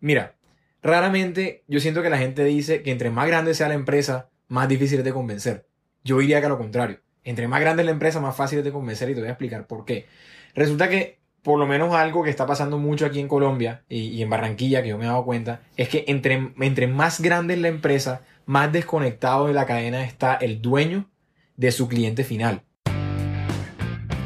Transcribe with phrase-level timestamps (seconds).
[0.00, 0.36] Mira,
[0.80, 4.68] raramente yo siento que la gente dice que entre más grande sea la empresa, más
[4.68, 5.66] difícil es de convencer.
[6.04, 7.00] Yo diría que a lo contrario.
[7.24, 9.32] Entre más grande es la empresa, más fácil es de convencer y te voy a
[9.32, 10.06] explicar por qué.
[10.54, 14.30] Resulta que, por lo menos algo que está pasando mucho aquí en Colombia y, en
[14.30, 17.68] Barranquilla, que yo me he dado cuenta, es que entre, entre más grande es la
[17.68, 21.10] empresa, más desconectado de la cadena está el dueño
[21.56, 22.62] de su cliente final.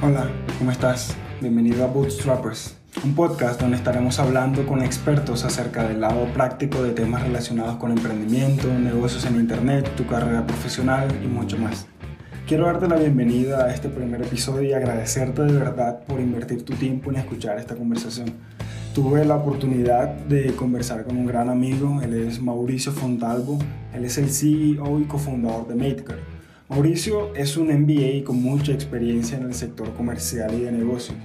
[0.02, 1.16] Hola, ¿cómo estás?
[1.40, 6.92] Bienvenido a Bootstrappers, un podcast donde estaremos hablando con expertos acerca del lado práctico de
[6.92, 11.86] temas relacionados con emprendimiento, negocios en Internet, tu carrera profesional y mucho más.
[12.46, 16.74] Quiero darte la bienvenida a este primer episodio y agradecerte de verdad por invertir tu
[16.74, 18.32] tiempo en escuchar esta conversación.
[18.94, 23.58] Tuve la oportunidad de conversar con un gran amigo, él es Mauricio Fontalvo,
[23.94, 26.20] él es el CEO y cofundador de Matecare.
[26.68, 31.16] Mauricio es un MBA con mucha experiencia en el sector comercial y de negocios.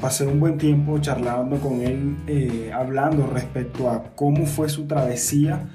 [0.00, 5.68] Pasé un buen tiempo charlando con él, eh, hablando respecto a cómo fue su travesía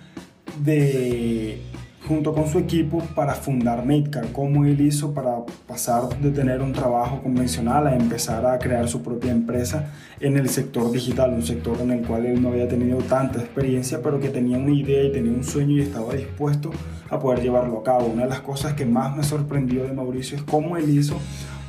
[0.64, 1.62] de
[2.08, 6.74] junto con su equipo para fundar Makecar, cómo él hizo para pasar de tener un
[6.74, 11.80] trabajo convencional a empezar a crear su propia empresa en el sector digital, un sector
[11.82, 15.12] en el cual él no había tenido tanta experiencia, pero que tenía una idea y
[15.12, 16.72] tenía un sueño y estaba dispuesto
[17.10, 18.08] a poder llevarlo a cabo.
[18.08, 21.18] Una de las cosas que más me sorprendió de Mauricio es cómo él hizo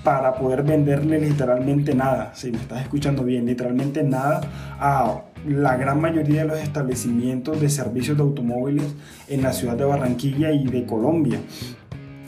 [0.05, 4.43] para poder venderle literalmente nada, si me estás escuchando bien, literalmente nada
[4.79, 8.95] a la gran mayoría de los establecimientos de servicios de automóviles
[9.29, 11.41] en la ciudad de Barranquilla y de Colombia.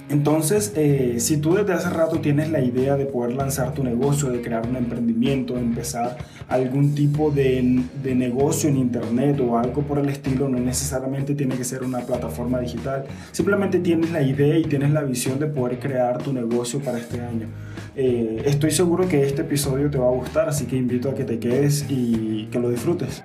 [0.09, 4.31] Entonces, eh, si tú desde hace rato tienes la idea de poder lanzar tu negocio,
[4.31, 6.19] de crear un emprendimiento, de empezar
[6.49, 11.57] algún tipo de, de, negocio en internet o algo por el estilo, no necesariamente tiene
[11.57, 15.81] que ser una plataforma digital, simplemente tienes la idea y tienes la visión de poder
[15.81, 17.49] crear tu negocio para este año.
[17.97, 21.25] Eh, estoy seguro que este episodio te va a gustar, así que invito a que
[21.25, 23.25] te quedes y que lo disfrutes.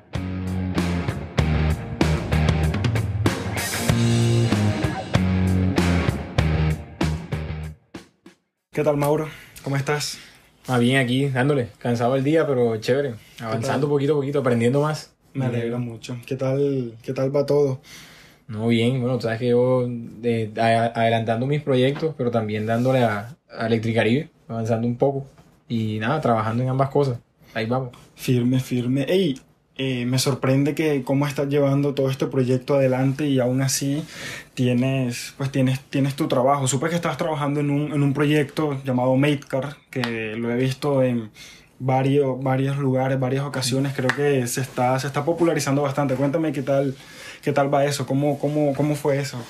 [8.74, 9.28] ¿Qué tal, Mauro?
[9.66, 10.18] ¿Cómo estás?
[10.66, 11.68] Ah, bien, aquí, dándole.
[11.78, 13.16] Cansado el día, pero chévere.
[13.42, 15.14] Avanzando poquito a poquito, aprendiendo más.
[15.34, 16.18] Me alegra mucho.
[16.26, 17.81] ¿Qué tal, qué tal va todo?
[18.48, 19.02] No, bien.
[19.02, 19.86] Bueno, tú sabes que yo
[20.24, 25.26] eh, adelantando mis proyectos, pero también dándole a, a Electricaribe, avanzando un poco.
[25.68, 27.20] Y nada, trabajando en ambas cosas.
[27.54, 27.90] Ahí vamos.
[28.16, 29.04] Firme, firme.
[29.04, 29.38] Ey,
[29.84, 34.03] eh, me sorprende que cómo estás llevando todo este proyecto adelante y aún así
[34.53, 36.68] tienes, pues tienes, tienes tu trabajo.
[36.68, 41.02] Supe que estás trabajando en un, en un proyecto llamado Matecar, que lo he visto
[41.02, 41.31] en
[41.80, 43.94] varios, varios lugares, varias ocasiones.
[43.96, 46.13] Creo que se está, se está popularizando bastante.
[46.13, 46.96] Cuéntame qué tal,
[47.42, 49.44] qué tal va eso, cómo, cómo, cómo fue eso.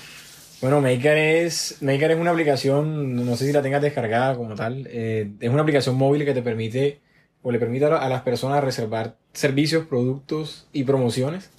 [0.61, 4.87] Bueno, Maker es, Maker es una aplicación, no sé si la tengas descargada como tal,
[4.89, 7.01] eh, es una aplicación móvil que te permite
[7.43, 11.49] o le permite a las personas reservar servicios, productos y promociones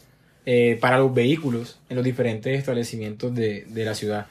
[0.47, 4.27] eh, para los vehículos en los diferentes establecimientos de, de, la ciudad.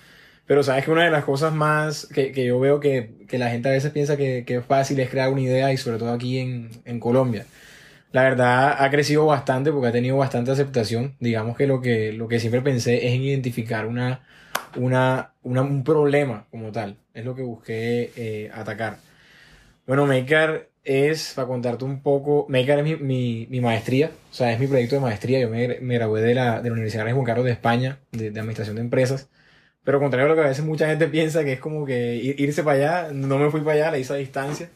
[0.45, 3.50] Pero sabes que una de las cosas más que, que yo veo que, que, la
[3.50, 6.11] gente a veces piensa que, que, es fácil es crear una idea y sobre todo
[6.11, 7.45] aquí en, en Colombia.
[8.11, 11.16] La verdad ha crecido bastante porque ha tenido bastante aceptación.
[11.19, 14.22] Digamos que lo que, lo que siempre pensé es en identificar una,
[14.75, 16.97] una, una un problema como tal.
[17.13, 18.97] Es lo que busqué eh, atacar.
[19.88, 24.52] Bueno, Maker es, para contarte un poco, Maker es mi, mi, mi, maestría, o sea,
[24.52, 25.40] es mi proyecto de maestría.
[25.40, 28.31] Yo me, me gradué de la, de la Universidad de Juan Carlos de España, de,
[28.31, 29.30] de, Administración de Empresas.
[29.84, 32.64] Pero contrario a lo que a veces mucha gente piensa, que es como que irse
[32.64, 34.70] para allá, no me fui para allá, la hice a distancia.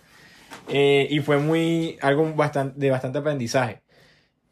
[0.69, 3.81] Eh, y fue muy, algo bastante, de bastante aprendizaje.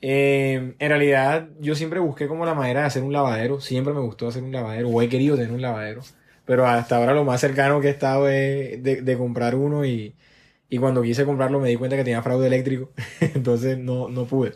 [0.01, 4.01] Eh, en realidad, yo siempre busqué como la manera de hacer un lavadero, siempre me
[4.01, 6.01] gustó hacer un lavadero, o he querido tener un lavadero.
[6.45, 10.15] Pero hasta ahora lo más cercano que he estado es de, de comprar uno y,
[10.73, 12.91] y cuando quise comprarlo me di cuenta que tenía fraude eléctrico,
[13.21, 14.53] entonces no, no pude.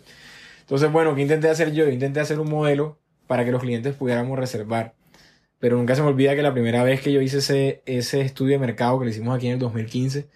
[0.62, 1.88] Entonces, bueno, ¿qué intenté hacer yo?
[1.88, 4.96] Intenté hacer un modelo para que los clientes pudiéramos reservar.
[5.60, 8.54] Pero nunca se me olvida que la primera vez que yo hice ese, ese estudio
[8.54, 10.28] de mercado que lo hicimos aquí en el 2015,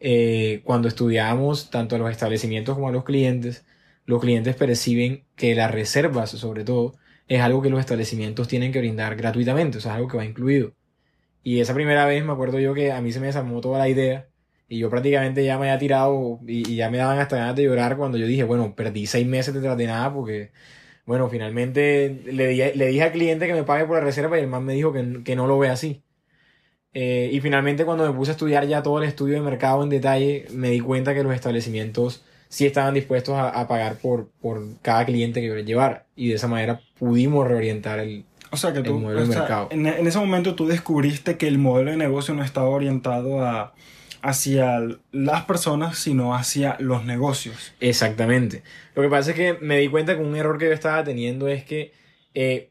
[0.00, 3.64] eh, cuando estudiamos tanto a los establecimientos como a los clientes,
[4.06, 6.96] los clientes perciben que las reservas, sobre todo,
[7.28, 10.24] es algo que los establecimientos tienen que brindar gratuitamente, o sea, es algo que va
[10.24, 10.74] incluido.
[11.44, 13.88] Y esa primera vez me acuerdo yo que a mí se me desarmó toda la
[13.90, 14.29] idea
[14.70, 17.64] y yo prácticamente ya me había tirado y, y, ya me daban hasta ganas de
[17.64, 20.52] llorar cuando yo dije, bueno, perdí seis meses detrás de nada porque,
[21.04, 24.42] bueno, finalmente le, di, le dije al cliente que me pague por la reserva y
[24.42, 26.04] el man me dijo que, que no lo ve así.
[26.94, 29.90] Eh, y finalmente cuando me puse a estudiar ya todo el estudio de mercado en
[29.90, 34.62] detalle, me di cuenta que los establecimientos sí estaban dispuestos a, a pagar por, por
[34.82, 36.06] cada cliente que yo les llevara.
[36.14, 39.32] Y de esa manera pudimos reorientar el, o sea que tú, el modelo de o
[39.32, 39.68] sea, mercado.
[39.72, 43.74] En, en, ese momento tú descubriste que el modelo de negocio no estaba orientado a,
[44.22, 44.80] hacia
[45.12, 47.72] las personas, sino hacia los negocios.
[47.80, 48.62] Exactamente.
[48.94, 51.48] Lo que pasa es que me di cuenta que un error que yo estaba teniendo
[51.48, 51.92] es que,
[52.34, 52.70] eh,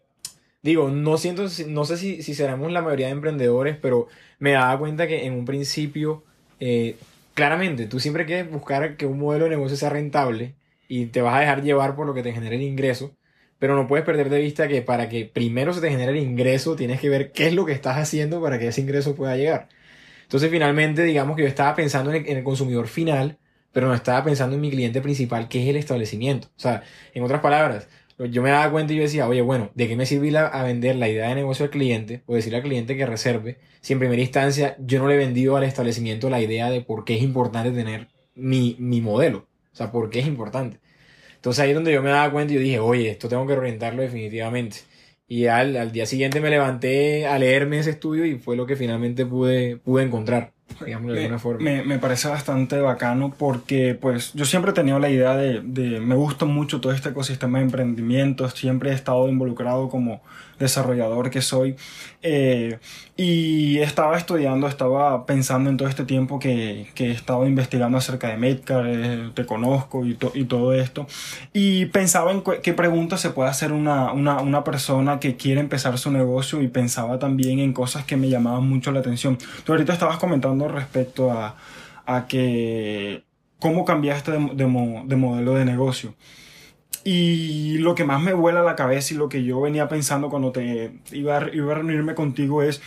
[0.62, 4.07] digo, no siento, no sé si, si seremos la mayoría de emprendedores, pero
[4.40, 6.24] me daba cuenta que en un principio,
[6.60, 6.96] eh,
[7.34, 10.56] claramente, tú siempre quieres buscar que un modelo de negocio sea rentable
[10.88, 13.16] y te vas a dejar llevar por lo que te genere el ingreso,
[13.60, 16.75] pero no puedes perder de vista que para que primero se te genere el ingreso,
[16.75, 19.69] tienes que ver qué es lo que estás haciendo para que ese ingreso pueda llegar.
[20.30, 23.40] Entonces, finalmente, digamos que yo estaba pensando en el, consumidor final,
[23.72, 26.50] pero no estaba pensando en mi cliente principal, que es el establecimiento.
[26.56, 26.84] O sea,
[27.16, 27.88] en otras palabras,
[28.20, 30.98] yo me daba cuenta y yo decía, oye, bueno, ¿de qué me sirve a vender
[30.98, 34.22] la idea de negocio al cliente o decirle al cliente que reserve si en primera
[34.22, 37.72] instancia yo no le he vendido al establecimiento la idea de por qué es importante
[37.72, 39.48] tener mi, mi modelo?
[39.74, 40.80] O sea, por qué es importante.
[41.38, 43.54] Entonces ahí es donde yo me daba cuenta y yo dije, oye, esto tengo que
[43.54, 44.78] orientarlo definitivamente.
[45.30, 48.76] Y al, al día siguiente me levanté a leerme ese estudio y fue lo que
[48.76, 50.52] finalmente pude, pude encontrar
[51.60, 56.00] me, Me, parece bastante bacano porque pues yo siempre he tenido la idea de, de,
[56.00, 60.22] me gusta mucho todo este ecosistema de emprendimiento, siempre he estado involucrado como
[60.60, 61.76] desarrollador que soy
[62.22, 62.80] eh,
[63.16, 68.28] y estaba estudiando, estaba pensando en todo este tiempo que, que he estado investigando acerca
[68.28, 71.08] de Medcar, eh, te conozco y, y, todo esto
[71.54, 75.98] y pensaba en qué preguntas se puede hacer una, una, una persona que quiere empezar
[75.98, 79.38] su negocio y pensaba también en cosas que me llamaban mucho la atención.
[79.64, 81.56] Tú ahorita estabas comentando respecto a,
[82.06, 83.24] a que
[83.60, 86.16] cómo cambiaste de, de, modelo de negocio.
[87.12, 90.30] Y lo que más me vuela a la cabeza y lo que yo venía pensando
[90.30, 92.84] cuando te iba a, iba a reunirme contigo es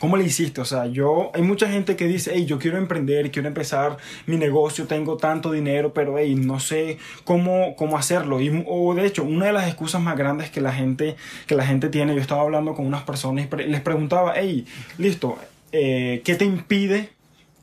[0.00, 0.60] ¿Cómo le hiciste?
[0.60, 3.96] O sea, yo, hay mucha gente que dice, hey, yo quiero emprender, quiero empezar
[4.26, 8.40] mi negocio, tengo tanto dinero, pero hey, no sé cómo, cómo hacerlo.
[8.40, 11.14] Y, o de hecho, una de las excusas más grandes que la gente,
[11.46, 14.66] que la gente tiene, yo estaba hablando con unas personas y les preguntaba, hey,
[14.98, 15.38] listo,
[15.70, 17.10] eh, ¿qué te impide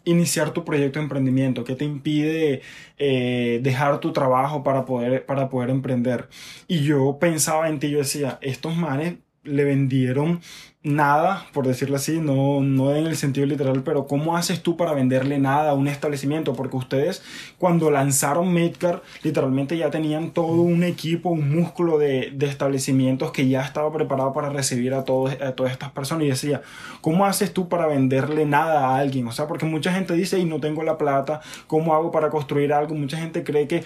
[0.06, 1.64] iniciar tu proyecto de emprendimiento?
[1.64, 2.62] ¿Qué te impide
[2.98, 6.30] eh, dejar tu trabajo para poder, para poder emprender?
[6.68, 10.42] Y yo pensaba en ti, yo decía, estos manes le vendieron
[10.84, 14.94] nada, por decirlo así, no, no en el sentido literal, pero ¿cómo haces tú para
[14.94, 16.54] venderle nada a un establecimiento?
[16.54, 17.22] Porque ustedes
[17.58, 23.48] cuando lanzaron Medcar, literalmente ya tenían todo un equipo, un músculo de, de establecimientos que
[23.48, 26.26] ya estaba preparado para recibir a, a todas estas personas.
[26.26, 26.62] Y decía,
[27.02, 29.28] ¿cómo haces tú para venderle nada a alguien?
[29.28, 32.74] O sea, porque mucha gente dice, y no tengo la plata, ¿cómo hago para construir
[32.74, 32.96] algo?
[32.96, 33.84] Mucha gente cree que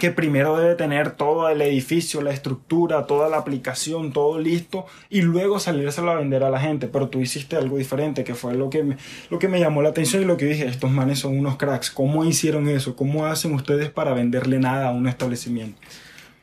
[0.00, 5.22] que primero debe tener todo el edificio, la estructura, toda la aplicación, todo listo y
[5.22, 6.86] luego salírselo a vender a la gente.
[6.88, 8.96] Pero tú hiciste algo diferente, que fue lo que me,
[9.30, 11.90] lo que me llamó la atención y lo que dije, estos manes son unos cracks.
[11.90, 12.96] ¿Cómo hicieron eso?
[12.96, 15.80] ¿Cómo hacen ustedes para venderle nada a un establecimiento?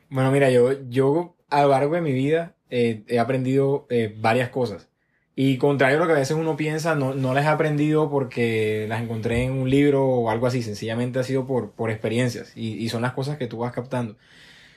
[0.09, 4.49] Bueno, mira, yo, yo a lo largo de mi vida eh, he aprendido eh, varias
[4.49, 4.89] cosas.
[5.35, 8.85] Y contrario a lo que a veces uno piensa, no, no las he aprendido porque
[8.87, 12.73] las encontré en un libro o algo así, sencillamente ha sido por, por experiencias y,
[12.73, 14.15] y son las cosas que tú vas captando.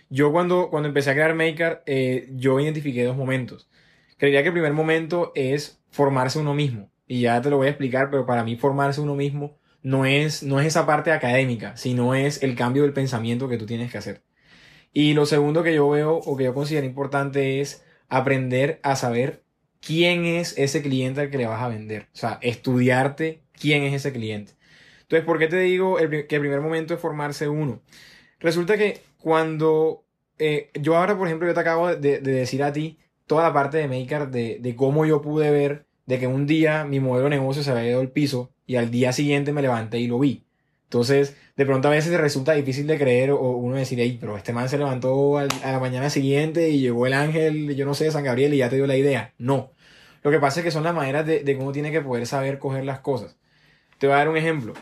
[0.08, 3.68] Yo cuando, cuando empecé a crear Maker, eh, yo identifiqué dos momentos.
[4.18, 6.90] Creería que el primer momento es formarse uno mismo.
[7.06, 10.42] Y ya te lo voy a explicar, pero para mí formarse uno mismo no es,
[10.42, 13.98] no es esa parte académica, sino es el cambio del pensamiento que tú tienes que
[13.98, 14.22] hacer.
[14.92, 19.44] Y lo segundo que yo veo o que yo considero importante es aprender a saber
[19.86, 22.08] quién es ese cliente al que le vas a vender.
[22.12, 24.52] O sea, estudiarte quién es ese cliente.
[25.02, 27.80] Entonces, ¿por qué te digo que el primer momento es formarse uno?
[28.40, 30.04] Resulta que cuando
[30.38, 33.78] eh, yo ahora, por ejemplo, yo te acabo de, decir a ti toda la parte
[33.78, 37.36] de Maker de, de, cómo yo pude ver de que un día mi modelo de
[37.36, 40.44] negocio se había ido al piso y al día siguiente me levanté y lo vi.
[40.84, 44.52] Entonces, de pronto a veces resulta difícil de creer o uno decir, hey, pero este
[44.52, 48.24] man se levantó a la mañana siguiente y llegó el ángel, yo no sé, San
[48.24, 49.34] Gabriel y ya te dio la idea.
[49.38, 49.72] No.
[50.22, 52.84] Lo que pasa es que son las maneras de, cómo tiene que poder saber coger
[52.84, 53.36] las cosas.
[53.98, 54.74] Te voy a dar un ejemplo.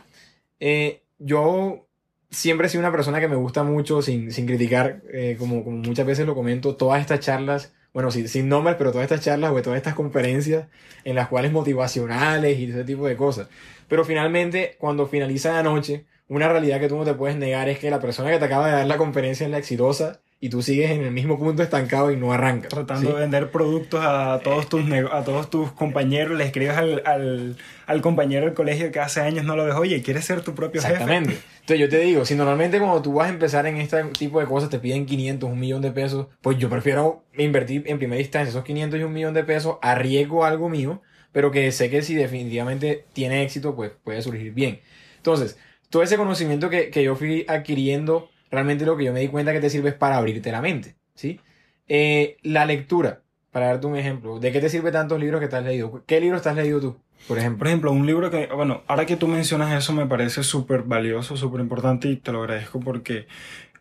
[0.60, 1.86] Eh, yo
[2.30, 6.26] siempre he sido una persona que me gusta mucho, sin, criticar, eh, como, muchas veces
[6.26, 9.76] lo comento, todas estas charlas, bueno, sin, sin nombres, pero todas estas charlas o todas
[9.76, 10.68] estas conferencias
[11.04, 13.48] en las cuales motivacionales y ese tipo de cosas.
[13.88, 17.78] Pero finalmente, cuando finaliza la noche, una realidad que tú no te puedes negar es
[17.78, 20.60] que la persona que te acaba de dar la conferencia es la exitosa y tú
[20.60, 22.68] sigues en el mismo punto estancado y no arrancas.
[22.68, 27.56] Tratando de vender productos a todos tus, a todos tus compañeros, le escribes al, al,
[27.86, 30.82] al, compañero del colegio que hace años no lo ves, oye, ¿quieres ser tu propio
[30.82, 30.92] jefe?
[30.92, 31.38] Exactamente.
[31.60, 34.46] Entonces yo te digo, si normalmente cuando tú vas a empezar en este tipo de
[34.46, 38.50] cosas te piden 500, un millón de pesos, pues yo prefiero invertir en primera instancia
[38.50, 41.00] esos 500 y un millón de pesos, arriesgo algo mío,
[41.32, 44.80] pero que sé que si definitivamente tiene éxito, pues puede surgir bien.
[45.16, 45.56] Entonces,
[45.88, 49.52] todo ese conocimiento que, que yo fui adquiriendo realmente lo que yo me di cuenta
[49.52, 51.40] que te sirve es para abrirte la mente, ¿sí?
[51.86, 55.56] Eh, la lectura, para darte un ejemplo, ¿de qué te sirve tantos libros que te
[55.56, 56.02] has leído?
[56.06, 56.96] ¿Qué libros te has leído tú?
[57.28, 57.58] Por ejemplo.
[57.58, 61.36] Por ejemplo, un libro que, bueno, ahora que tú mencionas eso me parece súper valioso,
[61.36, 63.26] súper importante y te lo agradezco porque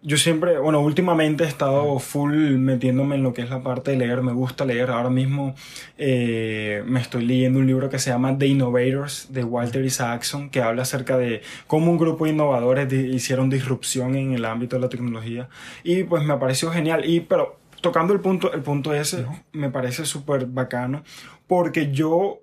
[0.06, 3.98] yo siempre, bueno, últimamente he estado full metiéndome en lo que es la parte de
[3.98, 4.92] leer, me gusta leer.
[4.92, 5.56] Ahora mismo
[5.98, 10.62] eh, me estoy leyendo un libro que se llama The Innovators de Walter Isaacson, que
[10.62, 14.90] habla acerca de cómo un grupo de innovadores hicieron disrupción en el ámbito de la
[14.90, 15.48] tecnología.
[15.86, 17.06] Y pues me pareció genial.
[17.06, 21.04] Y, pero tocando el punto, el punto ese, me parece súper bacano,
[21.48, 22.43] porque yo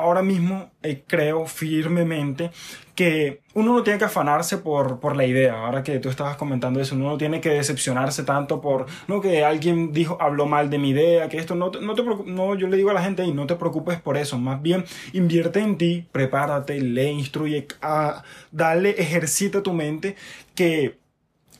[0.00, 2.50] ahora mismo eh, creo firmemente
[2.94, 5.64] que uno no tiene que afanarse por, por la idea.
[5.64, 9.42] Ahora que tú estabas comentando eso, uno no tiene que decepcionarse tanto por, no, que
[9.42, 12.76] alguien dijo, habló mal de mi idea, que esto, no, no te no, yo le
[12.76, 16.80] digo a la gente, no te preocupes por eso, más bien invierte en ti, prepárate,
[16.80, 20.16] lee, instruye, a, dale, ejercita tu mente,
[20.54, 20.98] que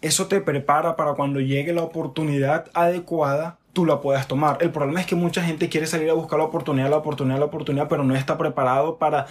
[0.03, 4.59] eso te prepara para cuando llegue la oportunidad adecuada tú la puedas tomar.
[4.61, 7.47] El problema es que mucha gente quiere salir a buscar la oportunidad, la oportunidad, la
[7.47, 9.25] oportunidad, pero no está preparado para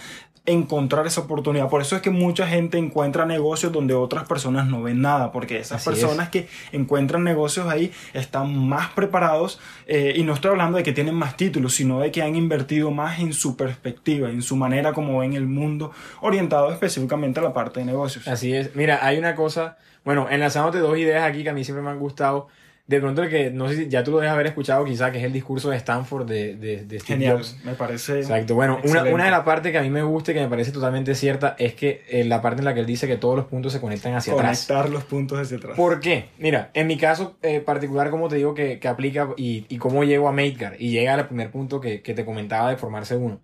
[0.44, 1.68] encontrar esa oportunidad.
[1.68, 5.58] Por eso es que mucha gente encuentra negocios donde otras personas no ven nada, porque
[5.58, 10.82] esas personas que encuentran negocios ahí están más preparados eh, y no estoy hablando de
[10.82, 14.56] que tienen más títulos, sino de que han invertido más en su perspectiva, en su
[14.56, 15.92] manera como ven el mundo,
[16.22, 18.26] orientado específicamente a la parte de negocios.
[18.26, 18.74] Así es.
[18.74, 22.00] Mira, hay una cosa, bueno, enlazándote dos ideas aquí que a mí siempre me han
[22.00, 22.48] gustado
[22.90, 25.18] de pronto el que, no sé si ya tú lo debes haber escuchado quizá, que
[25.18, 29.26] es el discurso de Stanford de, de, Steve Genial, me parece Exacto, bueno, una, una,
[29.26, 31.74] de las partes que a mí me gusta y que me parece totalmente cierta es
[31.74, 34.14] que eh, la parte en la que él dice que todos los puntos se conectan
[34.14, 34.66] hacia atrás.
[34.66, 35.76] Conectar los puntos hacia atrás.
[35.76, 36.30] ¿Por qué?
[36.38, 40.02] Mira, en mi caso eh, particular, como te digo, que, que aplica y, y, cómo
[40.02, 43.40] llego a Maidgar y llega al primer punto que, que te comentaba de formarse uno.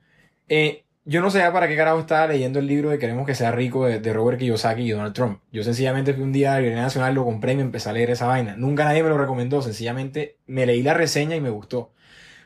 [0.49, 3.53] Eh, yo no sé para qué carajo estaba leyendo el libro de Queremos que sea
[3.53, 5.41] rico de, Robert Kiyosaki y Donald Trump.
[5.53, 8.11] Yo sencillamente fui un día a la Nacional, lo compré y me empecé a leer
[8.11, 8.57] esa vaina.
[8.57, 11.93] Nunca nadie me lo recomendó, sencillamente me leí la reseña y me gustó.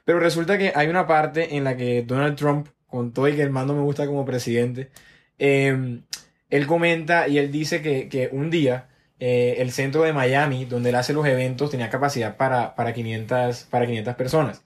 [0.04, 3.42] Pero resulta que hay una parte en la que Donald Trump, con todo y que
[3.42, 4.90] el mando me gusta como presidente,
[5.38, 6.02] em,
[6.50, 8.88] él comenta y él dice que, un día
[9.20, 13.64] eh, el centro de Miami, donde él hace los eventos, tenía capacidad para, para, 500,
[13.70, 14.64] para 500 personas.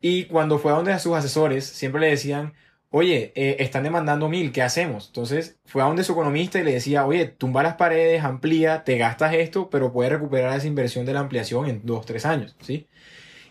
[0.00, 2.54] Y cuando fue a donde a sus asesores, siempre le decían,
[2.90, 5.08] oye, eh, están demandando mil, ¿qué hacemos?
[5.08, 8.98] Entonces fue a donde su economista y le decía, oye, tumba las paredes, amplía, te
[8.98, 12.86] gastas esto, pero puedes recuperar esa inversión de la ampliación en dos, tres años, ¿sí?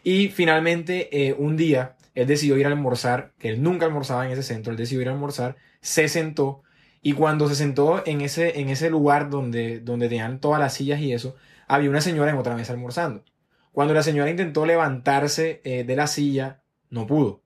[0.03, 4.31] Y finalmente, eh, un día, él decidió ir a almorzar, que él nunca almorzaba en
[4.31, 6.63] ese centro, él decidió ir a almorzar, se sentó,
[7.01, 10.99] y cuando se sentó en ese, en ese lugar donde, donde tenían todas las sillas
[10.99, 11.35] y eso,
[11.67, 13.23] había una señora en otra mesa almorzando.
[13.71, 17.43] Cuando la señora intentó levantarse eh, de la silla, no pudo.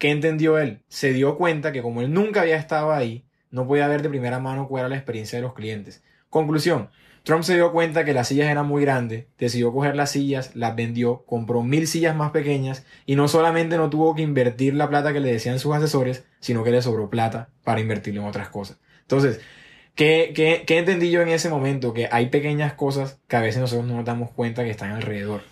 [0.00, 0.80] ¿Qué entendió él?
[0.88, 4.38] Se dio cuenta que como él nunca había estado ahí, no podía ver de primera
[4.38, 6.02] mano cuál era la experiencia de los clientes.
[6.30, 6.88] Conclusión,
[7.22, 10.74] Trump se dio cuenta que las sillas eran muy grandes, decidió coger las sillas, las
[10.74, 15.12] vendió, compró mil sillas más pequeñas y no solamente no tuvo que invertir la plata
[15.12, 18.78] que le decían sus asesores, sino que le sobró plata para invertirlo en otras cosas.
[19.02, 19.42] Entonces,
[19.96, 21.92] ¿qué, qué, qué entendí yo en ese momento?
[21.92, 25.42] Que hay pequeñas cosas que a veces nosotros no nos damos cuenta que están alrededor.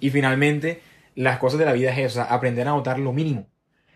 [0.00, 0.80] Y finalmente,
[1.14, 3.51] las cosas de la vida es eso, aprender a notar lo mínimo.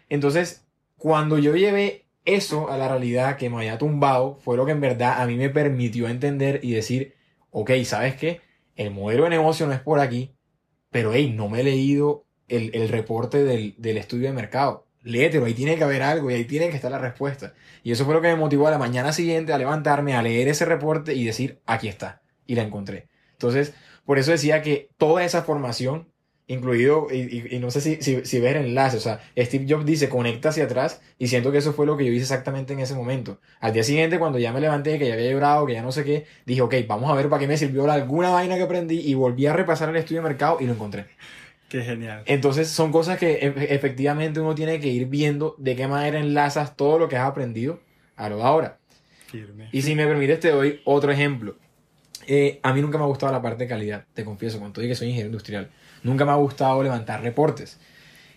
[0.08, 4.72] Entonces, cuando yo llevé eso a la realidad que me había tumbado, fue lo que
[4.72, 7.14] en verdad a mí me permitió entender y decir,
[7.50, 8.40] ok, ¿sabes qué?
[8.74, 10.34] El modelo de negocio no es por aquí,
[10.90, 14.86] pero hey, no me he leído el, reporte del, del, estudio de mercado.
[15.02, 17.54] Léetelo, ahí tiene que haber algo y ahí tiene que estar la respuesta.
[17.82, 20.48] Y eso fue lo que me motivó a la mañana siguiente a levantarme, a leer
[20.48, 22.22] ese reporte y decir, aquí está.
[22.46, 23.08] Y la encontré.
[23.32, 26.08] Entonces, por eso decía que toda esa formación
[26.48, 30.08] incluido, y, no sé si, si, si, ves el enlace, o sea, Steve Jobs dice
[30.08, 32.94] conecta hacia atrás y siento que eso fue lo que yo hice exactamente en ese
[32.94, 33.40] momento.
[33.60, 36.04] Al día siguiente, cuando ya me levanté, que ya había llorado, que ya no sé
[36.04, 39.14] qué, dije, ok, vamos a ver para qué me sirvió alguna vaina que aprendí y
[39.14, 41.06] volví a repasar el estudio de mercado y lo encontré.
[41.68, 42.22] Qué genial.
[42.26, 46.76] Entonces son cosas que e, efectivamente uno tiene que ir viendo de qué manera enlazas
[46.76, 47.80] todo lo que has aprendido
[48.14, 48.78] a lo de ahora.
[49.72, 51.56] Y si me permites te doy otro ejemplo.
[52.28, 54.90] Eh, a mí nunca me ha gustado la parte de calidad, te confieso, cuando digo
[54.90, 55.70] que soy ingeniero industrial.
[56.06, 57.80] Nunca me ha gustado levantar reportes.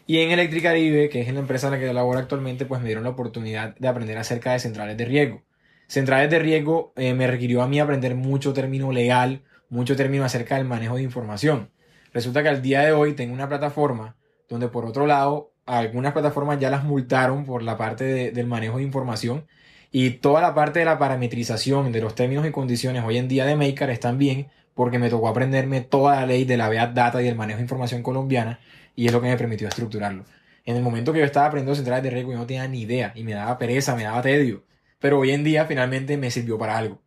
[0.08, 3.04] Y en Electricaribe, que es la empresa en la que laboro actualmente, pues me dieron
[3.04, 5.44] la oportunidad de aprender acerca de centrales de riesgo.
[5.88, 10.56] Centrales de riesgo eh, me requirió a mí aprender mucho término legal, mucho término acerca
[10.56, 11.70] del manejo de información.
[12.12, 14.16] Resulta que al día de hoy tengo una plataforma
[14.50, 18.84] donde por otro lado algunas plataformas ya las multaron por la parte del manejo de
[18.84, 19.46] información
[19.92, 23.46] y toda la parte de la parametrización de los términos y condiciones hoy en día
[23.46, 24.48] de Maker están bien
[24.80, 27.64] porque me tocó aprenderme toda la ley de la Bad Data y el manejo de
[27.64, 28.62] información colombiana
[28.96, 30.24] y es lo que me permitió estructurarlo.
[30.64, 33.12] En el momento que yo estaba aprendiendo centrales de riesgo yo no tenía ni idea
[33.14, 34.64] y me daba pereza, me daba tedio,
[34.98, 37.02] pero hoy en día finalmente me sirvió para algo.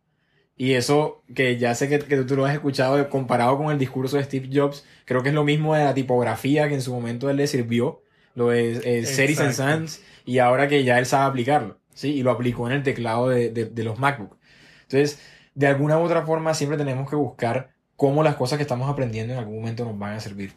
[0.55, 4.23] Y eso que ya sé que, tú lo has escuchado comparado con el discurso de
[4.23, 7.37] Steve Jobs, creo que es lo mismo de la tipografía que en su momento él
[7.37, 8.03] le sirvió
[8.35, 12.09] lo de eh, Series and Sans, y ahora que ya él sabe aplicarlo, ¿sí?
[12.13, 14.37] Y lo aplicó en el teclado de, de, de los MacBook.
[14.83, 15.19] Entonces,
[15.55, 19.33] de alguna u otra forma, siempre tenemos que buscar cómo las cosas que estamos aprendiendo
[19.33, 20.53] en algún momento nos van a servir.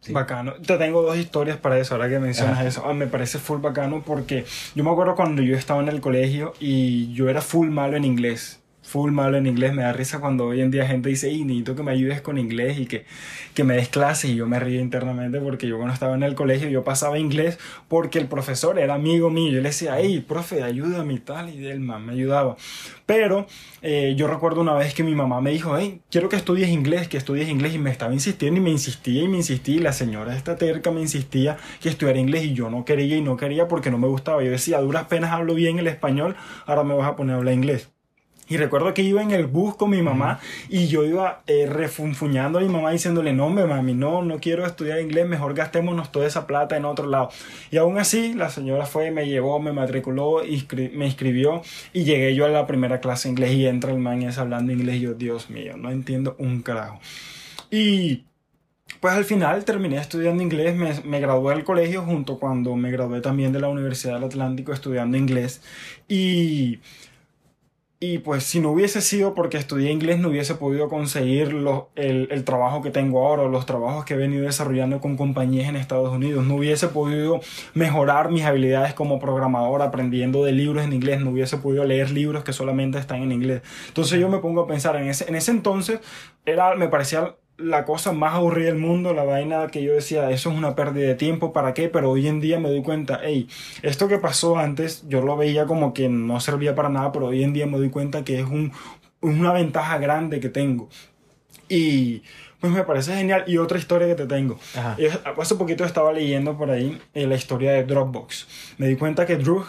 [0.00, 0.12] Sí.
[0.12, 0.54] Bacano.
[0.54, 2.82] Te tengo dos historias para eso, ahora que mencionas eso.
[2.86, 6.54] Ah, me parece full bacano porque yo me acuerdo cuando yo estaba en el colegio
[6.58, 8.59] y yo era full malo en inglés
[8.90, 9.72] full malo en inglés.
[9.72, 12.38] Me da risa cuando hoy en día gente dice, y necesito que me ayudes con
[12.38, 13.06] inglés y que,
[13.54, 14.30] que me des clases.
[14.30, 17.58] Y yo me río internamente porque yo cuando estaba en el colegio yo pasaba inglés
[17.88, 19.52] porque el profesor era amigo mío.
[19.52, 21.54] Yo le decía, hey, profe, ayúdame y tal.
[21.54, 22.56] Y él más me ayudaba.
[23.06, 23.46] Pero
[23.82, 27.06] eh, yo recuerdo una vez que mi mamá me dijo, hey, quiero que estudies inglés,
[27.08, 27.74] que estudies inglés.
[27.74, 29.76] Y me estaba insistiendo y me insistía y me insistía.
[29.76, 33.22] Y la señora esta terca me insistía que estudiara inglés y yo no quería y
[33.22, 34.42] no quería porque no me gustaba.
[34.42, 36.34] Yo decía, a duras penas hablo bien el español,
[36.66, 37.90] ahora me vas a poner a hablar inglés.
[38.50, 42.58] Y recuerdo que iba en el bus con mi mamá y yo iba eh, refunfuñando
[42.58, 46.48] a mi mamá diciéndole, no, mami, no, no quiero estudiar inglés, mejor gastémonos toda esa
[46.48, 47.30] plata en otro lado.
[47.70, 50.42] Y aún así, la señora fue, me llevó, me matriculó,
[50.92, 54.20] me inscribió y llegué yo a la primera clase de inglés y entra el man
[54.22, 56.98] es hablando inglés y yo, Dios mío, no entiendo un carajo.
[57.70, 58.24] Y
[58.98, 63.20] pues al final terminé estudiando inglés, me, me, gradué del colegio junto cuando me gradué
[63.20, 65.62] también de la Universidad del Atlántico estudiando inglés
[66.08, 66.80] y
[68.02, 71.48] y pues si no hubiese sido porque estudié inglés no hubiese podido conseguir
[71.96, 75.76] el, el, trabajo que tengo ahora, los trabajos que he venido desarrollando con compañías en
[75.76, 77.40] Estados Unidos, no hubiese podido
[77.74, 82.42] mejorar mis habilidades como programador aprendiendo de libros en inglés, no hubiese podido leer libros
[82.42, 83.60] que solamente están en inglés.
[83.88, 86.00] Entonces yo me pongo a pensar en ese, en ese entonces,
[86.46, 90.50] era, me parecía la cosa más aburrida del mundo, la vaina que yo decía, eso
[90.50, 91.88] es una pérdida de tiempo, ¿para qué?
[91.88, 93.48] Pero hoy en día me doy cuenta, hey,
[93.82, 97.42] esto que pasó antes, yo lo veía como que no servía para nada, pero hoy
[97.42, 98.72] en día me doy cuenta que es un,
[99.20, 100.88] una ventaja grande que tengo.
[101.68, 102.22] Y
[102.60, 103.44] pues me parece genial.
[103.46, 104.58] Y otra historia que te tengo.
[105.38, 108.74] hace poquito estaba leyendo por ahí eh, la historia de Dropbox.
[108.78, 109.64] Me di cuenta que Drew,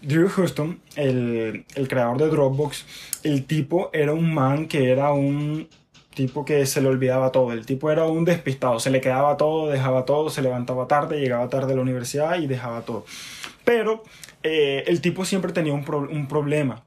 [0.00, 2.84] Drew Houston, el, el creador de Dropbox,
[3.22, 5.68] el tipo era un man que era un
[6.14, 7.52] tipo que se le olvidaba todo.
[7.52, 11.48] El tipo era un despistado, se le quedaba todo, dejaba todo, se levantaba tarde, llegaba
[11.48, 13.04] tarde a la universidad y dejaba todo.
[13.64, 14.02] Pero
[14.42, 16.84] eh, el tipo siempre tenía un, un problema.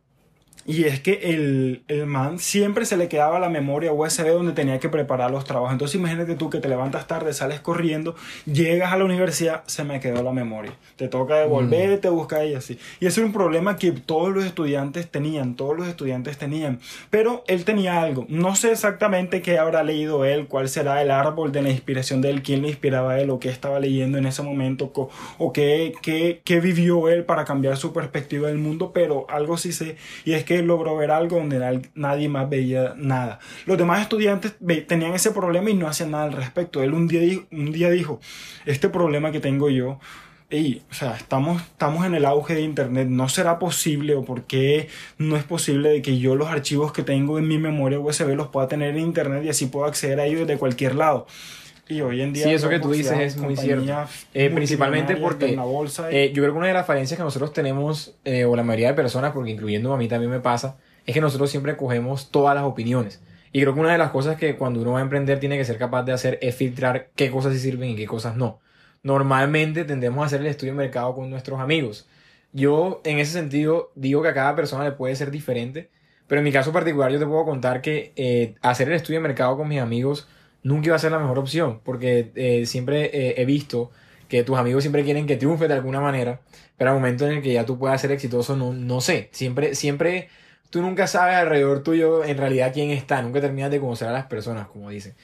[0.68, 4.80] Y es que el, el, man siempre se le quedaba la memoria USB donde tenía
[4.80, 5.74] que preparar los trabajos.
[5.74, 10.00] Entonces imagínate tú que te levantas tarde, sales corriendo, llegas a la universidad, se me
[10.00, 10.74] quedó la memoria.
[10.96, 12.14] Te toca devolverte, mm.
[12.14, 12.80] buscar y así.
[13.00, 16.80] Y ese era un problema que todos los estudiantes tenían, todos los estudiantes tenían.
[17.12, 18.26] Pero él tenía algo.
[18.28, 22.32] No sé exactamente qué habrá leído él, cuál será el árbol de la inspiración de
[22.32, 24.92] él, quién le inspiraba a él o qué estaba leyendo en ese momento
[25.38, 28.92] o qué, qué, qué vivió él para cambiar su perspectiva del mundo.
[28.96, 33.40] Pero algo sí sé y es que logró ver algo donde nadie más veía nada.
[33.66, 34.56] Los demás estudiantes
[34.88, 36.84] tenían ese problema y no hacían nada al respecto.
[36.84, 38.20] Él un día, dijo, un día dijo,
[38.66, 40.00] este problema que tengo yo,
[40.50, 44.44] y o sea, estamos, estamos en el auge de Internet, no será posible o por
[44.44, 48.36] qué no es posible de que yo los archivos que tengo en mi memoria USB
[48.36, 51.26] los pueda tener en Internet y así puedo acceder a ellos de cualquier lado.
[51.88, 52.46] Y hoy en día...
[52.46, 53.92] Sí, eso que tú dices es muy cierto.
[54.34, 55.58] Eh, principalmente porque
[56.10, 58.88] eh, yo creo que una de las falencias que nosotros tenemos, eh, o la mayoría
[58.88, 62.56] de personas, porque incluyendo a mí también me pasa, es que nosotros siempre cogemos todas
[62.56, 63.22] las opiniones.
[63.52, 65.64] Y creo que una de las cosas que cuando uno va a emprender tiene que
[65.64, 68.60] ser capaz de hacer es filtrar qué cosas sí sirven y qué cosas no.
[69.04, 72.08] Normalmente tendemos a hacer el estudio de mercado con nuestros amigos.
[72.52, 75.92] Yo en ese sentido digo que a cada persona le puede ser diferente,
[76.28, 79.56] pero en mi caso particular yo te puedo contar que hacer el estudio de mercado
[79.56, 80.28] con mis amigos
[80.66, 83.92] nunca iba a ser la mejor opción, porque eh, siempre eh, he visto
[84.28, 86.42] que tus amigos siempre quieren que triunfe de alguna manera,
[86.76, 89.76] pero al momento en el que ya tú puedas ser exitoso, no, no sé, siempre,
[89.76, 90.30] siempre,
[90.72, 94.26] tú nunca sabes alrededor tuyo en realidad quién está, nunca terminas de conocer a las
[94.26, 95.16] personas, como dicen.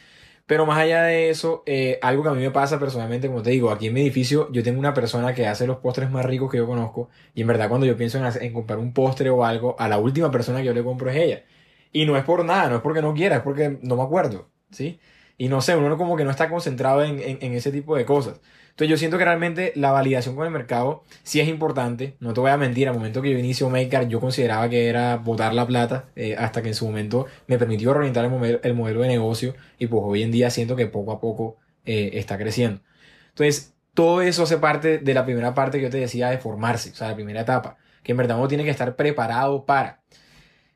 [0.45, 3.49] Pero más allá de eso, eh, algo que a mí me pasa personalmente, como te
[3.49, 6.51] digo, aquí en mi edificio yo tengo una persona que hace los postres más ricos
[6.51, 9.43] que yo conozco y en verdad cuando yo pienso en, en comprar un postre o
[9.43, 11.43] algo, a la última persona que yo le compro es ella.
[11.91, 14.49] Y no es por nada, no es porque no quiera, es porque no me acuerdo,
[14.71, 14.99] ¿sí?
[15.41, 18.39] Y no sé, uno como que no está concentrado en, en, ese tipo de cosas.
[18.69, 22.15] Entonces yo siento que realmente la validación con el mercado sí es importante.
[22.19, 25.17] No te voy a mentir, al momento que yo inicio Maker yo consideraba que era
[25.17, 28.75] botar la plata eh, hasta que en su momento me permitió orientar el modelo, el
[28.75, 32.37] modelo de negocio y pues hoy en día siento que poco a poco eh, está
[32.37, 32.83] creciendo.
[33.29, 36.91] Entonces todo eso hace parte de la primera parte que yo te decía de formarse,
[36.91, 40.03] o sea, la primera etapa, que en verdad uno tiene que estar preparado para.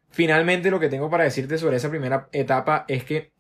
[0.10, 3.35] Finalmente lo que tengo para decirte sobre esa primera etapa es que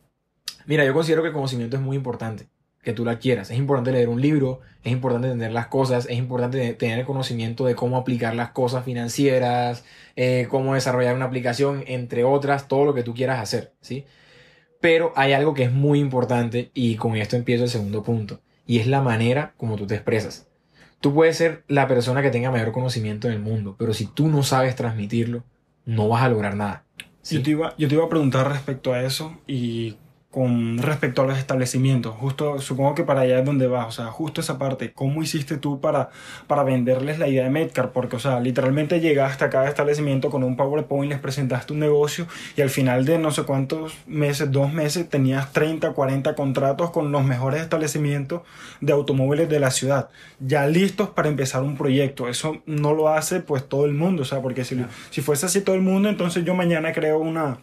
[0.65, 2.47] Mira, yo considero que el conocimiento es muy importante,
[2.81, 3.51] que tú la quieras.
[3.51, 7.65] Es importante leer un libro, es importante entender las cosas, es importante tener el conocimiento
[7.65, 9.83] de cómo aplicar las cosas financieras,
[10.15, 14.05] eh, cómo desarrollar una aplicación, entre otras, todo lo que tú quieras hacer, ¿sí?
[14.81, 18.79] Pero hay algo que es muy importante y con esto empiezo el segundo punto, y
[18.79, 20.47] es la manera como tú te expresas.
[21.01, 24.27] tú puedes ser la persona que tenga mayor conocimiento en el mundo, pero si tú
[24.27, 25.43] no sabes transmitirlo,
[25.85, 26.83] no vas a lograr nada.
[27.29, 29.97] Yo, te iba, yo te iba a preguntar respecto a eso y
[30.35, 32.13] con respecto a los establecimientos.
[32.13, 34.91] Justo, supongo que para allá es donde vas, o sea, justo esa parte.
[34.91, 36.09] ¿Cómo hiciste tú para,
[36.45, 37.93] para venderles la idea de Medcar?
[37.93, 42.27] Porque, o sea, literalmente llegaste a cada establecimiento con un PowerPoint, les presentaste un negocio
[42.57, 47.13] y al final de no sé cuántos meses, dos meses, tenías 30, 40 contratos con
[47.13, 48.41] los mejores establecimientos
[48.81, 50.09] de automóviles de la ciudad,
[50.41, 52.27] ya listos para empezar un proyecto.
[52.27, 55.61] Eso no lo hace pues todo el mundo, o sea, porque si, si fuese así
[55.61, 57.59] todo el mundo, entonces yo mañana creo una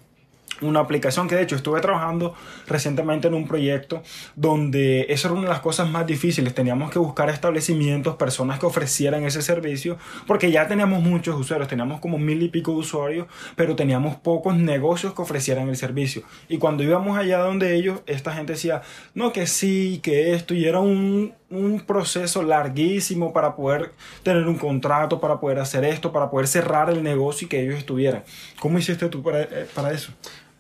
[0.63, 2.35] una aplicación que de hecho estuve trabajando
[2.67, 4.03] recientemente en un proyecto
[4.37, 6.55] donde eso era una de las cosas más difíciles.
[6.55, 12.01] Teníamos que buscar establecimientos, personas que ofrecieran ese servicio, porque ya teníamos muchos usuarios, teníamos
[12.01, 16.23] como mil y pico de usuarios, pero teníamos pocos negocios que ofrecieran el servicio.
[16.49, 18.83] Y cuando íbamos allá donde ellos, esta gente decía,
[19.15, 24.57] no, que sí, que esto, y era un, un proceso larguísimo para poder tener un
[24.57, 28.25] contrato, para poder hacer esto, para poder cerrar el negocio y que ellos estuvieran.
[28.59, 30.13] ¿Cómo hiciste tú para, eh, para eso?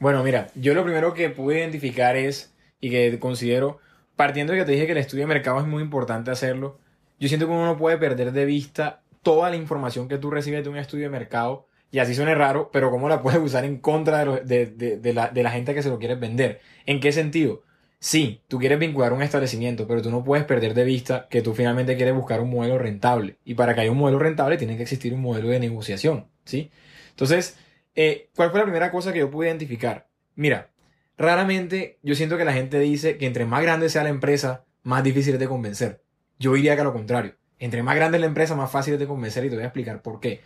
[0.02, 3.78] Bueno, mira, yo lo primero que pude identificar es, y que considero,
[4.16, 6.80] partiendo de que te dije que el estudio de mercado es muy importante hacerlo,
[7.20, 10.64] yo siento que uno no puede perder de vista toda la información que tú recibes
[10.64, 13.78] de un estudio de mercado, y así suene raro, pero cómo la puedes usar en
[13.78, 16.60] contra de, de, la, de la gente que se lo quieres vender.
[16.84, 17.62] ¿En qué sentido?
[18.00, 21.54] Sí, tú quieres vincular un establecimiento, pero tú no puedes perder de vista que tú
[21.54, 23.36] finalmente quieres buscar un modelo rentable.
[23.44, 26.72] Y para que haya un modelo rentable tiene que existir un modelo de negociación, ¿sí?
[27.10, 27.56] Entonces,
[27.94, 30.08] eh, ¿Cuál fue la primera cosa que yo pude identificar?
[30.34, 30.70] Mira,
[31.18, 35.04] raramente yo siento que la gente dice que entre más grande sea la empresa, más
[35.04, 36.02] difícil es de convencer.
[36.38, 37.34] Yo diría que a lo contrario.
[37.58, 39.68] Entre más grande es la empresa, más fácil es de convencer y te voy a
[39.68, 40.40] explicar por qué.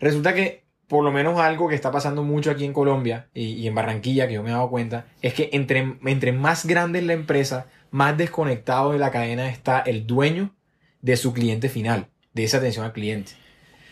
[0.00, 3.74] Resulta que, por lo menos algo que está pasando mucho aquí en Colombia y, en
[3.74, 7.12] Barranquilla, que yo me he dado cuenta, es que entre, entre más grande es la
[7.12, 10.54] empresa, más desconectado de la cadena está el dueño
[11.02, 13.32] de su cliente final, de esa atención al cliente.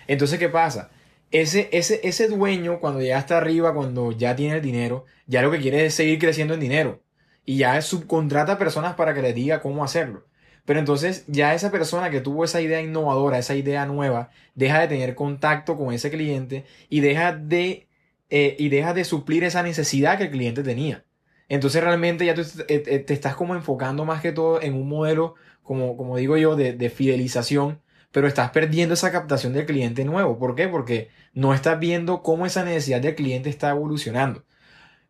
[0.07, 0.91] Entonces, ¿qué pasa?
[1.31, 5.51] Ese, ese, ese dueño, cuando ya está arriba, cuando ya tiene el dinero, ya lo
[5.51, 7.03] que quiere es seguir creciendo en dinero.
[7.45, 10.27] Y ya subcontrata a personas para que le diga cómo hacerlo.
[10.65, 14.89] Pero entonces ya esa persona que tuvo esa idea innovadora, esa idea nueva, deja de
[14.89, 17.89] tener contacto con ese cliente y deja de,
[18.29, 21.05] eh, y deja de suplir esa necesidad que el cliente tenía.
[21.49, 24.89] Entonces realmente ya tú eh, eh, te, estás como enfocando más que todo en un
[24.89, 27.81] modelo, como, como digo yo, de, de fidelización
[28.13, 30.39] pero estás perdiendo esa captación del cliente nuevo.
[30.39, 30.69] ¿Por qué?
[30.69, 34.45] Porque no estás viendo cómo esa necesidad del cliente está evolucionando.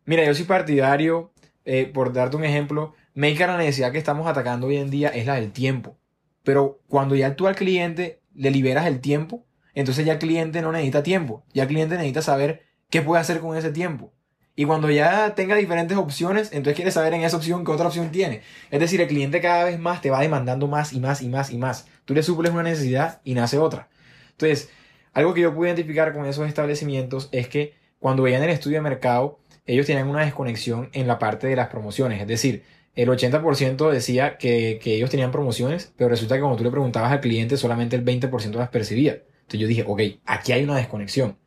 [0.05, 1.33] Mira, yo soy partidario,
[1.65, 5.25] eh, por darte un ejemplo, Maker la necesidad que estamos atacando hoy en día es
[5.25, 5.97] la del tiempo.
[6.43, 10.71] Pero cuando ya tú al cliente le liberas el tiempo, entonces ya el cliente no
[10.71, 11.43] necesita tiempo.
[11.53, 14.13] Ya el cliente necesita saber qué puede hacer con ese tiempo.
[14.55, 18.11] Y cuando ya tenga diferentes opciones, entonces quiere saber en esa opción qué otra opción
[18.11, 18.41] tiene.
[18.69, 21.51] Es decir, el cliente cada vez más te va demandando más y más y más
[21.51, 21.87] y más.
[22.11, 23.87] Tú le suples una necesidad y nace otra.
[24.31, 24.69] Entonces,
[25.13, 28.81] algo que yo pude identificar con esos establecimientos es que cuando veían el estudio de
[28.81, 32.19] mercado, ellos tenían una desconexión en la parte de las promociones.
[32.19, 32.63] Es decir,
[32.95, 37.13] el 80% decía que, que, ellos tenían promociones, pero resulta que cuando tú le preguntabas
[37.13, 39.13] al cliente, solamente el 20% las percibía.
[39.13, 41.37] Entonces yo dije, ok, aquí hay una desconexión.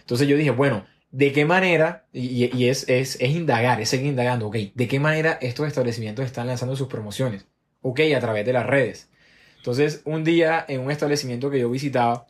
[0.00, 4.48] Entonces yo dije, bueno, ¿de qué manera, y, es, es, es, indagar, es seguir indagando,
[4.48, 7.46] ok, ¿de qué manera estos establecimientos están lanzando sus promociones?
[7.82, 9.08] Ok, a través de las redes.
[9.68, 12.26] Entonces, un día en un establecimiento que yo visitaba,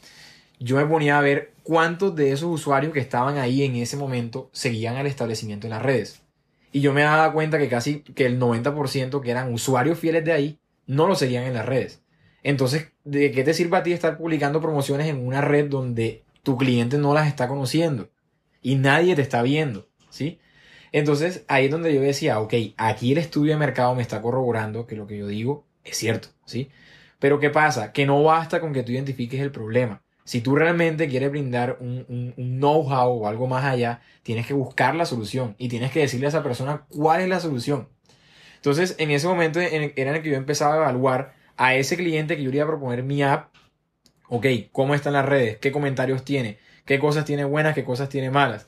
[0.59, 4.51] yo me ponía a ver cuántos de esos usuarios que estaban ahí en ese momento
[4.53, 6.20] seguían al establecimiento en las redes.
[6.72, 10.33] Y yo me daba cuenta que casi que el 90% que eran usuarios fieles de
[10.33, 12.03] ahí no lo seguían en las redes.
[12.42, 16.57] Entonces, ¿de qué te sirve a ti estar publicando promociones en una red donde tu
[16.57, 18.11] cliente no las está conociendo
[18.62, 19.87] y nadie te está viendo?
[20.11, 20.40] ¿Sí?
[20.90, 24.88] Entonces, ahí es donde yo decía, ok, aquí el estudio de mercado me está corroborando
[24.88, 26.68] que lo que yo digo es cierto, ¿sí?
[27.18, 27.92] Pero ¿qué pasa?
[27.92, 30.02] Que no basta con que tú identifiques el problema.
[30.24, 35.07] Si tú realmente quieres brindar un, know-how o algo más allá, tienes que buscar la
[35.07, 37.88] solución y tienes que decirle a esa persona cuál es la solución.
[38.57, 42.37] Entonces, en ese momento era en el que yo empezaba a evaluar a ese cliente
[42.37, 43.54] que yo iba a proponer mi app.
[44.28, 45.57] Ok, ¿cómo están las redes?
[45.59, 46.59] ¿Qué comentarios tiene?
[46.85, 47.74] ¿Qué cosas tiene buenas?
[47.74, 48.66] ¿Qué cosas tiene malas?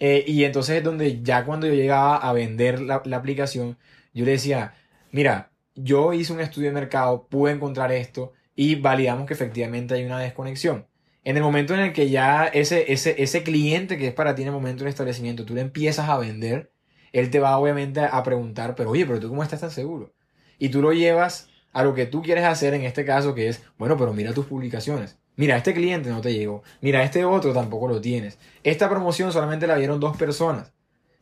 [0.00, 3.78] Eh, y entonces es donde ya cuando yo llegaba a vender la, la aplicación,
[4.14, 4.74] yo le decía,
[5.10, 10.04] mira, yo hice un estudio de mercado, pude encontrar esto y validamos que efectivamente hay
[10.04, 10.86] una desconexión.
[11.24, 14.42] En el momento en el que ya ese, ese, ese cliente que es para ti
[14.42, 16.72] en el momento del establecimiento, tú le empiezas a vender,
[17.12, 20.14] él te va obviamente a preguntar, pero oye, pero tú cómo estás tan seguro?
[20.58, 23.62] Y tú lo llevas a lo que tú quieres hacer en este caso, que es,
[23.78, 25.18] bueno, pero mira tus publicaciones.
[25.36, 26.62] Mira, este cliente no te llegó.
[26.80, 28.38] Mira, este otro tampoco lo tienes.
[28.62, 30.72] Esta promoción solamente la vieron dos personas.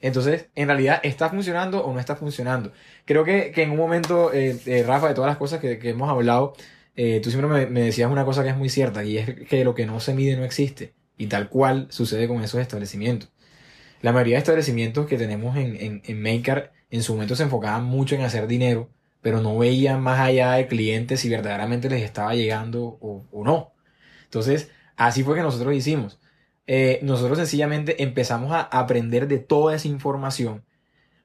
[0.00, 2.72] Entonces, en realidad, ¿está funcionando o no está funcionando?
[3.04, 6.54] Creo que, en un momento, eh, eh, Rafa, de todas las cosas que, hemos hablado,
[6.96, 9.74] eh, tú siempre me, decías una cosa que es muy cierta, y es que lo
[9.74, 10.94] que no se mide no existe.
[11.18, 13.30] Y tal cual sucede con esos establecimientos.
[14.02, 18.14] La mayoría de establecimientos que tenemos en, en, Maker en su momento se enfocaban mucho
[18.14, 22.98] en hacer dinero, pero no veían más allá de clientes si verdaderamente les estaba llegando
[23.00, 23.74] o, o no.
[24.24, 26.19] Entonces, así fue que nosotros hicimos.
[26.66, 30.64] Eh, nosotros sencillamente empezamos a aprender de toda esa información.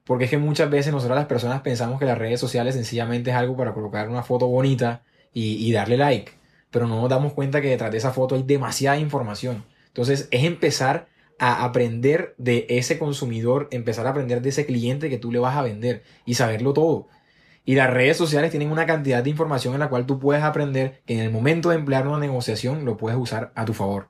[0.04, 3.36] Porque es que muchas veces nosotros las personas pensamos que las redes sociales sencillamente es
[3.36, 6.32] algo para colocar una foto bonita y, y darle like.
[6.70, 9.64] Pero no nos damos cuenta que detrás de esa foto hay demasiada información.
[9.88, 15.18] Entonces es empezar a aprender de ese consumidor, empezar a aprender de ese cliente que
[15.18, 17.08] tú le vas a vender y saberlo todo.
[17.64, 21.02] Y las redes sociales tienen una cantidad de información en la cual tú puedes aprender
[21.04, 24.08] que en el momento de emplear una negociación lo puedes usar a tu favor.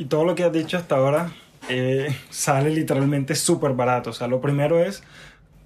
[0.00, 1.30] Y todo lo que has dicho hasta ahora
[1.68, 4.08] eh, sale literalmente súper barato.
[4.08, 5.02] O sea, lo primero es,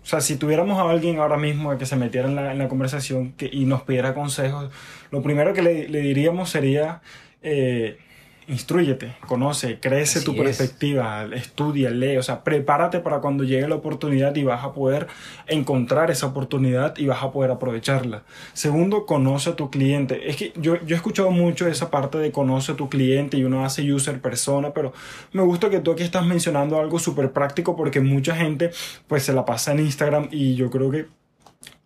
[0.03, 3.65] o sea, si tuviéramos a alguien ahora mismo que se metiera en la, conversación y
[3.65, 4.73] nos pidiera consejos,
[5.13, 7.01] lo primero que le, le diríamos sería...
[7.43, 7.97] Eh,
[8.49, 14.35] instruyete, conoce, crece tu perspectiva, estudia, lee, o sea, prepárate para cuando llegue la oportunidad
[14.37, 15.07] y vas a poder
[15.47, 18.23] encontrar esa oportunidad y vas a poder aprovecharla.
[18.53, 20.29] Segundo, conoce a tu cliente.
[20.29, 23.45] Es que yo, yo he escuchado mucho esa parte de conoce a tu cliente y
[23.45, 24.93] uno hace user persona, pero
[25.33, 28.71] me gusta que tú aquí estás mencionando algo súper práctico porque mucha gente
[29.07, 31.07] pues se la pasa en Instagram y yo creo que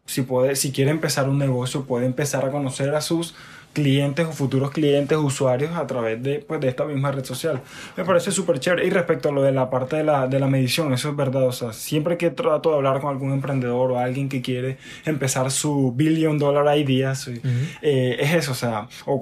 [0.09, 3.35] si, puede, si quiere empezar un negocio puede empezar a conocer a sus
[3.73, 7.61] clientes o futuros clientes, usuarios a través de, pues, de esta misma red social.
[7.97, 8.87] Me parece súper chévere.
[8.87, 11.47] Y respecto a lo de la parte de la, de la medición, eso es verdad.
[11.47, 15.51] O sea, siempre que trato de hablar con algún emprendedor o alguien que quiere empezar
[15.51, 17.29] su billion dollar ideas,
[17.83, 18.53] eh, es eso.
[18.53, 19.21] O sea, o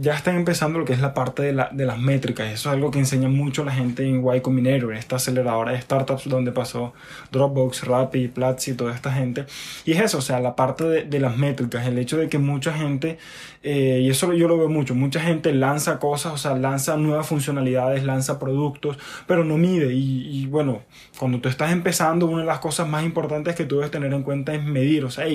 [0.00, 2.48] ya están empezando lo que es la parte de, la, de las métricas.
[2.48, 6.28] Eso es algo que enseña mucho la gente en Y Combinator, esta aceleradora de startups
[6.28, 6.92] donde pasó
[7.32, 9.46] Dropbox, Rappi, Platzi, toda esta gente.
[9.84, 12.38] Y es eso, o sea, la parte de, de las métricas, el hecho de que
[12.38, 13.18] mucha gente
[13.62, 14.94] eh, y eso yo lo veo mucho.
[14.94, 19.92] Mucha gente lanza cosas, o sea, lanza nuevas funcionalidades, lanza productos, pero no mide.
[19.92, 20.82] Y, bueno,
[21.18, 24.22] cuando tú estás empezando, una de las cosas más importantes que tú debes tener en
[24.22, 25.04] cuenta es medir.
[25.04, 25.26] O sea,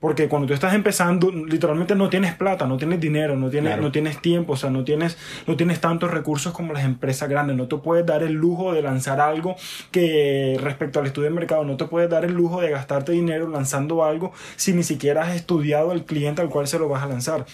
[0.00, 3.90] porque cuando tú estás empezando, literalmente no tienes plata, no tienes dinero, no tienes, no
[3.90, 7.56] tienes tiempo, o sea, no tienes, no tienes tantos recursos como las empresas grandes.
[7.56, 9.56] No te puedes dar el lujo de lanzar algo
[9.90, 13.48] que respecto al estudio de mercado, no te puedes dar el lujo de gastarte dinero
[13.48, 17.06] lanzando algo si ni siquiera has estudiado al cliente al cual se lo vas a
[17.06, 17.46] lanzar.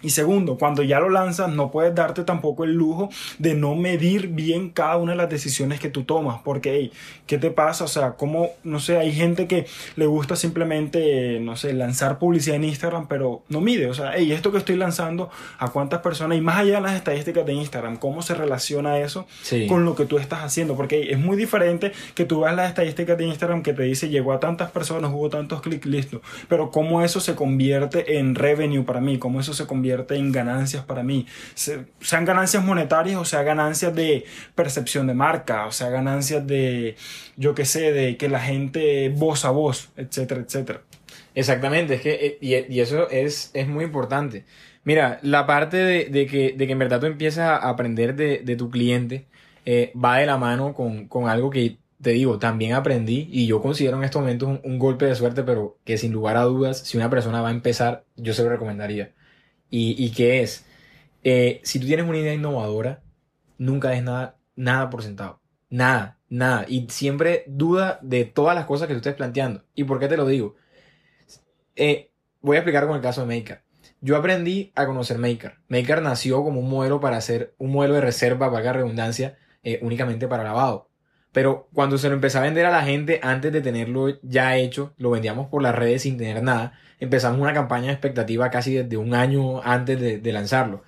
[0.00, 4.28] Y segundo, cuando ya lo lanzas, no puedes darte tampoco el lujo de no medir
[4.28, 6.40] bien cada una de las decisiones que tú tomas.
[6.44, 6.92] Porque, hey,
[7.26, 7.84] ¿qué te pasa?
[7.84, 12.56] O sea, como, no sé, hay gente que le gusta simplemente, no sé, lanzar publicidad
[12.56, 13.90] en Instagram, pero no mide.
[13.90, 16.38] O sea, hey, esto que estoy lanzando, ¿a cuántas personas?
[16.38, 19.26] Y más allá de las estadísticas de Instagram, ¿cómo se relaciona eso
[19.68, 20.76] con lo que tú estás haciendo?
[20.76, 24.32] Porque es muy diferente que tú veas las estadísticas de Instagram que te dice llegó
[24.32, 26.22] a tantas personas, hubo tantos clics, listo.
[26.48, 30.84] Pero cómo eso se convierte en revenue para mí, cómo eso se convierte en ganancias
[30.84, 34.24] para mí, sean ganancias monetarias o sea ganancias de
[34.54, 36.96] percepción de marca, o sea ganancias de,
[37.36, 40.82] yo qué sé, de que la gente voz a voz, etcétera, etcétera.
[41.34, 44.44] Exactamente, es que, eh, y, eso es, es muy importante.
[44.84, 48.70] Mira, la parte de, que, de que en verdad tú empiezas a aprender de, tu
[48.70, 49.26] cliente
[49.64, 53.60] eh, va de la mano con, con algo que te digo, también aprendí y yo
[53.60, 56.78] considero en estos momentos un, un, golpe de suerte, pero que sin lugar a dudas,
[56.78, 59.12] si una persona va a empezar, yo se lo recomendaría.
[59.70, 60.64] ¿Y, y qué es?
[61.24, 63.02] Eh, si tú tienes una idea innovadora,
[63.58, 65.40] nunca des nada, nada por sentado.
[65.70, 66.64] Nada, nada.
[66.68, 69.64] Y siempre duda de todas las cosas que tú estés planteando.
[69.74, 70.56] ¿Y por qué te lo digo?
[71.76, 73.62] Eh, voy a explicar con el caso de Maker.
[74.00, 75.58] Yo aprendí a conocer Maker.
[75.68, 80.28] Maker nació como un modelo para hacer un modelo de reserva, valga redundancia, eh, únicamente
[80.28, 80.88] para lavado.
[81.32, 84.94] Pero cuando se lo empecé a vender a la gente antes de tenerlo ya hecho,
[84.96, 88.96] lo vendíamos por las redes sin tener nada empezamos una campaña de expectativa casi desde
[88.96, 90.82] un año antes de, lanzarlo.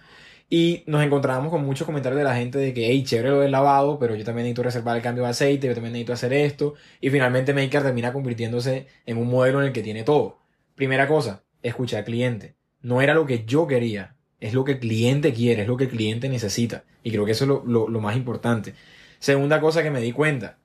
[0.49, 3.53] Y nos encontrábamos con muchos comentarios de la gente de que, hey, chévere lo del
[3.53, 6.75] lavado, pero yo también necesito reservar el cambio de aceite, yo también necesito hacer esto.
[7.01, 10.41] Y finalmente Maker termina convirtiéndose en un modelo en el que tiene todo.
[10.75, 12.57] Primera cosa, escuchar al cliente.
[12.83, 15.85] No era lo que yo quería, es lo que el cliente quiere, es lo que
[15.85, 16.85] el cliente necesita.
[17.05, 18.75] Y creo que eso es lo, lo más importante.
[19.21, 20.59] Segunda cosa que me di cuenta,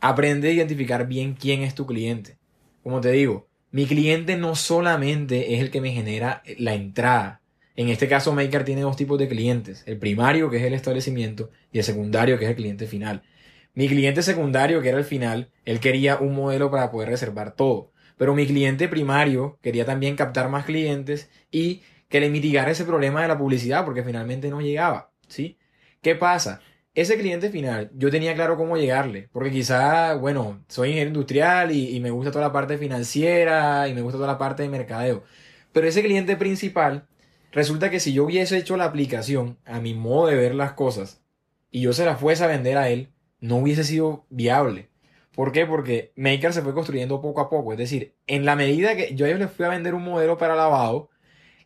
[0.00, 2.38] aprende a identificar bien quién es tu cliente.
[2.82, 7.40] Como te digo, mi cliente no solamente es el que me genera la entrada.
[7.76, 9.84] En este caso, Maker tiene dos tipos de clientes.
[9.86, 13.22] El primario, que es el establecimiento, y el secundario, que es el cliente final.
[13.74, 17.92] Mi cliente secundario, que era el final, él quería un modelo para poder reservar todo.
[18.18, 23.22] Pero mi cliente primario quería también captar más clientes y que le mitigara ese problema
[23.22, 25.12] de la publicidad, porque finalmente no llegaba.
[25.28, 25.56] ¿Sí?
[26.02, 26.60] ¿Qué pasa?
[26.94, 32.00] Ese cliente final, yo tenía claro cómo llegarle, porque quizá, bueno, soy ingeniero industrial y,
[32.00, 35.22] me gusta toda la parte financiera y me gusta toda la parte de mercadeo,
[35.72, 37.08] pero ese cliente principal
[37.52, 41.22] resulta que si yo hubiese hecho la aplicación a mi modo de ver las cosas
[41.70, 44.90] y yo se la fuese a vender a él, no hubiese sido viable.
[45.34, 45.66] ¿Por qué?
[45.66, 47.72] Porque Maker se fue construyendo poco a poco.
[47.72, 50.36] Es decir, en la medida que yo a ellos les fui a vender un modelo
[50.38, 51.10] para lavado,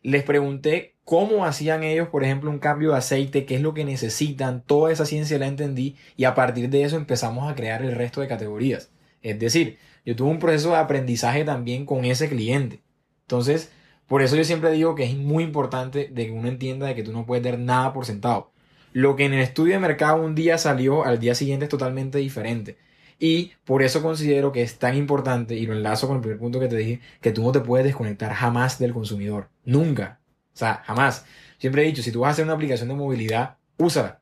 [0.01, 3.85] les pregunté cómo hacían ellos, por ejemplo, un cambio de aceite, qué es lo que
[3.85, 7.95] necesitan, toda esa ciencia la entendí y a partir de eso empezamos a crear el
[7.95, 8.91] resto de categorías.
[9.21, 12.81] Es decir, yo tuve un proceso de aprendizaje también con ese cliente.
[13.21, 13.71] Entonces,
[14.07, 17.11] por eso yo siempre digo que es muy importante que uno entienda de que tú
[17.11, 18.51] no puedes dar nada por sentado.
[18.93, 22.17] Lo que en el estudio de mercado un día salió, al día siguiente es totalmente
[22.19, 22.77] diferente.
[23.19, 26.59] Y por eso considero que es tan importante, y lo enlazo con el primer punto
[26.59, 29.49] que te dije, que tú no te puedes desconectar jamás del consumidor.
[29.63, 30.19] Nunca.
[30.55, 31.25] O sea, jamás.
[31.57, 34.21] Siempre he dicho, si tú vas a hacer una aplicación de movilidad, úsala.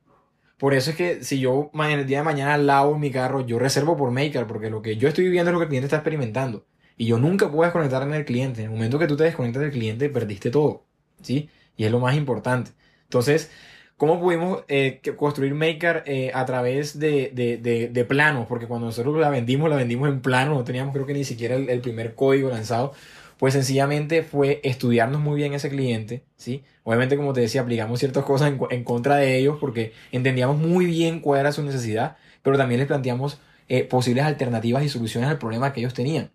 [0.57, 3.97] Por eso es que si yo el día de mañana lavo mi carro, yo reservo
[3.97, 6.65] por Maker, porque lo que yo estoy viviendo es lo que el cliente está experimentando.
[6.97, 8.61] Y yo nunca puedo desconectarme del cliente.
[8.61, 10.85] En el momento que tú te desconectas del cliente, perdiste todo.
[11.21, 11.49] ¿Sí?
[11.75, 12.71] Y es lo más importante.
[13.03, 13.51] Entonces,
[13.97, 18.47] ¿cómo pudimos eh, construir Maker eh, a través de, de, de, planos?
[18.47, 21.55] Porque cuando nosotros la vendimos, la vendimos en plano, no teníamos creo que ni siquiera
[21.55, 22.93] el primer código lanzado
[23.37, 26.63] pues sencillamente fue estudiarnos muy bien ese cliente, ¿sí?
[26.83, 31.19] Obviamente, como te decía, aplicamos ciertas cosas en, contra de ellos porque entendíamos muy bien
[31.19, 35.73] cuál era su necesidad, pero también les planteamos eh, posibles alternativas y soluciones al problema
[35.73, 36.31] que ellos tenían.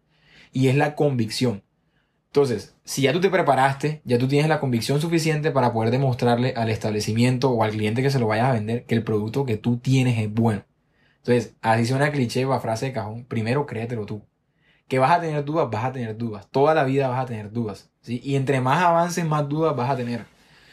[0.53, 1.63] Y es la convicción.
[2.27, 6.55] Entonces, si ya tú te preparaste, ya tú tienes la convicción suficiente para poder demostrarle
[6.57, 9.57] al establecimiento o al cliente que se lo vayas a vender que el producto que
[9.57, 10.65] tú tienes es bueno.
[11.19, 14.23] Entonces, así suena cliché o frase de cajón, primero créetelo tú
[14.89, 16.49] que vas a tener dudas, vas a tener dudas.
[16.51, 17.91] Toda la vida vas a tener dudas.
[18.01, 18.21] ¿sí?
[18.25, 20.25] Y entre más avances, más dudas vas a tener.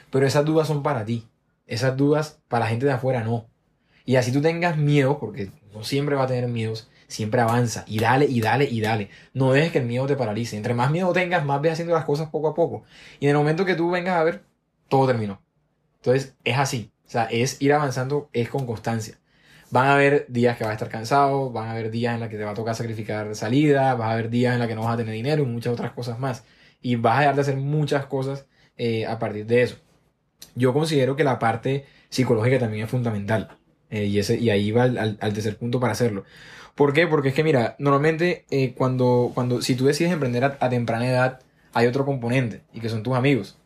[0.09, 1.27] Pero esas dudas son para ti.
[1.67, 3.47] Esas dudas para la gente de afuera no.
[4.05, 7.83] Y así tú tengas miedo, porque no siempre va a tener miedos, siempre avanza.
[7.87, 9.09] Y dale, y dale, y dale.
[9.33, 10.55] No dejes que el miedo te paralice.
[10.55, 12.83] Entre más miedo tengas, más ves haciendo las cosas poco a poco.
[13.19, 14.43] Y en el momento que tú vengas a ver,
[14.87, 15.41] todo terminó.
[15.97, 16.91] Entonces, es así.
[17.05, 19.17] O sea, es ir avanzando, es con constancia.
[19.75, 22.29] Van a haber días que vas a estar cansado, van a haber días en los
[22.29, 24.83] que te va a tocar sacrificar salida, vas a haber días en los que no
[24.83, 26.45] vas a tener dinero y muchas otras cosas más.
[26.81, 28.45] Y vas a dejar de hacer muchas cosas
[28.77, 29.75] eh, a partir de eso.
[30.55, 33.57] Yo considero que la parte psicológica también es fundamental.
[33.89, 36.23] Eh, y, ese, y ahí va al, tercer punto para hacerlo.
[36.75, 37.05] ¿Por qué?
[37.05, 41.41] Porque es que mira, normalmente eh, cuando, cuando, si tú decides emprender a, temprana edad,
[41.73, 43.57] hay otro componente, y que son tus amigos.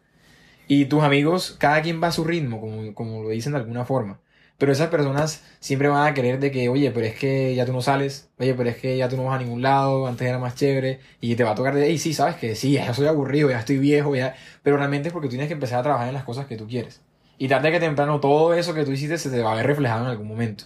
[0.67, 3.85] Y tus amigos, cada quien va a su ritmo, como, como lo dicen de alguna
[3.85, 4.19] forma.
[4.59, 7.71] Pero esas personas siempre van a querer de que, oye, pero es que ya tú
[7.73, 10.37] no sales, oye, pero es que ya tú no vas a ningún lado, antes era
[10.37, 13.07] más chévere, y te va a tocar de, y sí, sabes que sí, ya soy
[13.07, 16.13] aburrido, ya estoy viejo, ya, pero realmente es porque tienes que empezar a trabajar en
[16.13, 17.01] las cosas que tú quieres.
[17.37, 20.03] Y tarde que temprano todo eso que tú hiciste se te va a ver reflejado
[20.03, 20.65] en algún momento.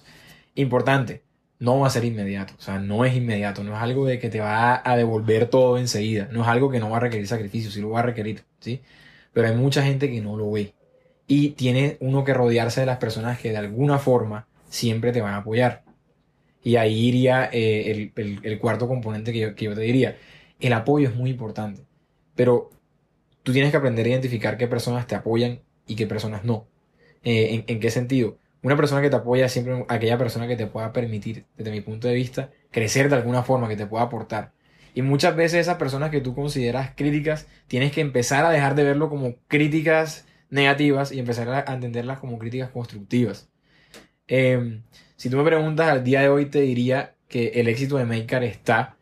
[0.55, 1.23] Importante,
[1.59, 4.29] no va a ser inmediato, o sea, no es inmediato, no es algo de que
[4.29, 7.71] te va a devolver todo enseguida, no es algo que no va a requerir sacrificio,
[7.71, 8.81] sí lo va a requerir, ¿sí?
[9.33, 10.73] Pero hay mucha gente que no lo ve
[11.27, 15.33] y tiene uno que rodearse de las personas que de alguna forma siempre te van
[15.33, 15.83] a apoyar.
[16.63, 20.17] Y ahí iría eh, el, cuarto componente que yo, te diría.
[20.59, 21.81] El apoyo es muy importante,
[22.35, 22.69] pero
[23.43, 26.67] tú tienes que aprender a identificar qué personas te apoyan y qué personas no.
[27.23, 28.37] Eh, ¿en, qué sentido?
[28.61, 31.81] Una persona que te apoya es siempre aquella persona que te pueda permitir, desde mi
[31.81, 34.53] punto de vista, crecer de alguna forma, que te pueda aportar.
[34.93, 38.83] Y muchas veces esas personas que tú consideras críticas, tienes que empezar a dejar de
[38.83, 43.49] verlo como críticas negativas y empezar a entenderlas como críticas constructivas.
[44.27, 44.83] Em,
[45.15, 48.43] si tú me preguntas al día de hoy, te diría que el éxito de Maker
[48.43, 48.97] está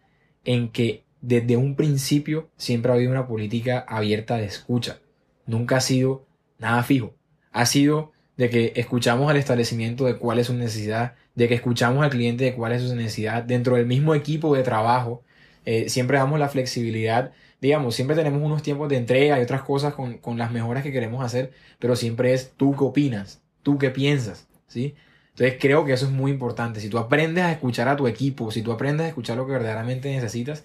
[0.46, 5.00] en que desde un principio siempre ha habido una política abierta de escucha.
[5.46, 6.26] Nunca ha sido
[6.58, 7.16] nada fijo.
[7.52, 12.04] Ha sido de que escuchamos al establecimiento de cuál es su necesidad, de que escuchamos
[12.04, 13.44] al cliente de cuál es su necesidad.
[13.44, 15.24] Dentro del mismo equipo de trabajo,
[15.66, 19.94] eh, siempre damos la flexibilidad digamos, siempre tenemos unos tiempos de entrega y otras cosas
[19.94, 23.92] con, con, las mejoras que queremos hacer, pero siempre es tú qué opinas, tú qué
[23.92, 24.96] piensas, ¿sí?
[25.30, 26.82] Entonces creo que eso es muy importante.
[26.82, 29.54] Si tú aprendes a escuchar a tu equipo, si tú aprendes a escuchar lo que
[29.54, 30.64] verdaderamente necesitas,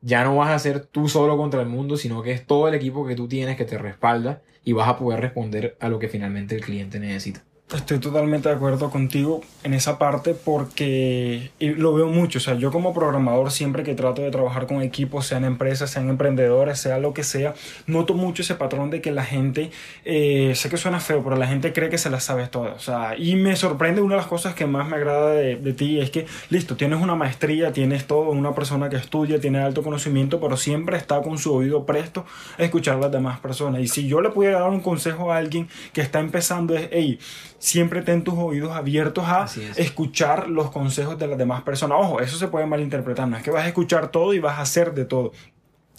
[0.00, 2.74] ya no vas a ser tú solo contra el mundo, sino que es todo el
[2.74, 6.08] equipo que tú tienes que te respalda y vas a poder responder a lo que
[6.08, 7.42] finalmente el cliente necesita.
[7.74, 12.38] Estoy totalmente de acuerdo contigo en esa parte porque lo veo mucho.
[12.38, 16.08] O sea, yo como programador siempre que trato de trabajar con equipos, sean empresas, sean
[16.08, 17.52] emprendedores, sea lo que sea,
[17.86, 19.70] noto mucho ese patrón de que la gente,
[20.06, 22.74] eh, sé que suena feo, pero la gente cree que se las sabe todas.
[22.74, 25.72] O sea, y me sorprende una de las cosas que más me agrada de, de
[25.74, 29.82] ti es que, listo, tienes una maestría, tienes todo, una persona que estudia, tiene alto
[29.82, 32.24] conocimiento, pero siempre está con su oído presto
[32.56, 33.82] a escuchar a las demás personas.
[33.82, 37.18] Y si yo le pudiera dar un consejo a alguien que está empezando es, hey,
[37.58, 39.46] siempre ten tus oídos abiertos a
[39.76, 41.98] escuchar los consejos de las demás personas.
[42.00, 44.62] Ojo, eso se puede malinterpretar, no es que vas a escuchar todo y vas a
[44.62, 45.32] hacer de todo.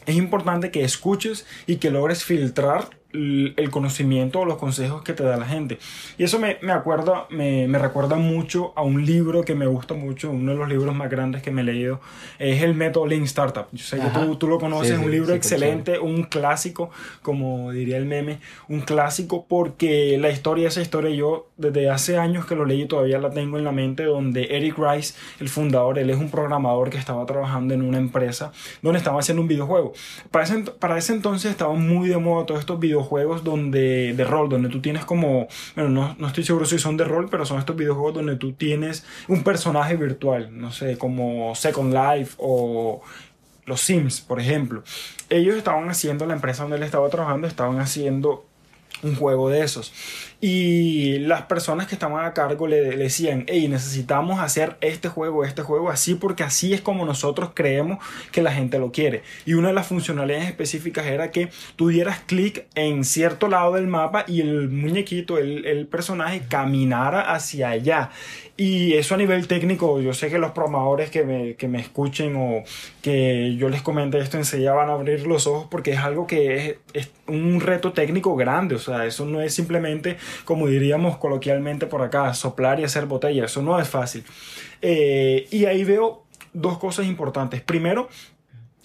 [0.05, 5.23] Es importante que escuches y que logres filtrar el conocimiento o los consejos que te
[5.23, 5.79] da la gente.
[6.17, 9.95] Y eso me, me acuerda, me, me, recuerda mucho a un libro que me gusta
[9.95, 12.01] mucho, uno de los libros más grandes que me he leído,
[12.37, 13.65] es el método Lean Startup.
[13.71, 16.91] Yo sé que tú, tú, lo conoces, es un libro excelente, un clásico,
[17.23, 22.45] como diría el meme, un clásico porque la historia, esa historia yo desde hace años
[22.45, 26.11] que lo leí todavía la tengo en la mente, donde Eric Rice, el fundador, él
[26.11, 28.51] es un programador que estaba trabajando en una empresa
[28.83, 29.93] donde estaba haciendo un videojuego.
[30.29, 34.23] Para ese, para ese entonces estaban muy de moda todos estos videojuegos videojuegos donde, de
[34.23, 37.45] rol, donde tú tienes como, bueno, no, no estoy seguro si son de rol, pero
[37.45, 43.01] son estos videojuegos donde tú tienes un personaje virtual, no sé, como Second Life o
[43.65, 44.83] los Sims, por ejemplo.
[45.29, 48.45] Ellos estaban haciendo, la empresa donde él estaba trabajando, estaban haciendo
[49.03, 49.93] un juego de esos.
[50.41, 55.63] Y las personas que estaban a cargo le, decían, hey, necesitamos hacer este juego, este
[55.63, 57.99] juego así, porque así es como nosotros creemos
[58.31, 59.23] que la gente lo quiere.
[59.45, 63.87] Y una de las funcionalidades específicas era que tú dieras clic en cierto lado del
[63.87, 68.11] mapa y el muñequito, el, el personaje, caminara hacia allá.
[68.61, 72.35] Y eso a nivel técnico, yo sé que los programadores que me, que me escuchen
[72.35, 72.63] o
[73.01, 76.79] que yo les comente esto enseguida van a abrir los ojos porque es algo que
[76.91, 78.75] es, un reto técnico grande.
[78.75, 83.45] O sea, eso no es simplemente como diríamos coloquialmente por acá, soplar y hacer botella.
[83.45, 84.25] Eso no es fácil.
[84.81, 87.61] Eh, y ahí veo dos cosas importantes.
[87.61, 88.09] Primero,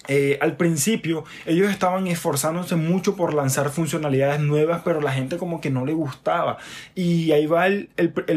[0.07, 5.61] eh, al principio ellos estaban esforzándose mucho por lanzar funcionalidades nuevas, pero la gente como
[5.61, 6.57] que no le gustaba.
[6.93, 7.89] Y ahí va el,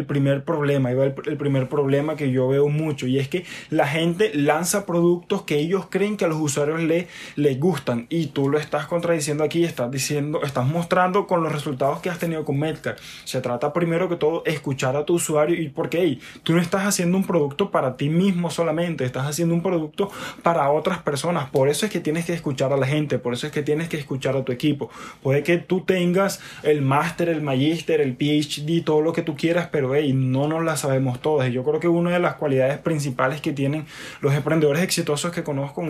[0.07, 3.87] primer problema, ahí va el, primer problema que yo veo mucho, y es que la
[3.87, 8.49] gente lanza productos que ellos creen que a los usuarios le, les gustan, y tú
[8.49, 12.59] lo estás contradiciendo aquí, estás diciendo, estás mostrando con los resultados que has tenido con
[12.59, 12.97] Medcar.
[13.25, 16.87] Se trata primero que todo escuchar a tu usuario y porque hey, tú no estás
[16.87, 20.11] haciendo un producto para ti mismo solamente, estás haciendo un producto
[20.43, 23.49] para otras personas por eso es que tienes que escuchar a la gente, por eso
[23.49, 24.91] es que tienes que escuchar a tu equipo.
[25.25, 29.69] Puede que tú tengas el máster, el magíster, el PhD, todo lo que tú quieras,
[29.73, 31.49] pero hey, no nos la sabemos todas.
[31.49, 33.87] Y yo creo que una de las cualidades principales que tienen
[34.21, 35.85] los emprendedores exitosos que conozco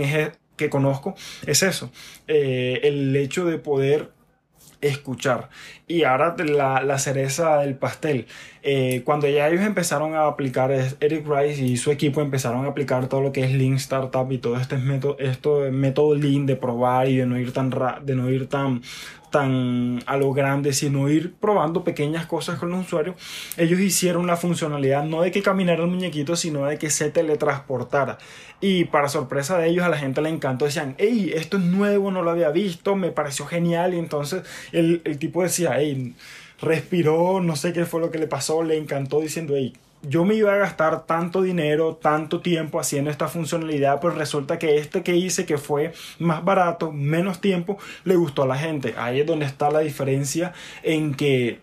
[1.46, 1.90] es, eso,
[2.28, 4.08] eh, el hecho de poder
[4.80, 5.48] escuchar.
[5.86, 8.26] Y ahora la, la cereza del pastel.
[8.62, 13.08] Eh, cuando ya ellos empezaron a aplicar, Eric Rice y su equipo empezaron a aplicar
[13.08, 17.08] todo lo que es Lean Startup y todo este método, esto, método Lean de probar
[17.08, 17.70] y de no ir tan,
[18.02, 18.82] de no ir tan,
[19.30, 23.16] tan a lo grande, sino ir probando pequeñas cosas con los usuarios,
[23.56, 28.18] ellos hicieron la funcionalidad no de que caminara el muñequito, sino de que se teletransportara.
[28.60, 30.64] Y para sorpresa de ellos, a la gente le encantó.
[30.64, 33.94] Decían, hey, esto es nuevo, no lo había visto, me pareció genial.
[33.94, 36.14] Y entonces el, el tipo decía, hey,
[36.60, 40.34] respiró, no sé qué fue lo que le pasó, le encantó diciendo, hey, yo me
[40.34, 45.16] iba a gastar tanto dinero, tanto tiempo haciendo esta funcionalidad, pero resulta que este que
[45.16, 48.94] hice, que fue más barato, menos tiempo, le gustó a la gente.
[48.96, 51.60] Ahí es donde está la diferencia en que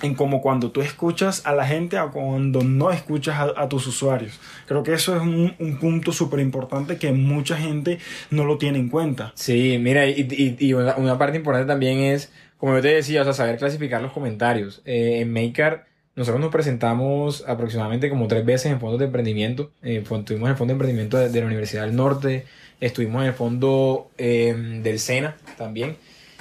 [0.00, 4.40] en como cuando tú escuchas a la gente o cuando no escuchas a, tus usuarios.
[4.66, 7.98] Creo que eso es un, un punto súper importante que mucha gente
[8.30, 9.32] no lo tiene en cuenta.
[9.34, 14.02] Sí, mira, y, una, parte importante también es, como yo te decía, o saber clasificar
[14.02, 14.82] los comentarios.
[14.84, 19.70] Eh, en Maker nosotros nos presentamos aproximadamente como tres veces en fondos de emprendimiento.
[19.82, 22.44] Eh, estuvimos en el Fondo de Emprendimiento de, la Universidad del Norte,
[22.80, 25.96] estuvimos en el Fondo em, del SENA también,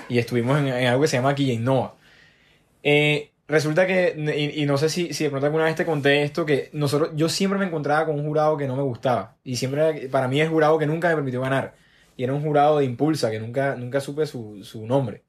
[0.09, 1.95] y estuvimos en, algo que se llama Aquí Innova.
[2.83, 6.45] Eh, resulta que, y, no sé si, si de pronto alguna vez te conté esto,
[6.45, 9.37] que nosotros, yo siempre me encontraba con un jurado que no me gustaba.
[9.43, 11.75] Y siempre, para mí es jurado que nunca me permitió ganar.
[12.17, 15.23] Y era un jurado de impulsa, que nunca, nunca supe su, su nombre.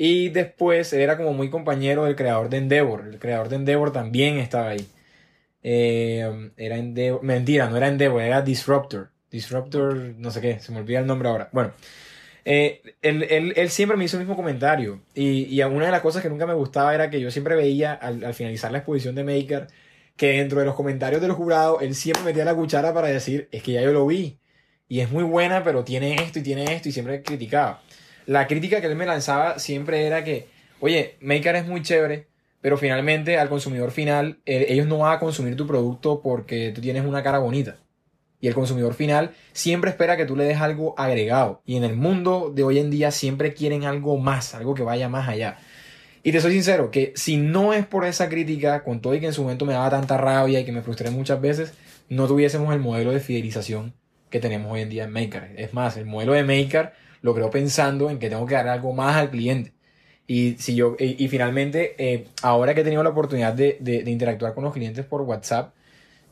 [0.00, 3.08] Y después era como muy compañero del creador de Endeavor.
[3.08, 4.86] El creador de Endeavor también estaba ahí.
[5.62, 7.22] Eh, era Endeavor.
[7.24, 9.10] Mentira, no era Endeavor, era Disruptor.
[9.30, 11.48] Disruptor, no sé qué, se me olvida el nombre ahora.
[11.52, 11.72] Bueno,
[12.44, 15.02] eh, él, él, él, siempre me hizo el mismo comentario.
[15.14, 17.92] Y, y, una de las cosas que nunca me gustaba era que yo siempre veía
[17.92, 19.66] al, al finalizar la exposición de Maker
[20.16, 23.62] que dentro de los comentarios del jurado él siempre metía la cuchara para decir: Es
[23.64, 24.38] que ya yo lo vi.
[24.88, 26.88] Y es muy buena, pero tiene esto y tiene esto.
[26.88, 27.82] Y siempre criticaba
[28.28, 30.48] la crítica que él me lanzaba siempre era que,
[30.80, 32.28] oye, Maker es muy chévere,
[32.60, 36.82] pero finalmente al consumidor final, eh, ellos no van a consumir tu producto porque tú
[36.82, 37.78] tienes una cara bonita.
[38.38, 41.62] Y el consumidor final siempre espera que tú le des algo agregado.
[41.64, 45.08] Y en el mundo de hoy en día siempre quieren algo más, algo que vaya
[45.08, 45.56] más allá.
[46.22, 49.26] Y te soy sincero, que si no es por esa crítica, con todo y que
[49.26, 51.72] en su momento me daba tanta rabia y que me frustré muchas veces,
[52.10, 53.94] no tuviésemos el modelo de fidelización
[54.28, 55.54] que tenemos hoy en día en Maker.
[55.56, 56.92] Es más, el modelo de Maker
[57.22, 59.72] lo creo pensando en que tengo que dar algo más al cliente.
[60.26, 64.54] Y, si yo, y, finalmente, eh, ahora que he tenido la oportunidad de, de, interactuar
[64.54, 65.74] con los clientes por WhatsApp,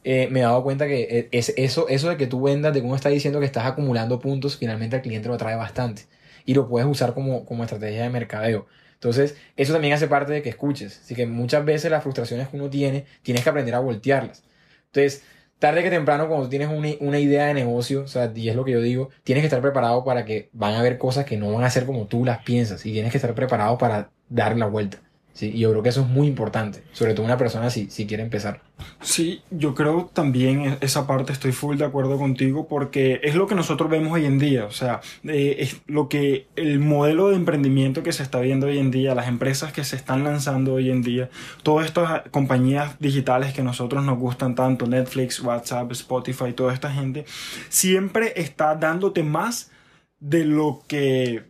[0.05, 2.83] eh, me he dado cuenta que eh, es, eso, eso de que tú vendas, de
[2.83, 6.05] cómo está diciendo que estás acumulando puntos, finalmente al cliente lo atrae bastante.
[6.45, 8.67] y lo puedes usar como, como estrategia de mercadeo.
[8.95, 11.01] Entonces, eso también hace parte de que escuches.
[11.05, 14.45] Así que muchas veces las frustraciones que uno tiene, tienes que aprender a voltearlas.
[14.87, 15.25] Entonces,
[15.59, 18.65] tarde que temprano, cuando tienes una, una, idea de negocio, o sea, y es lo
[18.65, 21.53] que yo digo, tienes que estar preparado para que van a haber cosas que no
[21.53, 24.67] van a ser como tú las piensas y tienes que estar preparado para dar la
[24.67, 24.99] vuelta.
[25.37, 28.07] Sí, y yo creo que eso es muy importante, sobre todo una persona si, si
[28.07, 28.63] quiere empezar.
[29.03, 33.47] Sí, yo creo también e, esa parte estoy full de acuerdo contigo porque es lo
[33.47, 37.37] que nosotros vemos hoy en día, o sea, eh, es lo que el modelo de
[37.37, 40.91] emprendimiento que se está viendo hoy en día, las empresas que se están lanzando hoy
[40.91, 41.29] en día,
[41.63, 47.27] todas estas compañías digitales que nosotros nos gustan tanto, Netflix, WhatsApp, Spotify, toda esta gente,
[47.69, 49.71] siempre está dándote más
[50.19, 51.45] de lo que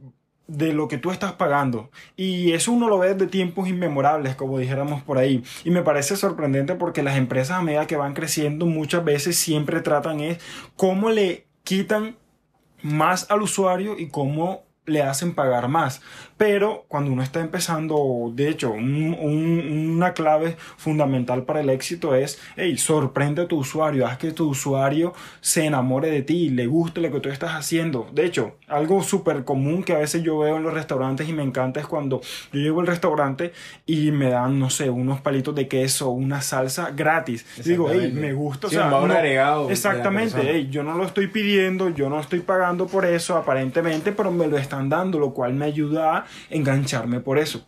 [0.46, 1.90] de lo que tú estás pagando.
[2.16, 5.42] Y eso uno lo ve de tiempos inmemorables, como dijéramos por ahí.
[5.64, 9.80] Y me parece sorprendente porque las empresas a medida que van creciendo muchas veces siempre
[9.80, 10.38] tratan es
[10.76, 12.16] cómo le quitan
[12.82, 16.00] más al usuario y cómo le hacen pagar más.
[16.36, 22.76] Pero cuando uno está empezando, de hecho, una clave fundamental para el éxito es, hey,
[22.76, 27.10] sorprende a tu usuario, haz que tu usuario se enamore de ti, le guste lo
[27.10, 28.06] que tú estás haciendo.
[28.12, 31.42] De hecho, algo súper común que a veces yo veo en los restaurantes y me
[31.42, 32.20] encanta es cuando
[32.52, 33.52] yo llego al restaurante
[33.86, 37.46] y me dan, no sé, unos palitos de queso, una salsa gratis.
[37.64, 38.66] Digo, hey, me gusta.
[38.66, 43.04] o sea, agregado exactamente, hey, yo no lo estoy pidiendo, yo no estoy pagando por
[43.06, 47.66] eso aparentemente, pero me lo están dando, lo cual me ayuda a engancharme por eso.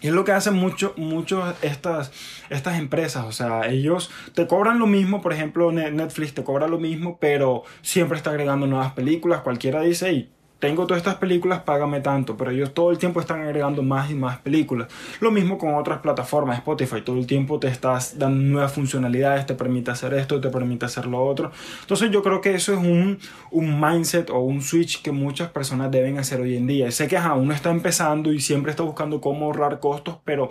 [0.00, 2.12] Y es lo que hacen mucho, mucho estas,
[2.50, 3.24] estas empresas.
[3.24, 7.62] O sea, ellos te cobran lo mismo, por ejemplo, Netflix te cobra lo mismo, pero
[7.80, 9.40] siempre está agregando nuevas películas.
[9.40, 10.30] Cualquiera dice, y
[10.64, 14.14] tengo todas estas películas, págame tanto, pero ellos todo el tiempo están agregando más y
[14.14, 14.88] más películas.
[15.20, 19.52] Lo mismo con otras plataformas, Spotify, todo el tiempo te estás dando nuevas funcionalidades, te
[19.52, 21.52] permite hacer esto, te permite hacer lo otro.
[21.82, 23.18] Entonces yo creo que eso es un,
[23.50, 26.90] un mindset o un switch que muchas personas deben hacer hoy en día.
[26.92, 30.48] Sé que uno está empezando y siempre está buscando cómo ahorrar costos, pero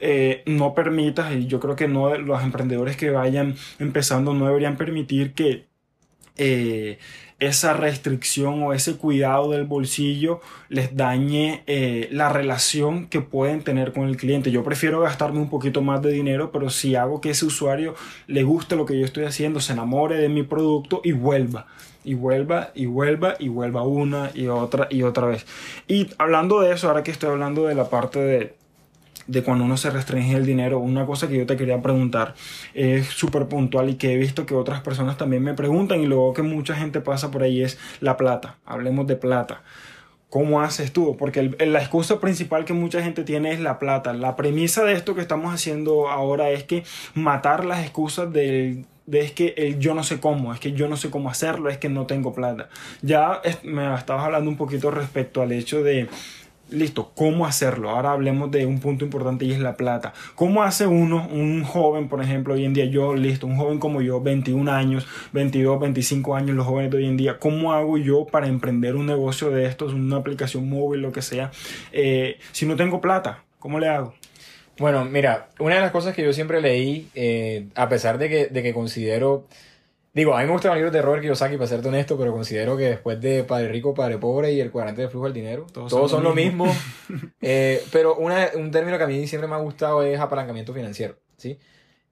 [0.00, 4.76] eh, no permitas, y yo creo que no los emprendedores que vayan empezando no deberían
[4.76, 5.66] permitir que
[6.36, 6.98] eh,
[7.42, 13.92] esa restricción o ese cuidado del bolsillo les dañe eh, la relación que pueden tener
[13.92, 14.52] con el cliente.
[14.52, 17.96] Yo prefiero gastarme un poquito más de dinero, pero si hago que ese usuario
[18.28, 21.66] le guste lo que yo estoy haciendo, se enamore de mi producto y vuelva.
[22.04, 25.44] Y vuelva, y vuelva, y vuelva una y otra y otra vez.
[25.88, 28.54] Y hablando de eso, ahora que estoy hablando de la parte de,
[29.32, 32.34] de cuando uno se restringe el dinero, una cosa que yo te quería preguntar
[32.74, 36.34] es súper puntual y que he visto que otras personas también me preguntan y luego
[36.34, 38.58] que mucha gente pasa por ahí es la plata.
[38.66, 39.62] Hablemos de plata.
[40.28, 41.16] ¿Cómo haces tú?
[41.18, 44.12] Porque la excusa principal que mucha gente tiene es la plata.
[44.12, 49.20] La premisa de esto que estamos haciendo ahora es que matar las excusas del, de
[49.20, 51.78] es que el yo no sé cómo, es que yo no sé cómo hacerlo, es
[51.78, 52.68] que no tengo plata.
[53.02, 56.08] Ya me estabas hablando un poquito respecto al hecho de
[56.72, 57.90] listo, ¿cómo hacerlo?
[57.90, 60.12] Ahora hablemos de un punto importante y es la plata.
[60.34, 64.02] ¿Cómo hace uno, un joven, por ejemplo, hoy en día, yo, listo, un joven como
[64.02, 68.26] yo, 21 años, 22, 25 años, los jóvenes de hoy en día, ¿cómo hago yo
[68.26, 71.50] para emprender un negocio de estos, una aplicación móvil, lo que sea,
[71.92, 73.44] eh, si no tengo plata?
[73.58, 74.14] ¿Cómo le hago?
[74.78, 78.46] Bueno, mira, una de las cosas que yo siempre leí, eh, a pesar de que,
[78.46, 79.46] de que considero
[80.14, 82.76] Digo, a mí me gustan los libros de Robert Kiyosaki, para serte honesto, pero considero
[82.76, 86.10] que después de Padre Rico, Padre Pobre y el cuadrante de flujo del dinero, todos,
[86.10, 86.66] son, lo mismo.
[87.44, 91.58] Eh, pero un término que a mí siempre me ha gustado es apalancamiento financiero, ¿sí?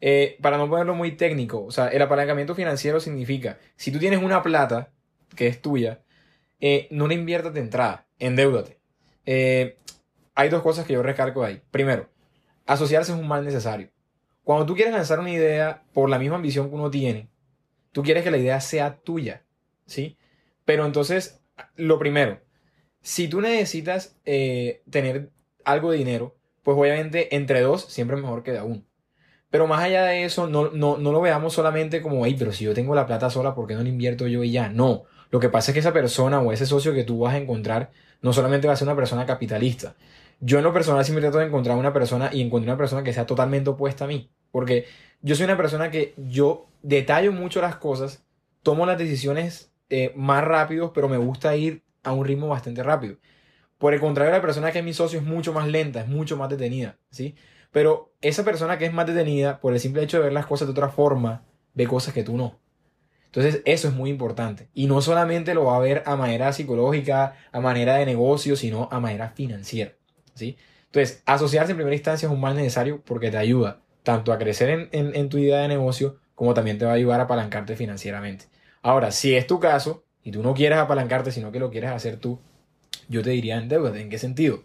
[0.00, 4.22] Eh, para no ponerlo muy técnico, o sea, el apalancamiento financiero significa, si tú tienes
[4.22, 4.90] una plata
[5.36, 6.00] que es tuya,
[6.60, 8.78] eh, no la inviertas de entrada, endeudate.
[10.34, 11.62] hay dos cosas que yo recargo ahí.
[11.70, 12.08] Primero,
[12.66, 13.88] asociarse es un mal necesario.
[14.42, 17.29] Cuando tú quieres lanzar una idea por la misma ambición que uno tiene,
[17.92, 19.44] Tú quieres que la idea sea tuya,
[19.86, 20.16] ¿sí?
[20.64, 21.42] Pero entonces,
[21.76, 22.40] lo primero,
[23.02, 25.30] si tú necesitas eh, tener
[25.64, 28.84] algo de dinero, pues obviamente entre dos siempre es mejor que de uno.
[29.50, 32.64] Pero más allá de eso, no, no, no lo veamos solamente como, hey, pero si
[32.64, 34.68] yo tengo la plata sola, ¿por qué no la invierto yo y ya?
[34.68, 35.04] No.
[35.30, 37.90] Lo que pasa es que esa persona o ese socio que tú vas a encontrar
[38.22, 39.96] no solamente va a ser una persona capitalista.
[40.40, 43.12] Yo en lo personal siempre trato de encontrar una persona y encontrar una persona que
[43.12, 44.30] sea totalmente opuesta a mí.
[44.50, 44.86] Porque
[45.22, 48.24] yo soy una persona que yo detallo mucho las cosas,
[48.62, 53.16] tomo las decisiones eh, más rápido, pero me gusta ir a un ritmo bastante rápido.
[53.78, 56.36] Por el contrario, la persona que es mi socio es mucho más lenta, es mucho
[56.36, 57.34] más detenida, ¿sí?
[57.72, 60.68] Pero esa persona que es más detenida, por el simple hecho de ver las cosas
[60.68, 61.44] de otra forma,
[61.74, 62.58] ve cosas que tú no.
[63.26, 64.68] Entonces, eso es muy importante.
[64.74, 68.88] Y no solamente lo va a ver a manera psicológica, a manera de negocio, sino
[68.90, 69.92] a manera financiera,
[70.34, 70.56] ¿sí?
[70.86, 73.80] Entonces, asociarse en primera instancia es un mal necesario porque te ayuda
[74.10, 77.24] tanto a crecer en, tu idea de negocio como también te va a ayudar a
[77.24, 78.46] apalancarte financieramente.
[78.82, 82.16] Ahora, si es tu caso y tú no quieres apalancarte, sino que lo quieres hacer
[82.16, 82.40] tú,
[83.08, 84.00] yo te diría endeudate.
[84.00, 84.64] ¿En qué sentido?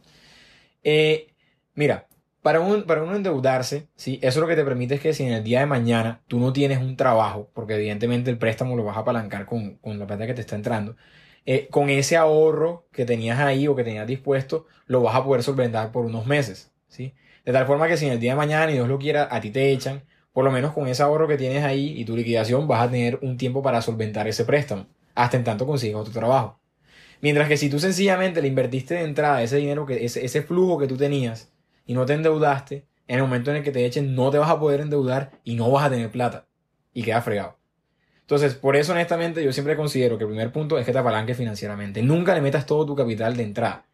[0.83, 1.27] Eh,
[1.75, 2.07] mira,
[2.41, 4.19] para, un, para uno endeudarse, ¿sí?
[4.23, 6.51] eso lo que te permite es que si en el día de mañana tú no
[6.51, 10.25] tienes un trabajo, porque evidentemente el préstamo lo vas a apalancar con, con la plata
[10.25, 10.95] que te está entrando,
[11.45, 15.43] eh, con ese ahorro que tenías ahí o que tenías dispuesto, lo vas a poder
[15.43, 16.71] solventar por unos meses.
[16.87, 17.13] ¿sí?
[17.45, 19.39] De tal forma que si en el día de mañana, y Dios lo quiera, a
[19.39, 22.67] ti te echan, por lo menos con ese ahorro que tienes ahí y tu liquidación
[22.67, 26.59] vas a tener un tiempo para solventar ese préstamo, hasta en tanto consigas otro trabajo.
[27.21, 30.77] Mientras que si tú sencillamente le invertiste de entrada ese dinero, que, ese, ese flujo
[30.77, 31.51] que tú tenías
[31.85, 34.49] y no te endeudaste, en el momento en el que te echen no te vas
[34.49, 36.47] a poder endeudar y no vas a tener plata.
[36.93, 37.57] Y queda fregado.
[38.21, 41.37] Entonces, por eso honestamente yo siempre considero que el primer punto es que te apalanques
[41.37, 42.01] financieramente.
[42.01, 43.85] Nunca le metas todo tu capital de entrada.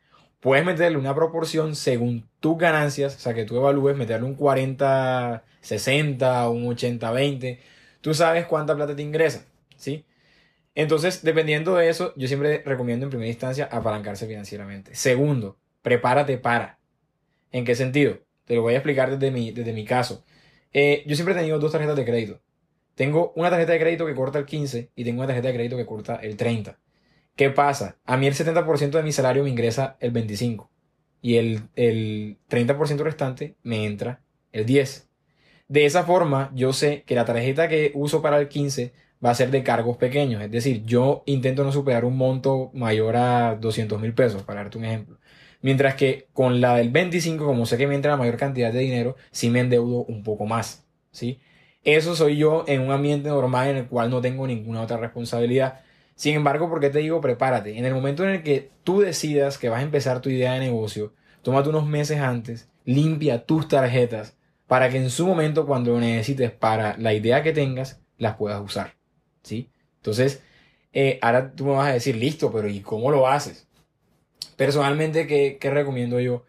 [0.41, 5.43] Puedes meterle una proporción según tus ganancias, o sea, que tú evalúes meterle un 40,
[5.61, 7.59] 60, un 80, 20.
[8.01, 9.45] Tú sabes cuánta plata te ingresa,
[9.77, 10.03] ¿sí?
[10.73, 14.95] Entonces, dependiendo de eso, yo siempre recomiendo en primera instancia apalancarse financieramente.
[14.95, 16.79] Segundo, prepárate para.
[17.51, 18.19] ¿En qué sentido?
[18.45, 20.23] Te lo voy a explicar desde mi, desde mi caso.
[20.73, 22.41] Eh, yo siempre he tenido dos tarjetas de crédito.
[22.95, 25.77] Tengo una tarjeta de crédito que corta el 15 y tengo una tarjeta de crédito
[25.77, 26.79] que corta el 30.
[27.35, 27.97] ¿Qué pasa?
[28.05, 30.69] A mí el 70% de mi salario me ingresa el 25
[31.21, 34.21] y el, el 30% restante me entra
[34.51, 35.09] el 10.
[35.67, 39.35] De esa forma, yo sé que la tarjeta que uso para el 15 va a
[39.35, 40.41] ser de cargos pequeños.
[40.41, 44.77] Es decir, yo intento no superar un monto mayor a 200 mil pesos, para darte
[44.77, 45.17] un ejemplo.
[45.61, 48.79] Mientras que con la del 25, como sé que me entra la mayor cantidad de
[48.79, 50.85] dinero, sí me endeudo un poco más.
[51.11, 51.39] ¿sí?
[51.83, 55.81] Eso soy yo en un ambiente normal en el cual no tengo ninguna otra responsabilidad.
[56.21, 57.79] Sin embargo, ¿por qué te digo prepárate?
[57.79, 60.59] En el momento en el que tú decidas que vas a empezar tu idea de
[60.59, 65.99] negocio, tómate unos meses antes, limpia tus tarjetas para que en su momento, cuando lo
[65.99, 68.93] necesites para la idea que tengas, las puedas usar.
[69.41, 69.71] ¿Sí?
[69.95, 70.43] Entonces,
[70.93, 73.67] eh, ahora tú me vas a decir, listo, pero ¿y cómo lo haces?
[74.57, 76.45] Personalmente, ¿qué, qué recomiendo yo?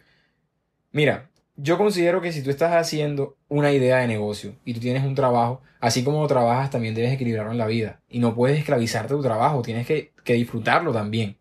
[0.91, 1.31] Mira,
[1.63, 5.15] yo considero que si tú estás haciendo una idea de negocio y tú tienes un
[5.15, 8.01] trabajo, así como trabajas, también debes equilibrarlo en la vida.
[8.09, 11.39] Y no puedes esclavizarte tu trabajo, tienes que, que disfrutarlo también.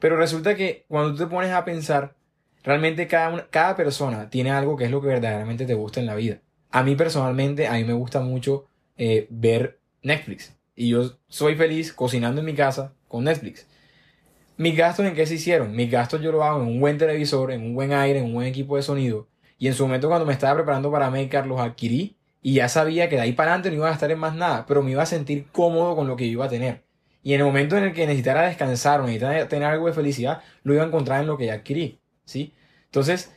[0.00, 2.16] Pero resulta que cuando tú te pones a pensar,
[2.64, 6.16] realmente cada, cada persona tiene algo que es lo que verdaderamente te gusta en la
[6.16, 6.40] vida.
[6.72, 10.56] A mí personalmente, a mí me gusta mucho eh, ver Netflix.
[10.74, 13.68] Y yo soy feliz cocinando en mi casa con Netflix.
[14.56, 15.76] ¿Mis gastos en qué se hicieron?
[15.76, 18.34] Mis gastos yo lo hago en un buen televisor, en un buen aire, en un
[18.34, 19.28] buen equipo de sonido.
[19.62, 23.08] Y en su momento cuando me estaba preparando para Maker los adquirí y ya sabía
[23.08, 25.04] que de ahí para adelante no iba a gastar en más nada, pero me iba
[25.04, 26.82] a sentir cómodo con lo que iba a tener.
[27.22, 30.42] Y en el momento en el que necesitara descansar o necesitara tener algo de felicidad,
[30.64, 32.54] lo iba a encontrar en lo que ya adquirí, ¿sí?
[32.86, 33.32] Entonces,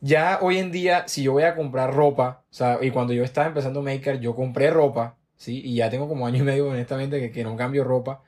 [0.00, 3.24] ya hoy en día, si yo voy a comprar ropa, o sea, y cuando yo
[3.24, 5.62] estaba empezando Maker, yo compré ropa, ¿sí?
[5.64, 8.22] Y ya tengo como año y medio, honestamente, que, que no cambio ropa.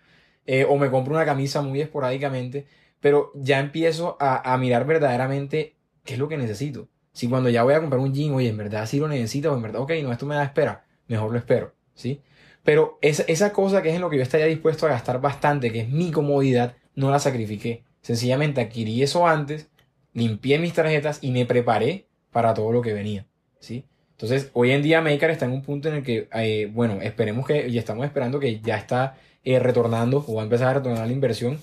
[0.47, 2.67] Eh, o me compro una camisa muy esporádicamente,
[2.99, 6.89] pero ya empiezo a, a mirar verdaderamente qué es lo que necesito.
[7.13, 9.57] Si cuando ya voy a comprar un jean, oye, en verdad sí lo necesito, o
[9.57, 12.23] en verdad, ok, no, esto me da espera, mejor lo espero, ¿sí?
[12.65, 15.73] Pero esa, esa cosa que es en lo que yo estaría dispuesto a gastar bastante,
[15.73, 17.85] que es mi comodidad, no la sacrifiqué.
[18.01, 19.69] Sencillamente adquirí eso antes,
[20.15, 23.27] limpié mis tarjetas y me preparé para todo lo que venía,
[23.61, 23.85] ¿sí?
[24.13, 27.47] Entonces, hoy en día Maker está en un punto en el que, eh, bueno, esperemos
[27.47, 31.07] que, y estamos esperando que ya está eh, retornando o va a empezar a retornar
[31.07, 31.61] la inversión.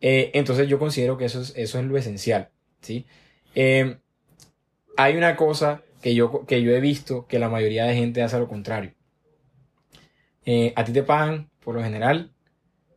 [0.00, 3.06] Eh, entonces, yo considero que eso es, eso es lo esencial, ¿sí?
[4.96, 8.38] Hay una cosa que yo, que yo he visto que la mayoría de gente hace
[8.38, 8.92] lo contrario.
[10.44, 12.32] Eh, a ti te pagan, por lo general,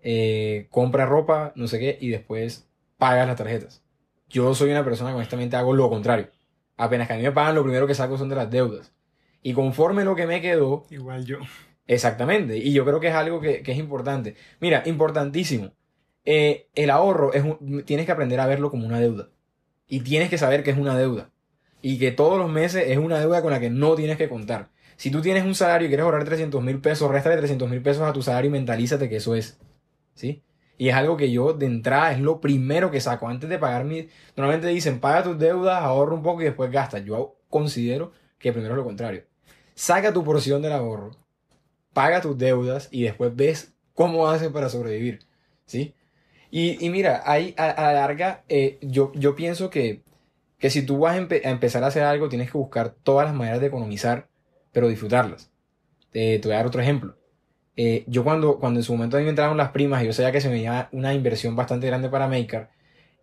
[0.03, 2.67] eh, compra ropa, no sé qué, y después
[2.97, 3.83] pagas las tarjetas.
[4.29, 6.29] Yo soy una persona que honestamente hago lo contrario.
[6.75, 8.93] Apenas que a mí me pagan, lo primero que saco son de las deudas.
[9.41, 10.83] Y conforme lo que me quedó...
[10.89, 11.37] Igual yo.
[11.87, 12.57] Exactamente.
[12.57, 14.35] Y yo creo que es algo que, es importante.
[14.59, 15.71] Mira, importantísimo.
[16.25, 17.45] Eh, el ahorro es
[17.85, 19.29] tienes que aprender a verlo como una deuda.
[19.87, 21.31] Y tienes que saber que es una deuda
[21.81, 24.69] y que todos los meses es una deuda con la que no tienes que contar.
[24.95, 28.03] Si tú tienes un salario y quieres ahorrar 300 mil pesos, réstale 300 mil pesos
[28.03, 29.59] a tu salario y mentalízate que eso es.
[30.15, 30.43] ¿Sí?
[30.77, 33.85] Y es algo que yo de entrada es lo primero que saco antes de pagar
[33.85, 34.07] mi...
[34.35, 36.99] Normalmente dicen, paga tus deudas, ahorra un poco y después gasta.
[36.99, 39.23] Yo considero que primero es lo contrario.
[39.75, 41.11] Saca tu porción del ahorro,
[41.93, 45.19] paga tus deudas y después ves cómo haces para sobrevivir.
[45.65, 45.93] ¿Sí?
[46.49, 50.01] Y, mira, ahí a, la larga eh, yo, yo pienso que
[50.59, 53.61] que si tú vas a, empezar a hacer algo, tienes que buscar todas las maneras
[53.61, 54.29] de economizar,
[54.71, 55.51] pero disfrutarlas.
[56.11, 57.17] te voy a dar otro ejemplo.
[57.75, 60.31] Eh, yo cuando, cuando en su momento a mí me entraron las primas yo sabía
[60.31, 62.69] que se me iba una inversión bastante grande para Maker,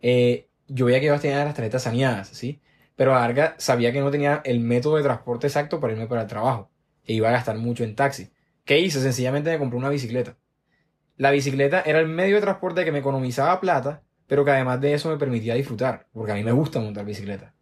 [0.01, 2.61] eh, yo veía que iba a tener las tarjetas saneadas, ¿sí?
[2.95, 6.21] Pero a larga sabía que no tenía el método de transporte exacto para irme para
[6.21, 6.71] el trabajo.
[7.05, 8.31] E iba a gastar mucho en taxi.
[8.63, 9.01] ¿Qué hice?
[9.01, 10.37] Sencillamente me compré una bicicleta.
[11.17, 14.93] La bicicleta era el medio de transporte que me economizaba plata, pero que además de
[14.93, 17.53] eso me permitía disfrutar, porque a mí me gusta montar bicicleta.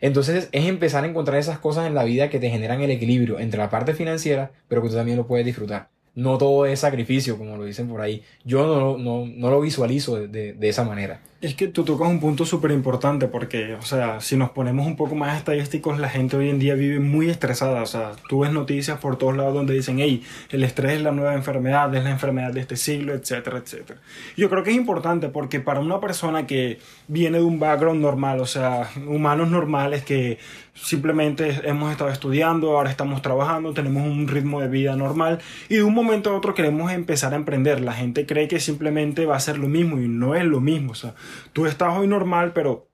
[0.00, 3.40] Entonces es empezar a encontrar esas cosas en la vida que te generan el equilibrio
[3.40, 7.38] entre la parte financiera, pero que tú también lo puedes disfrutar no todo es sacrificio,
[7.38, 8.24] como lo dicen por ahí.
[8.44, 11.20] Yo no, no, no lo visualizo de, de, esa manera.
[11.40, 14.96] Es que tú tocas un punto súper importante porque, o sea, si nos ponemos un
[14.96, 17.80] poco más estadísticos, la gente hoy en día vive muy estresada.
[17.80, 21.12] O sea, tú ves noticias por todos lados donde dicen, hey, el estrés es la
[21.12, 24.00] nueva enfermedad, es la enfermedad de este siglo, etcétera, etcétera.
[24.36, 28.40] Yo creo que es importante porque para una persona que viene de un background normal,
[28.40, 30.38] o sea, humanos normales que
[30.74, 35.82] simplemente hemos estado estudiando, ahora estamos trabajando, tenemos un ritmo de vida normal y de
[35.82, 37.80] un momento a otro queremos empezar a emprender.
[37.80, 40.92] La gente cree que simplemente va a ser lo mismo y no es lo mismo.
[40.92, 41.14] O sea,
[41.52, 42.88] tú estás hoy normal, pero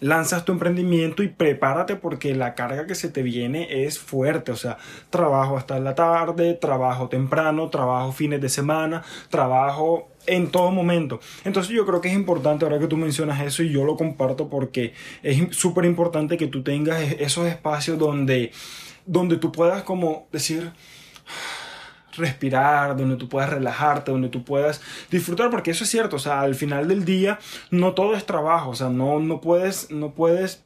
[0.00, 4.56] lanzas tu emprendimiento y prepárate porque la carga que se te viene es fuerte, o
[4.56, 4.78] sea,
[5.10, 11.20] trabajo hasta la tarde, trabajo temprano, trabajo fines de semana, trabajo en todo momento.
[11.44, 14.48] Entonces yo creo que es importante ahora que tú mencionas eso y yo lo comparto
[14.48, 18.52] porque es súper importante que tú tengas esos espacios donde,
[19.06, 20.72] donde tú puedas como decir
[22.20, 26.40] respirar, donde tú puedas relajarte, donde tú puedas disfrutar, porque eso es cierto, o sea,
[26.42, 27.38] al final del día
[27.70, 30.64] no todo es trabajo, o sea, no, no puedes, no puedes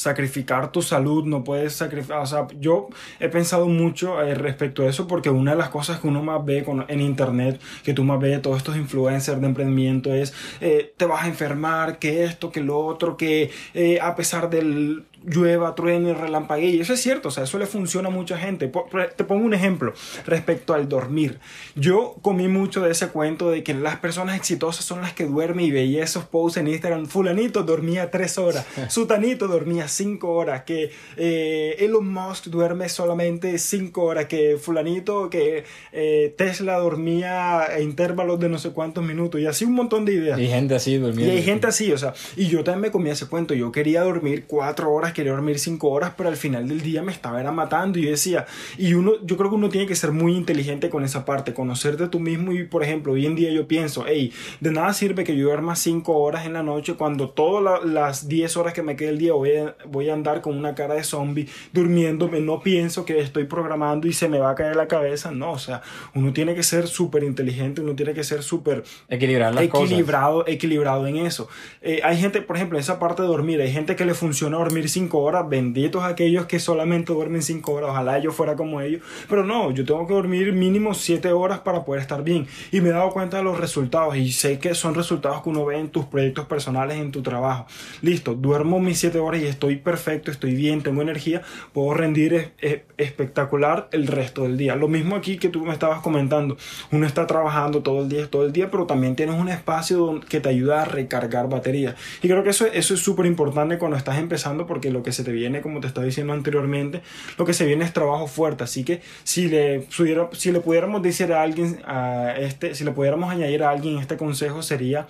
[0.00, 4.86] sacrificar tu salud, no puedes sacrificar, o sea, yo he pensado mucho eh, respecto a
[4.88, 8.18] eso porque una de las cosas que uno más ve en internet, que tú más
[8.18, 12.60] ves todos estos influencers de emprendimiento es, eh, te vas a enfermar, que esto, que
[12.60, 16.70] lo otro, que eh, a pesar del llueva, truene, relampaguee.
[16.70, 18.70] Y eso es cierto, o sea, eso le funciona a mucha gente.
[19.16, 19.92] Te pongo un ejemplo
[20.26, 21.38] respecto al dormir.
[21.74, 25.66] Yo comí mucho de ese cuento de que las personas exitosas son las que duermen
[25.66, 27.06] y veía esos posts en Instagram.
[27.06, 34.04] Fulanito dormía tres horas, Sutanito dormía cinco horas, que eh, Elon Musk duerme solamente cinco
[34.04, 39.46] horas, que Fulanito, que eh, Tesla dormía a intervalos de no sé cuántos minutos y
[39.46, 40.38] así un montón de ideas.
[40.38, 41.32] Y gente así durmiendo.
[41.32, 43.54] Y hay gente así, o sea, y yo también me comía ese cuento.
[43.54, 47.12] Yo quería dormir cuatro horas quería dormir cinco horas, pero al final del día me
[47.12, 48.46] estaba era matando y decía,
[48.78, 52.08] y uno, yo creo que uno tiene que ser muy inteligente con esa parte, conocerte
[52.08, 55.36] tú mismo y por ejemplo, hoy en día yo pienso, hey, de nada sirve que
[55.36, 59.10] yo duerma cinco horas en la noche cuando todas las 10 horas que me quede
[59.10, 63.04] el día voy a, voy a andar con una cara de zombie durmiéndome, no pienso
[63.04, 65.82] que estoy programando y se me va a caer la cabeza, no, o sea,
[66.14, 71.48] uno tiene que ser súper inteligente, uno tiene que ser súper equilibrado, equilibrado en eso.
[71.82, 74.58] Eh, hay gente, por ejemplo, en esa parte de dormir, hay gente que le funciona
[74.58, 79.00] dormir cinco horas, benditos aquellos que solamente duermen cinco horas, ojalá yo fuera como ellos,
[79.28, 82.90] pero no, yo tengo que dormir mínimo siete horas para poder estar bien y me
[82.90, 85.88] he dado cuenta de los resultados y sé que son resultados que uno ve en
[85.88, 87.66] tus proyectos personales, en tu trabajo.
[88.02, 91.40] Listo, duermo mis siete horas y estoy perfecto, estoy bien, tengo energía,
[91.72, 92.52] puedo rendir
[92.98, 94.76] espectacular el resto del día.
[94.76, 96.58] Lo mismo aquí que tú me estabas comentando,
[96.92, 100.40] uno está trabajando todo el día, todo el día, pero también tienes un espacio que
[100.40, 101.94] te ayuda a recargar baterías.
[102.22, 105.24] Y creo que eso, eso es súper importante cuando estás empezando porque lo que se
[105.24, 107.02] te viene, como te estaba diciendo anteriormente,
[107.38, 108.64] lo que se viene es trabajo fuerte.
[108.64, 109.86] Así que si le,
[110.32, 114.16] si le pudiéramos decir a alguien, a este, si le pudiéramos añadir a alguien este
[114.16, 115.06] consejo sería,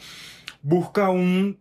[0.62, 1.58] busca un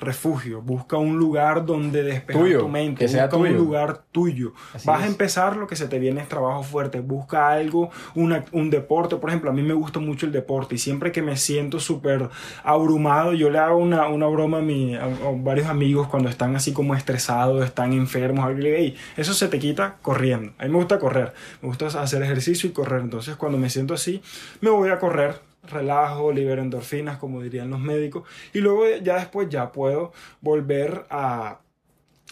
[0.00, 4.52] refugio, busca un lugar donde despejar tu mente, busca un lugar tuyo.
[4.84, 9.16] Vas a empezar lo que se te viene es trabajo fuerte, busca algo, un deporte,
[9.16, 12.28] por ejemplo, a mí me gusta mucho el deporte y siempre que me siento súper
[12.62, 16.72] abrumado, yo le hago una, una broma a, mi, a, varios amigos cuando están así
[16.72, 20.52] como estresados, están enfermos, algo, y eso se te quita corriendo.
[20.58, 21.32] A mí me gusta correr,
[21.62, 24.22] me gusta hacer ejercicio y correr, entonces cuando me siento así,
[24.60, 29.48] me voy a correr relajo, libero endorfinas, como dirían los médicos, y luego ya después
[29.48, 31.60] ya puedo volver a...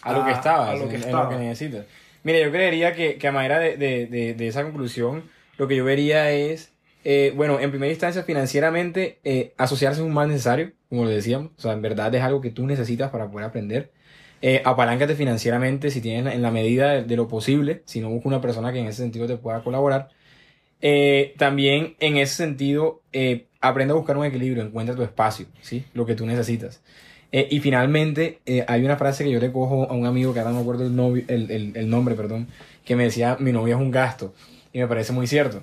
[0.03, 1.29] A, lo que estaba, a lo que, estaba.
[1.29, 1.87] que necesitas.
[2.25, 5.25] Mira, yo creería que, que a manera de, de, de, esa conclusión,
[5.59, 6.73] lo que yo vería es,
[7.05, 11.53] eh, bueno, en primera instancia, financieramente, eh, asociarse es un mal necesario, como lo decíamos,
[11.57, 13.93] o sea, en verdad es algo que tú necesitas para poder aprender.
[14.41, 18.29] Eh, apaláncate financieramente si tienes en la medida de, de, lo posible, si no busca
[18.29, 20.09] una persona que en ese sentido te pueda colaborar.
[20.83, 25.85] Eh, también en ese sentido, eh, aprende a buscar un equilibrio, encuentra tu espacio, ¿sí?
[25.95, 26.83] Lo que tú necesitas.
[27.31, 30.51] Eh, y finalmente, hay una frase que yo le cojo a un amigo que ahora
[30.51, 32.49] no me acuerdo el, novio, el, el, nombre, perdón,
[32.85, 34.35] que me decía, mi novia es un gasto.
[34.73, 35.63] Y me parece muy cierto.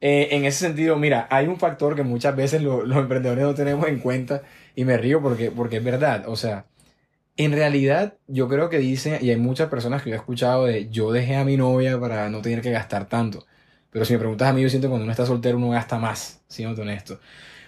[0.00, 3.98] en ese sentido, mira, hay un factor que muchas veces los emprendedores no tenemos en
[4.00, 4.42] cuenta
[4.74, 6.24] y me río porque, porque es verdad.
[6.28, 6.66] O sea,
[7.36, 10.88] en realidad yo creo que dice, y hay muchas personas que yo he escuchado de,
[10.90, 13.46] yo dejé a mi novia para no tener que gastar tanto.
[13.96, 15.98] Pero si me preguntas a mí, yo siento que cuando uno está soltero uno gasta
[15.98, 17.18] más, siendo honesto.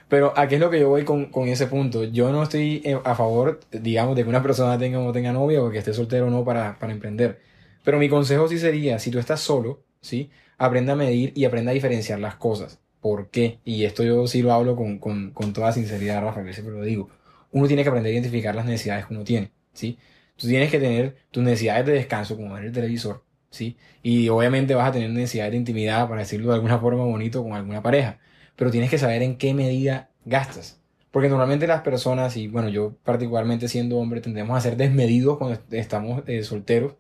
[0.08, 2.04] Pero aquí es lo que yo voy con, con, ese punto.
[2.04, 5.32] Yo no estoy eh, a favor, digamos, de que una persona tenga o no tenga
[5.32, 7.40] novia o que esté soltero o no para, para emprender.
[7.82, 10.30] Pero mi consejo sí sería, si tú estás solo, ¿sí?
[10.58, 12.78] Aprenda a medir y aprenda a diferenciar las cosas.
[13.00, 13.60] ¿Por qué?
[13.64, 17.08] Y esto yo sí lo hablo con, con, con toda sinceridad, Rafael, siempre lo digo.
[17.52, 19.98] uno tiene que aprender a identificar las necesidades que uno tiene, ¿sí?
[20.36, 23.76] Tú tienes que tener tus necesidades de descanso, como ver el televisor, ¿sí?
[24.03, 27.53] Y obviamente vas a tener necesidades de intimidad, para decirlo de alguna forma bonito, con
[27.53, 28.18] alguna pareja.
[28.57, 30.80] Pero tienes que saber en qué medida gastas.
[31.11, 35.59] Porque normalmente las personas, y bueno, yo particularmente siendo hombre, tendemos a ser desmedidos cuando
[35.70, 36.94] estamos eh, solteros,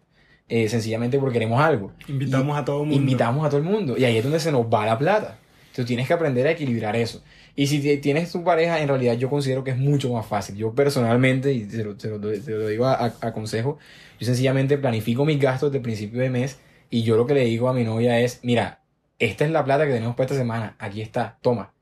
[0.48, 1.92] eh, sencillamente porque queremos algo.
[2.08, 3.00] Invitamos a todo el mundo.
[3.02, 3.98] Invitamos a todo el mundo.
[3.98, 5.38] Y ahí es donde se nos va la plata.
[5.66, 7.22] Entonces tienes que aprender a equilibrar eso.
[7.58, 10.54] Y si tienes tu pareja, en realidad yo considero que es mucho más fácil.
[10.54, 13.78] Yo personalmente, y te lo, te lo, digo a, a, consejo,
[14.20, 17.68] yo sencillamente planifico mis gastos de principio de mes y yo lo que le digo
[17.68, 18.82] a mi novia es, mira,
[19.18, 21.72] esta es la plata que tenemos para esta semana, aquí está, toma.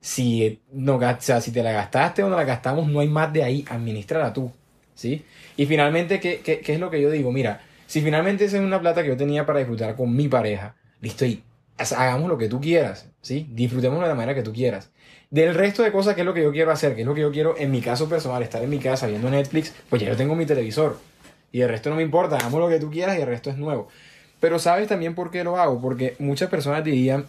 [0.00, 3.44] Si, no, o si te la gastaste o no la gastamos, no hay más de
[3.44, 4.50] ahí, administrala tú.
[4.96, 5.24] ¿sí?
[5.56, 7.30] Y finalmente, ¿qué, qué, qué es lo que yo digo?
[7.30, 10.74] Mira, si finalmente esa es una plata que yo tenía para disfrutar con mi pareja,
[11.00, 11.44] listo, y
[11.78, 13.46] hagamos lo que tú quieras, ¿sí?
[13.50, 14.90] Disfrutemos de la manera que tú quieras.
[15.32, 16.94] Del resto de cosas, ¿qué es lo que yo quiero hacer?
[16.94, 18.42] ¿Qué es lo que yo quiero en mi caso personal?
[18.42, 20.98] Estar en mi casa viendo Netflix, pues ya yo tengo mi televisor.
[21.50, 23.56] Y el resto no me importa, hagamos lo que tú quieras y el resto es
[23.56, 23.88] nuevo.
[24.40, 25.80] Pero ¿sabes también por qué lo hago?
[25.80, 27.24] Porque muchas personas dirían,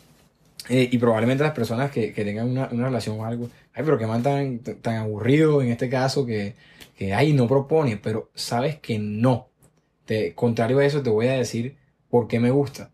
[0.67, 3.97] eh, y probablemente las personas que, que tengan una, una, relación o algo, ay, pero
[3.97, 6.55] que man tan, tan aburrido en este caso que,
[6.97, 9.47] que, ay, no propone, pero sabes que no.
[10.03, 11.77] Te, contrario a eso, te voy a decir
[12.09, 12.91] por qué me gusta.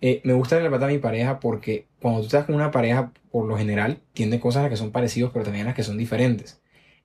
[0.00, 3.12] Eh, me gusta la plata a mi pareja porque cuando tú estás con una pareja,
[3.30, 5.82] por lo general, tiene cosas a las que son parecidos, pero también a las que
[5.82, 6.60] son diferentes.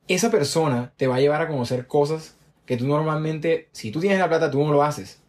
[0.08, 4.20] Esa persona te va a llevar a conocer cosas que tú normalmente, si tú tienes
[4.20, 5.22] la plata, tú no lo haces.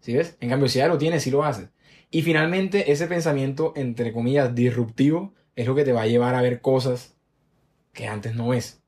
[0.00, 0.36] ¿Sí ves?
[0.40, 1.70] En cambio, si ya lo tienes, sí lo haces.
[2.10, 6.42] Y finalmente, ese pensamiento, entre comillas, disruptivo, es lo que te va a llevar a
[6.42, 7.16] ver cosas
[7.92, 8.82] que antes no ves.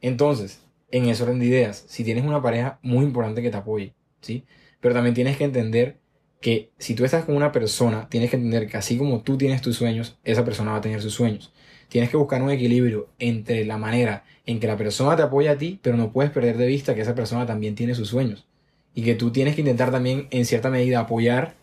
[0.00, 0.60] Entonces,
[0.90, 4.44] en eso orden de ideas, si tienes una pareja, muy importante que te apoye, ¿sí?
[4.80, 5.98] Pero también tienes que entender
[6.40, 9.62] que si tú estás con una persona, tienes que entender que así como tú tienes
[9.62, 11.52] tus sueños, esa persona va a tener sus sueños.
[11.88, 15.58] Tienes que buscar un equilibrio entre la manera en que la persona te apoya a
[15.58, 18.46] ti, pero no puedes perder de vista que esa persona también tiene sus sueños.
[18.94, 21.54] Y que tú tienes que intentar también, en cierta medida, apoyar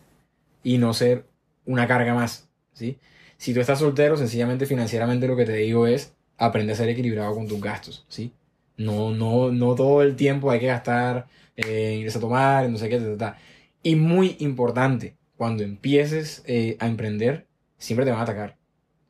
[0.62, 1.26] y no ser
[1.64, 2.98] una carga más, ¿sí?
[3.38, 7.34] Si tú estás soltero, sencillamente financieramente lo que te digo es aprende a ser equilibrado
[7.34, 8.32] con tus gastos, ¿sí?
[8.76, 12.88] No, no, no todo el tiempo hay que gastar eh, irse a tomar, no sé
[12.88, 13.38] qué, ta,
[13.86, 17.46] Y muy importante, cuando empieces eh, a emprender,
[17.78, 18.56] siempre te van a atacar.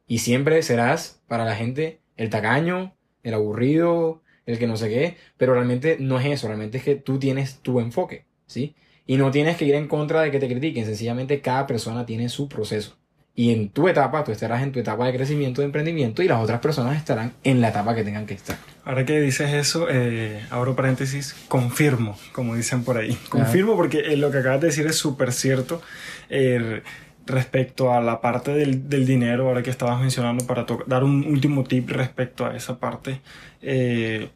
[0.06, 5.16] Y siempre serás para la gente el tacaño, el aburrido, el que no sé qué,
[5.38, 8.74] pero realmente no es eso, realmente es que tú tienes tu enfoque, ¿sí?
[9.06, 12.28] Y no tienes que ir en contra de que te critiquen, sencillamente cada persona tiene
[12.28, 12.98] su proceso.
[13.34, 16.42] Y en tu etapa, tú estarás en tu etapa de crecimiento, de emprendimiento, y las
[16.42, 18.58] otras personas estarán en la etapa que tengan que estar.
[18.86, 23.18] Ahora que dices eso, eh, abro paréntesis, confirmo, como dicen por ahí.
[23.28, 25.82] Confirmo porque eh, lo que acabas de decir es súper cierto.
[26.30, 26.82] Eh,
[27.26, 31.64] respecto a la parte del, del, dinero, ahora que estabas mencionando, para dar un último
[31.64, 33.20] tip respecto a esa parte.
[33.60, 34.30] Eh,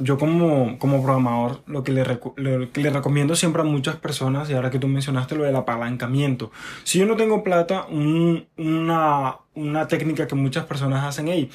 [0.00, 4.50] yo como, como programador lo que, le, lo que le recomiendo siempre a muchas personas,
[4.50, 6.50] y ahora que tú mencionaste lo del apalancamiento,
[6.82, 11.50] si yo no tengo plata, un, una, una técnica que muchas personas hacen, ahí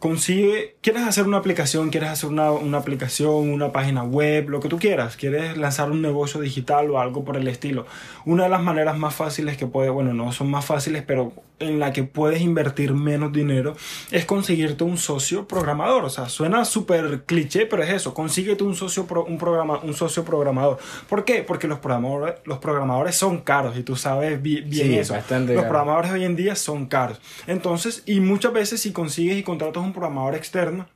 [0.00, 4.68] consigue, quieres hacer una aplicación, quieres hacer una, una, aplicación, una página web, lo que
[4.68, 7.86] tú quieras, quieres lanzar un negocio digital o algo por el estilo.
[8.24, 11.78] Una de las maneras más fáciles que puede, bueno, no son más fáciles, pero en
[11.78, 13.76] la que puedes invertir menos dinero
[14.10, 16.04] es conseguirte un socio programador.
[16.04, 20.24] O sea, suena súper cliché, pero es eso, consíguete un socio, un, programa, un socio
[20.24, 20.78] programador.
[21.08, 21.44] ¿Por qué?
[21.46, 25.14] Porque los programadores, los programadores son caros y tú sabes bien, eso.
[25.14, 27.20] los programadores hoy en día son caros.
[27.46, 30.86] Entonces, y muchas veces si consigues y contratas un programador externo,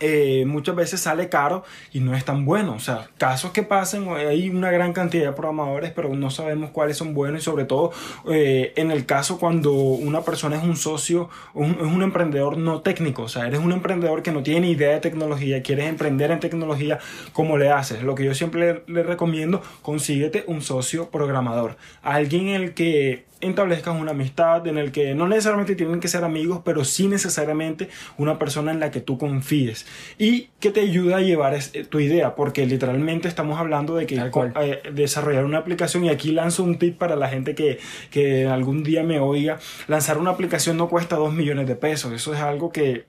[0.00, 2.74] eh, muchas veces sale caro y no es tan bueno.
[2.74, 6.96] O sea, casos que pasen, hay una gran cantidad de programadores, pero no sabemos cuáles
[6.96, 7.92] son buenos y sobre todo
[8.28, 12.80] eh, en el caso cuando una persona es un socio, un, es un emprendedor no
[12.80, 16.40] técnico, o sea, eres un emprendedor que no tiene idea de tecnología, quieres emprender en
[16.40, 16.98] tecnología,
[17.32, 18.02] ¿cómo le haces?
[18.02, 23.98] Lo que yo siempre le, recomiendo, consíguete un socio programador, alguien en el que establezcas
[23.98, 28.38] una amistad en el que no necesariamente tienen que ser amigos, pero sí necesariamente una
[28.38, 29.86] persona en la que tú confíes
[30.18, 34.16] y que te ayude a llevar eh, tu idea, porque literalmente estamos hablando de que
[34.16, 37.78] eh, desarrollar una aplicación y aquí lanzo un tip para la gente que,
[38.10, 42.34] que algún día me oiga, lanzar una aplicación no cuesta 2 millones de pesos, eso
[42.34, 43.06] es algo que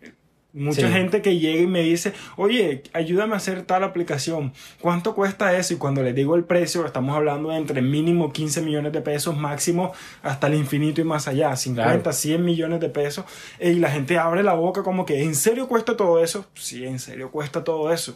[0.54, 4.54] Mucha gente que llega y me dice, oye, ayúdame a hacer tal aplicación.
[4.82, 5.74] ¿Cuánto cuesta eso?
[5.74, 9.36] Y cuando le digo el precio, estamos hablando de entre mínimo 15 millones de pesos,
[9.36, 13.26] máximo hasta el infinito y más allá, 50, 100 millones de pesos.
[13.60, 16.46] Y la gente abre la boca como que, ¿en serio cuesta todo eso?
[16.54, 18.16] Sí, en serio cuesta todo eso.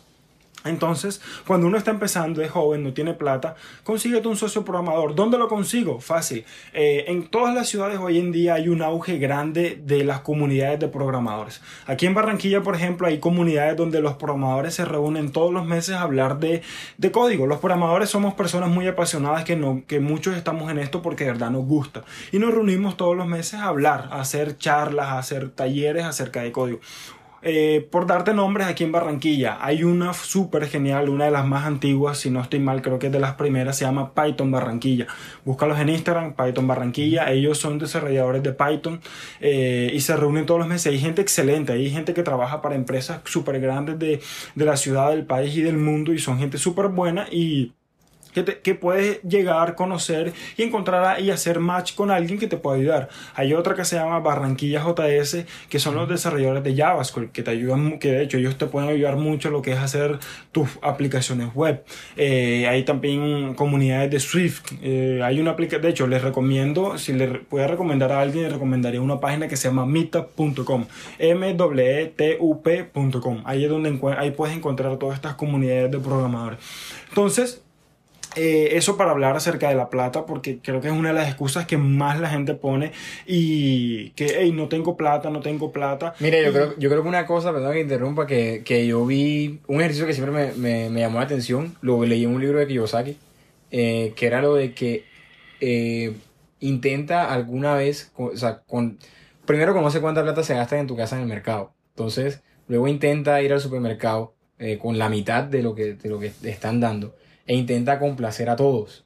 [0.65, 5.15] Entonces, cuando uno está empezando, es joven, no tiene plata, consíguete un socio programador.
[5.15, 5.99] ¿Dónde lo consigo?
[5.99, 6.45] Fácil.
[6.73, 10.79] Eh, en todas las ciudades hoy en día hay un auge grande de las comunidades
[10.79, 11.61] de programadores.
[11.85, 15.95] Aquí en Barranquilla, por ejemplo, hay comunidades donde los programadores se reúnen todos los meses
[15.95, 16.61] a hablar de,
[16.97, 17.47] de código.
[17.47, 21.31] Los programadores somos personas muy apasionadas que, no, que muchos estamos en esto porque de
[21.31, 22.03] verdad nos gusta.
[22.31, 26.41] Y nos reunimos todos los meses a hablar, a hacer charlas, a hacer talleres acerca
[26.41, 26.79] de código.
[27.49, 31.65] Eh, por darte nombres, aquí en Barranquilla hay una súper genial, una de las más
[31.65, 35.07] antiguas, si no estoy mal, creo que es de las primeras, se llama Python Barranquilla.
[35.45, 37.31] Búscalos en Instagram, Python Barranquilla.
[37.31, 38.99] Ellos son desarrolladores de Python
[39.39, 40.91] eh, y se reúnen todos los meses.
[40.91, 44.19] Hay gente excelente, hay gente que trabaja para empresas súper grandes de,
[44.55, 47.71] de la ciudad, del país y del mundo y son gente súper buena y
[48.33, 53.09] que, puedes llegar, conocer y encontrar y hacer match con alguien que te pueda ayudar.
[53.35, 57.51] Hay otra que se llama Barranquilla JS, que son los desarrolladores de JavaScript, que te
[57.51, 60.19] ayudan, que de hecho ellos te pueden ayudar mucho en lo que es hacer
[60.51, 61.83] tus aplicaciones web.
[62.15, 64.63] Eh, hay también comunidades de Swift.
[64.81, 68.49] Eh, hay una aplicación, de hecho, les recomiendo, si le puedo recomendar a alguien, le
[68.49, 70.85] recomendaría una página que se llama meetup.com,
[71.19, 73.41] m w e t u p.com.
[73.45, 76.59] Ahí es donde ahí puedes encontrar todas estas comunidades de programadores.
[77.09, 77.63] Entonces,
[78.37, 81.27] eh, eso para hablar acerca de la plata, porque creo que es una de las
[81.27, 82.91] excusas que más la gente pone
[83.25, 86.13] y que, hey, no tengo plata, no tengo plata.
[86.19, 89.59] Mire, yo, creo, yo creo que una cosa, perdón que interrumpa, que, que yo vi
[89.67, 92.59] un ejercicio que siempre me, me, me, llamó la atención, lo leí en un libro
[92.59, 93.17] de Kiyosaki,
[93.71, 95.05] eh, que era lo de que
[95.59, 96.13] eh,
[96.59, 98.99] intenta alguna vez, o sea, con,
[99.45, 103.41] primero conoce cuánta plata se gasta en tu casa en el mercado, entonces luego intenta
[103.41, 104.33] ir al supermercado
[104.81, 107.13] con la mitad de lo que, de lo que te están dando
[107.47, 109.05] e intenta complacer a todos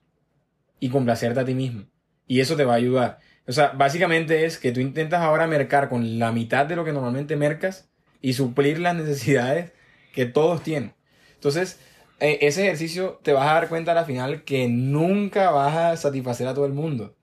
[0.80, 1.86] y complacerte a ti mismo.
[2.28, 3.20] Y eso te va a ayudar.
[3.48, 6.94] O sea, básicamente es que tú intentas ahora mercar con la mitad de lo que
[6.94, 7.90] normalmente mercas
[8.22, 9.72] y suplir las necesidades
[10.14, 10.94] que todos tienen.
[11.36, 11.80] Entonces,
[12.20, 16.48] e, ese ejercicio te vas a dar cuenta al final que nunca vas a satisfacer
[16.48, 17.16] a todo el mundo.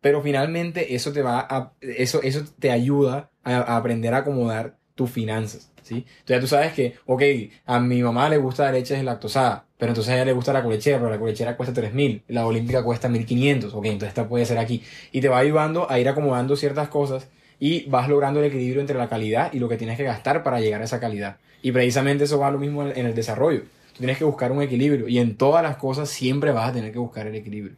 [0.00, 5.10] Pero finalmente eso te va a, eso, eso te ayuda a aprender a acomodar tus
[5.10, 5.72] finanzas.
[5.82, 6.06] ¿sí?
[6.20, 7.22] Entonces tú sabes que, ok,
[7.66, 10.62] a mi mamá le gusta la leche lactosada, pero entonces a ella le gusta la
[10.62, 14.58] colechera, pero la colechera cuesta 3.000, la olímpica cuesta 1.500, ok, entonces esta puede ser
[14.58, 14.82] aquí.
[15.12, 17.28] Y te va ayudando a ir acomodando ciertas cosas
[17.60, 20.60] y vas logrando el equilibrio entre la calidad y lo que tienes que gastar para
[20.60, 21.36] llegar a esa calidad.
[21.62, 23.62] Y precisamente eso va lo mismo en el desarrollo.
[23.92, 26.92] Tú tienes que buscar un equilibrio y en todas las cosas siempre vas a tener
[26.92, 27.76] que buscar el equilibrio.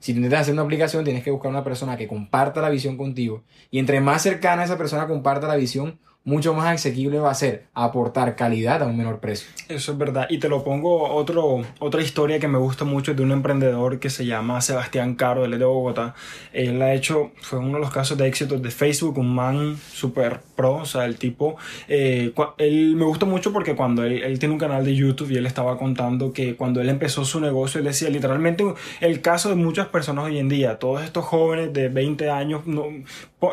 [0.00, 3.42] Si intentas hacer una aplicación, tienes que buscar una persona que comparta la visión contigo.
[3.70, 7.64] Y entre más cercana esa persona comparta la visión, mucho más asequible va a ser
[7.72, 9.48] aportar calidad a un menor precio.
[9.68, 10.26] Eso es verdad.
[10.28, 14.10] Y te lo pongo otro, otra historia que me gusta mucho de un emprendedor que
[14.10, 16.14] se llama Sebastián Caro, él es de Bogotá.
[16.52, 20.40] Él ha hecho, fue uno de los casos de éxito de Facebook, un man super
[20.54, 21.56] pro, o sea, el tipo,
[21.88, 25.36] eh, él me gusta mucho porque cuando él, él, tiene un canal de YouTube y
[25.36, 28.64] él estaba contando que cuando él empezó su negocio, él decía literalmente
[29.00, 32.84] el caso de muchas personas hoy en día, todos estos jóvenes de 20 años, no,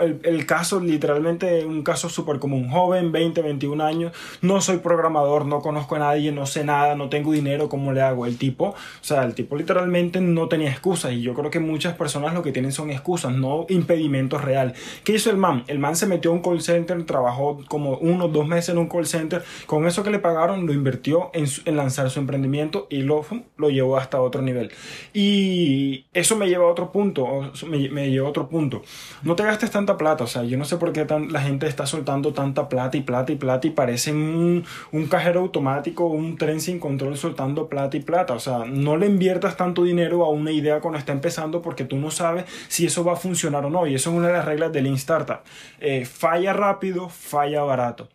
[0.01, 4.11] el, el caso literalmente un caso súper común joven, 20, 21 años,
[4.41, 8.01] no soy programador, no conozco a nadie, no sé nada, no tengo dinero, ¿cómo le
[8.01, 8.25] hago?
[8.25, 11.95] El tipo, o sea, el tipo literalmente no tenía excusas y yo creo que muchas
[11.95, 14.73] personas lo que tienen son excusas, no impedimentos real.
[15.03, 15.63] ¿Qué hizo el man?
[15.67, 18.87] El man se metió a un call center, trabajó como uno, dos meses en un
[18.87, 23.25] call center, con eso que le pagaron lo invirtió en, lanzar su emprendimiento y lo,
[23.57, 24.71] lo llevó hasta otro nivel.
[25.13, 28.81] Y eso me lleva a otro punto, me, me lleva a otro punto.
[29.23, 31.85] No te gastes tanta plata, o sea, yo no sé por qué la gente está
[31.85, 36.59] soltando tan plata y plata y plata y parece un, un cajero automático, un tren
[36.59, 38.33] sin control soltando plata y plata.
[38.33, 41.97] O sea, no le inviertas tanto dinero a una idea cuando está empezando porque tú
[41.97, 43.85] no sabes si eso va a funcionar o no.
[43.85, 45.41] Y eso es una de las reglas del Lean Startup.
[45.79, 48.09] Eh, falla rápido, falla barato.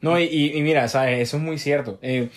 [0.00, 1.20] No, y, mira, ¿sabes?
[1.20, 1.98] Eso es muy cierto.
[2.02, 2.30] Eh,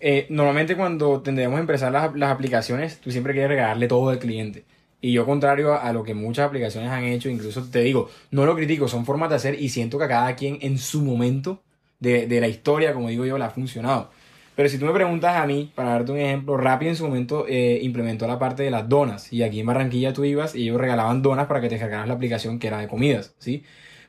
[0.00, 4.18] eh, normalmente cuando tendremos a empezar las, las, aplicaciones, tú siempre quieres regalarle todo al
[4.18, 4.64] cliente.
[5.00, 8.54] Y yo, contrario a lo que muchas aplicaciones han hecho, incluso te digo, no lo
[8.54, 11.62] critico, son formas de hacer y siento que a cada quien en su momento
[12.00, 14.10] de, de la historia, como digo yo, le ha funcionado.
[14.56, 17.46] Pero si tú me preguntas a mí, para darte un ejemplo, Rappi en su momento
[17.48, 19.32] eh, implementó la parte de las donas.
[19.32, 22.12] Y aquí en Barranquilla tú ibas y ellos regalaban donas para que te cargaras la
[22.12, 23.62] aplicación que era de comidas, ¿sí?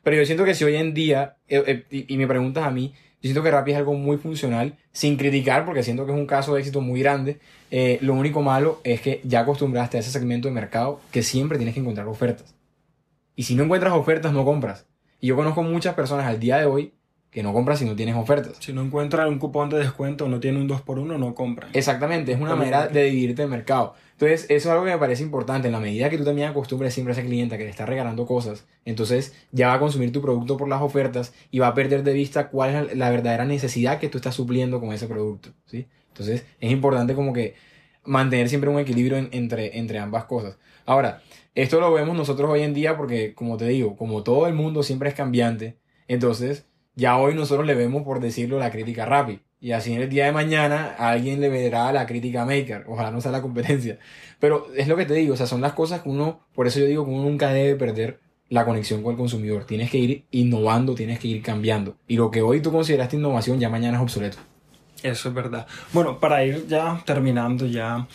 [0.03, 2.71] Pero yo siento que si hoy en día, eh, eh, y, y me preguntas a
[2.71, 6.17] mí, yo siento que Rappi es algo muy funcional, sin criticar, porque siento que es
[6.17, 7.39] un caso de éxito muy grande.
[7.71, 11.57] Eh, lo único malo es que ya acostumbraste a ese segmento de mercado que siempre
[11.57, 12.53] tienes que encontrar ofertas.
[13.35, 14.85] Y si no encuentras ofertas, no compras.
[15.21, 16.93] Y yo conozco muchas personas al día de hoy
[17.31, 18.57] que no compras si no tienes ofertas.
[18.59, 21.71] Si no encuentras un cupón de descuento no tiene un 2x1, no compras.
[21.73, 23.95] Exactamente, es una manera de dividirte el mercado.
[24.11, 25.69] Entonces, eso es algo que me parece importante.
[25.69, 28.25] En la medida que tú también acostumbres siempre a ese cliente que te está regalando
[28.25, 32.03] cosas, entonces ya va a consumir tu producto por las ofertas y va a perder
[32.03, 35.49] de vista cuál es la verdadera necesidad que tú estás supliendo con ese producto.
[35.65, 35.87] ¿sí?
[36.11, 37.55] Entonces es importante como que
[38.03, 40.57] mantener siempre un equilibrio entre, entre ambas cosas.
[40.85, 41.21] Ahora,
[41.55, 44.83] esto lo vemos nosotros hoy en día porque, como te digo, como todo el mundo
[44.83, 49.39] siempre es cambiante, entonces ya hoy nosotros le vemos, por decirlo, la crítica rápida.
[49.59, 52.85] Y así en el día de mañana alguien le verá la crítica maker.
[52.87, 53.99] Ojalá no sea la competencia.
[54.39, 56.79] Pero es lo que te digo, o sea, son las cosas que uno, por eso
[56.79, 59.65] yo digo que uno nunca debe perder la conexión con el consumidor.
[59.65, 61.95] Tienes que ir innovando, tienes que ir cambiando.
[62.07, 64.37] Y lo que hoy tú consideraste innovación ya mañana es obsoleto.
[65.03, 65.65] Eso es verdad.
[65.93, 68.05] Bueno, para ir ya terminando, ya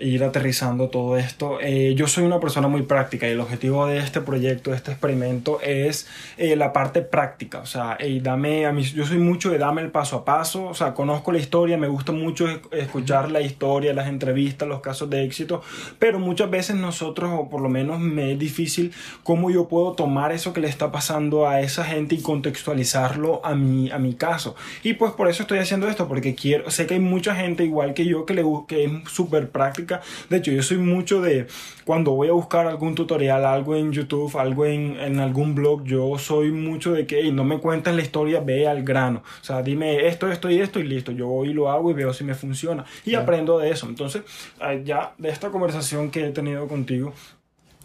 [0.00, 1.58] ir aterrizando todo esto.
[1.60, 4.92] Eh, yo soy una persona muy práctica y el objetivo de este proyecto, de este
[4.92, 7.60] experimento, es eh, la parte práctica.
[7.60, 10.66] O sea, dame a mí, yo soy mucho de dame el paso a paso.
[10.66, 15.10] O sea, conozco la historia, me gusta mucho escuchar la historia, las entrevistas, los casos
[15.10, 15.62] de éxito,
[15.98, 18.92] pero muchas veces nosotros, o por lo menos me es difícil,
[19.22, 23.54] cómo yo puedo tomar eso que le está pasando a esa gente y contextualizarlo a
[23.54, 24.54] mi, a mi caso.
[24.82, 27.94] Y pues por eso estoy haciendo esto, porque quiero, sé que hay mucha gente igual
[27.94, 29.87] que yo que, le, que es súper práctica
[30.28, 31.46] de hecho, yo soy mucho de
[31.84, 36.18] cuando voy a buscar algún tutorial, algo en YouTube, algo en, en algún blog, yo
[36.18, 39.22] soy mucho de que no me cuenten la historia, ve al grano.
[39.40, 41.12] O sea, dime esto, esto y esto y listo.
[41.12, 42.84] Yo voy y lo hago y veo si me funciona.
[43.04, 43.86] Y aprendo de eso.
[43.88, 44.22] Entonces,
[44.60, 47.12] eh, ya de esta conversación que he tenido contigo,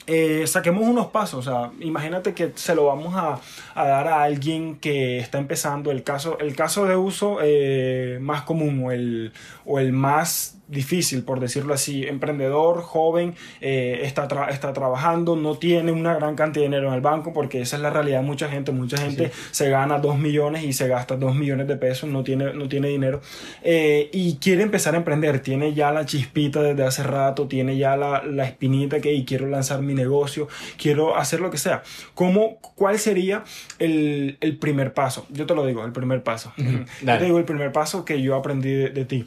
[0.05, 3.39] eh, saquemos unos pasos, o sea, imagínate que se lo vamos a,
[3.73, 8.41] a, dar a alguien que está empezando el caso, el caso de uso eh, más
[8.41, 9.31] común o el,
[9.65, 15.91] o el más difícil, por decirlo así, emprendedor, joven, eh, está, está trabajando, no tiene
[15.91, 18.49] una gran cantidad de dinero en el banco, porque esa es la realidad de mucha
[18.49, 22.23] gente, mucha gente se gana 2 millones y se gasta 2 millones de pesos, no
[22.23, 23.21] tiene, no tiene dinero,
[23.63, 27.95] eh, y quiere empezar a emprender, tiene ya la chispita desde hace rato, tiene ya
[27.95, 30.47] la, la espinita que y quiero lanzar mi negocio,
[30.77, 31.83] quiero hacer lo que sea.
[32.13, 33.43] ¿Cómo, ¿Cuál sería
[33.79, 35.25] el, el primer paso?
[35.29, 36.53] Yo te lo digo, el primer paso.
[36.57, 39.25] Yo te digo el primer paso que yo aprendí de ti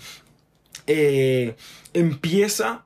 [0.87, 1.55] eh,
[1.93, 2.86] empieza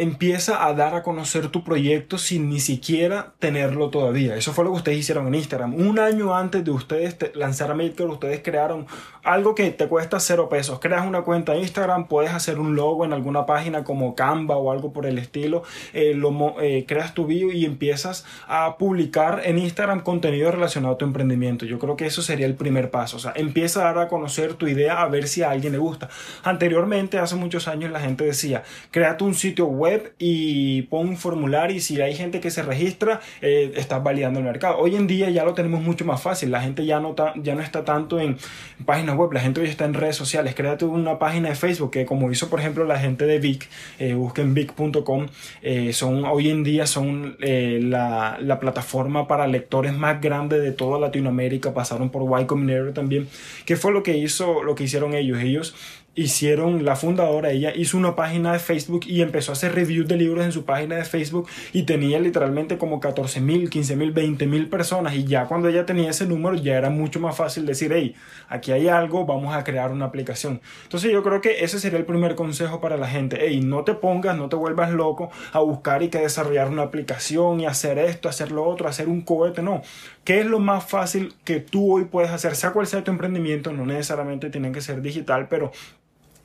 [0.00, 4.34] empieza a dar a conocer tu proyecto sin ni siquiera tenerlo todavía.
[4.34, 5.74] Eso fue lo que ustedes hicieron en Instagram.
[5.74, 8.86] Un año antes de ustedes lanzar Maker, ustedes crearon
[9.22, 10.80] algo que te cuesta cero pesos.
[10.80, 14.72] Creas una cuenta en Instagram, puedes hacer un logo en alguna página como Canva o
[14.72, 15.64] algo por el estilo.
[15.92, 16.18] Eh,
[16.62, 21.66] eh, creas tu bio y empiezas a publicar en Instagram contenido relacionado a tu emprendimiento.
[21.66, 23.18] Yo creo que eso sería el primer paso.
[23.18, 25.78] O sea, empieza a dar a conocer tu idea a ver si a alguien le
[25.78, 26.08] gusta.
[26.42, 31.76] Anteriormente, hace muchos años, la gente decía, créate un sitio web y pon un formulario
[31.76, 34.78] y si hay gente que se registra, eh, estás validando el mercado.
[34.78, 36.50] Hoy en día ya lo tenemos mucho más fácil.
[36.50, 38.36] La gente ya no, ya no está tanto en
[38.84, 40.54] páginas web, la gente hoy está en redes sociales.
[40.54, 43.68] Créate una página de Facebook que como hizo por ejemplo la gente de Vic,
[43.98, 45.26] eh, busquen vic.com,
[45.62, 50.98] eh, son, hoy en día son la, la, plataforma para lectores más grande de toda
[50.98, 53.28] Latinoamérica, pasaron por Y también.
[53.64, 55.40] ¿Qué fue lo que hizo, lo que hicieron ellos?
[55.40, 55.74] Ellos
[56.14, 60.16] hicieron, la fundadora, ella hizo una página de Facebook y empezó a hacer reviews de
[60.16, 64.46] libros en su página de Facebook y tenía literalmente como 14 mil, 15 mil, 20
[64.46, 67.92] mil personas y ya cuando ella tenía ese número ya era mucho más fácil decir,
[67.94, 68.14] hey,
[68.48, 70.60] aquí hay algo, vamos a crear una aplicación.
[70.82, 73.94] Entonces yo creo que ese sería el primer consejo para la gente, hey, no te
[73.94, 78.28] pongas, no te vuelvas loco a buscar y que desarrollar una aplicación y hacer esto,
[78.28, 79.82] hacer lo otro, hacer un cohete, no.
[80.24, 82.56] ¿Qué es lo más fácil que tú hoy puedes hacer?
[82.56, 85.72] Sea cual sea tu emprendimiento, no necesariamente tienen que ser digital, pero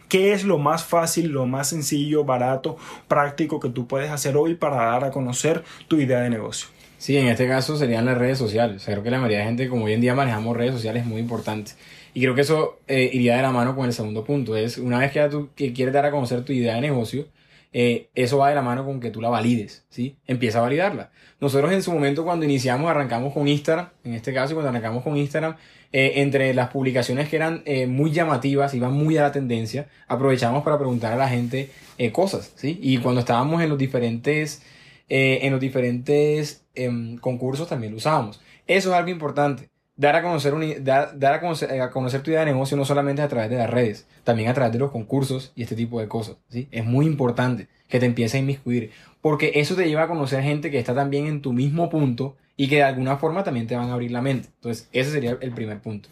[0.08, 2.78] ¿Qué es lo más fácil, lo más sencillo, barato,
[3.08, 6.68] práctico que tú puedes hacer hoy para dar a conocer tu idea de negocio?
[6.98, 8.84] Sí, en este caso serían las redes sociales.
[8.86, 11.20] creo que la mayoría de gente, como hoy en día manejamos redes sociales, es muy
[11.22, 11.74] importante.
[12.14, 14.56] Y creo que eso eh, iría de la mano con el segundo punto.
[14.56, 17.28] Es una vez que ya tú quieres dar a conocer tu idea de negocio,
[17.74, 20.16] eh, eso va de la mano con que tú la valides, ¿sí?
[20.28, 21.12] Empieza a validarla.
[21.42, 25.18] Nosotros en su momento cuando iniciamos, arrancamos con Instagram, en este caso cuando arrancamos con
[25.18, 25.58] Instagram,
[25.98, 30.62] eh, entre las publicaciones que eran eh, muy llamativas, iban muy a la tendencia, aprovechamos
[30.62, 32.78] para preguntar a la gente eh, cosas, ¿sí?
[32.82, 34.62] Y cuando estábamos en los diferentes,
[35.08, 38.42] en los diferentes em, concursos también lo usábamos.
[38.68, 39.70] Eso es algo importante.
[39.96, 43.30] Dar a, conocer dar, a, conocer, a conocer tu idea de negocio no solamente a
[43.30, 46.36] través de las redes, también a través de los concursos y este tipo de cosas.
[46.50, 46.68] ¿sí?
[46.72, 48.92] Es muy importante que te empieces a inmiscuir,
[49.22, 52.68] porque eso te lleva a conocer gente que está también en tu mismo punto y
[52.68, 54.50] que de alguna forma también te van a abrir la mente.
[54.56, 56.10] Entonces, ese sería el primer punto.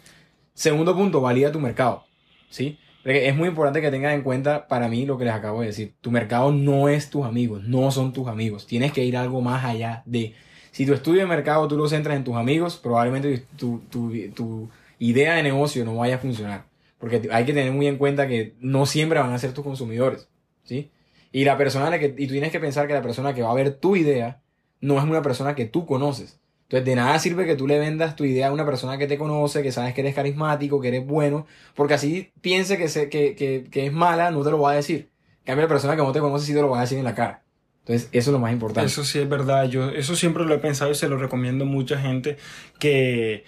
[0.54, 2.04] Segundo punto, valida tu mercado.
[2.50, 2.78] ¿Sí?
[3.04, 5.94] es muy importante que tengas en cuenta para mí lo que les acabo de decir.
[6.00, 8.66] Tu mercado no es tus amigos, no son tus amigos.
[8.66, 10.34] Tienes que ir algo más allá de...
[10.70, 14.70] Si tu estudio de mercado tú lo centras en tus amigos, probablemente tu, tu, tu
[14.98, 16.64] idea de negocio no vaya a funcionar.
[16.98, 20.28] Porque hay que tener muy en cuenta que no siempre van a ser tus consumidores.
[20.64, 20.90] ¿Sí?
[21.30, 23.54] Y la persona que, y tú tienes que pensar que la persona que va a
[23.54, 24.40] ver tu idea
[24.84, 26.38] no es una persona que tú conoces.
[26.64, 29.18] Entonces de nada sirve que tú le vendas tu idea a una persona que te
[29.18, 33.34] conoce, que sabes que eres carismático, que eres bueno, porque así piense que, se, que,
[33.34, 35.10] que, que es mala, no te lo va a decir.
[35.40, 37.04] En cambio, la persona que no te conoce sí te lo va a decir en
[37.04, 37.42] la cara.
[37.80, 38.86] Entonces, eso es lo más importante.
[38.86, 39.68] Eso sí es verdad.
[39.68, 42.38] Yo eso siempre lo he pensado y se lo recomiendo a mucha gente
[42.78, 43.44] que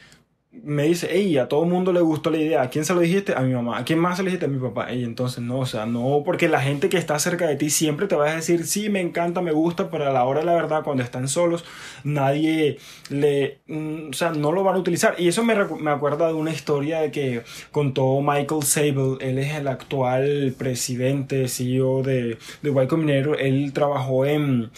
[0.65, 2.63] me dice, hey, a todo mundo le gustó la idea.
[2.63, 3.35] ¿A quién se lo dijiste?
[3.35, 3.79] A mi mamá.
[3.79, 4.47] ¿A quién más se lo dijiste?
[4.47, 4.93] A mi papá.
[4.93, 8.07] Y entonces no, o sea, no, porque la gente que está cerca de ti siempre
[8.07, 10.55] te va a decir, sí, me encanta, me gusta, pero a la hora de la
[10.55, 11.65] verdad, cuando están solos,
[12.05, 12.79] nadie
[13.11, 15.15] le, mm, o sea, no lo van a utilizar.
[15.19, 19.55] Y eso me, me acuerda de una historia de que contó Michael Sable, él es
[19.55, 24.71] el actual presidente, CEO de, de Y Combinator, él trabajó en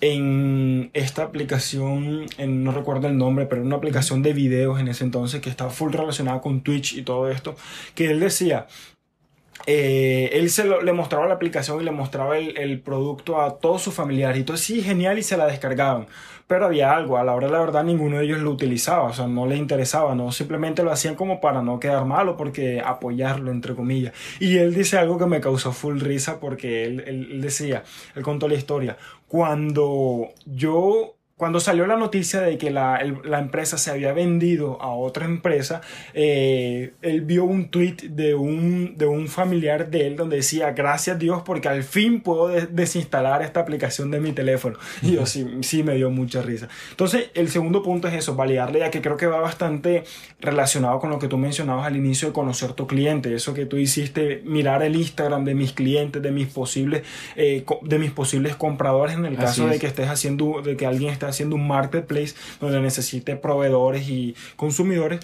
[0.00, 5.40] en esta aplicación, no recuerdo el nombre, pero una aplicación de videos en ese entonces
[5.40, 7.56] que estaba full relacionada con Twitch y todo esto,
[7.94, 8.66] que él decía,
[9.66, 13.80] eh, él se le mostraba la aplicación y le mostraba el, el, producto a todos
[13.80, 16.06] sus familiares y todo sí, genial y se la descargaban.
[16.46, 19.12] Pero había algo, a la hora de la verdad ninguno de ellos lo utilizaba, o
[19.14, 23.50] sea, no les interesaba, no, simplemente lo hacían como para no quedar malo, porque apoyarlo,
[23.50, 24.12] entre comillas.
[24.40, 27.84] Y él dice algo que me causó full risa porque él, él decía,
[28.14, 28.98] él contó la historia,
[29.34, 35.24] cuando yo cuando salió la noticia de que la, empresa se había vendido a otra
[35.24, 35.80] empresa,
[36.12, 41.18] eh, él vio un tweet de un, de un familiar de él donde decía, gracias
[41.18, 44.78] Dios porque al fin puedo desinstalar esta aplicación de mi teléfono.
[45.02, 46.68] Y yo sí, sí me dio mucha risa.
[46.90, 50.04] Entonces, el segundo punto es eso, validarle, ya que creo que va bastante
[50.40, 53.34] relacionado con lo que tú mencionabas al inicio de conocer tu cliente.
[53.34, 57.02] Eso que tú hiciste, mirar el Instagram de mis clientes, de mis posibles,
[57.34, 61.10] eh, de mis posibles compradores en el caso de que estés haciendo, de que alguien
[61.10, 65.20] esté haciendo un marketplace donde necesite proveedores y consumidores,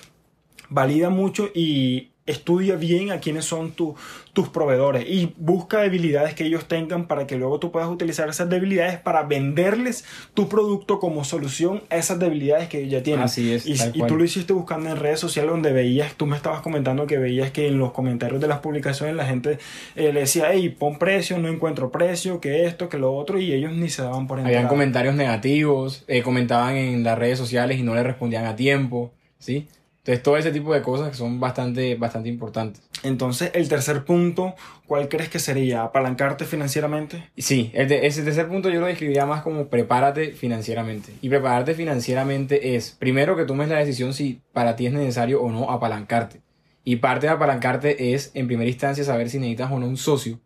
[0.68, 6.66] valida mucho y estudia bien a quiénes son tus proveedores y busca debilidades que ellos
[6.66, 10.05] tengan para que luego tú puedas utilizar esas debilidades para venderles
[10.35, 13.24] tu producto como solución a esas debilidades que ellos ya tienen.
[13.24, 13.66] Así es.
[13.66, 17.07] Y, y tú lo hiciste buscando en redes sociales donde veías, tú me estabas comentando
[17.07, 19.59] que veías que en los comentarios de las publicaciones la gente
[19.97, 23.52] eh, le decía, hey, pon precio, no encuentro precio, que esto, que lo otro, y
[23.52, 24.59] ellos ni se daban por enterado.
[24.59, 29.12] Habían comentarios negativos, eh, comentaban en las redes sociales y no le respondían a tiempo,
[29.39, 29.66] ¿sí?
[30.01, 32.82] Entonces, todo ese tipo de cosas que son bastante, bastante importantes.
[33.02, 34.55] Entonces, el tercer punto,
[34.86, 35.82] ¿cuál crees que sería?
[35.82, 37.28] ¿Apalancarte financieramente?
[37.36, 41.12] Sí, el ese tercer punto yo lo describiría más como prepárate financieramente.
[41.20, 45.51] Y prepararte financieramente es, primero, que tomes la decisión si para ti es necesario o
[45.51, 46.40] no apalancarte.
[46.82, 50.40] Y parte de apalancarte es, en primera instancia, saber si necesitas o no un socio.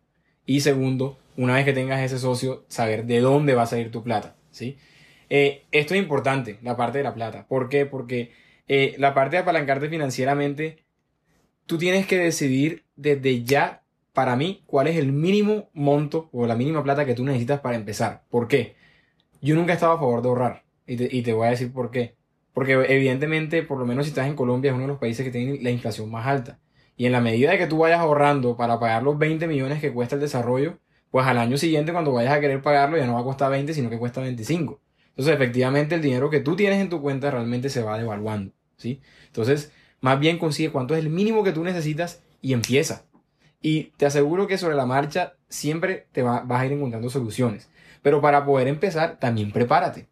[0.45, 4.03] Y segundo, una vez que tengas ese socio, saber de dónde va a salir tu
[4.03, 4.35] plata.
[4.51, 4.77] ¿sí?
[5.29, 7.45] Eh, esto es importante, la parte de la plata.
[7.47, 7.85] ¿Por qué?
[7.85, 8.31] Porque
[8.67, 10.85] eh, la parte de apalancarte financieramente,
[11.65, 13.83] tú tienes que decidir desde ya,
[14.13, 17.75] para mí, cuál es el mínimo monto o la mínima plata que tú necesitas para
[17.75, 18.23] empezar.
[18.29, 18.75] ¿Por qué?
[19.41, 20.63] Yo nunca he estado a favor de ahorrar.
[20.87, 22.15] Y te, y te voy a decir por qué.
[22.53, 25.31] Porque evidentemente, por lo menos si estás en Colombia, es uno de los países que
[25.31, 26.59] tiene la inflación más alta.
[26.97, 29.91] Y en la medida de que tú vayas ahorrando para pagar los 20 millones que
[29.91, 30.79] cuesta el desarrollo,
[31.11, 33.73] pues al año siguiente cuando vayas a querer pagarlo ya no va a costar 20,
[33.73, 34.81] sino que cuesta 25.
[35.09, 39.01] Entonces, efectivamente, el dinero que tú tienes en tu cuenta realmente se va devaluando, ¿sí?
[39.27, 39.71] Entonces,
[40.01, 43.05] más bien consigue cuánto es el mínimo que tú necesitas y empieza.
[43.61, 47.69] Y te aseguro que sobre la marcha siempre te vas a ir encontrando soluciones.
[48.01, 50.07] Pero para poder empezar, también prepárate.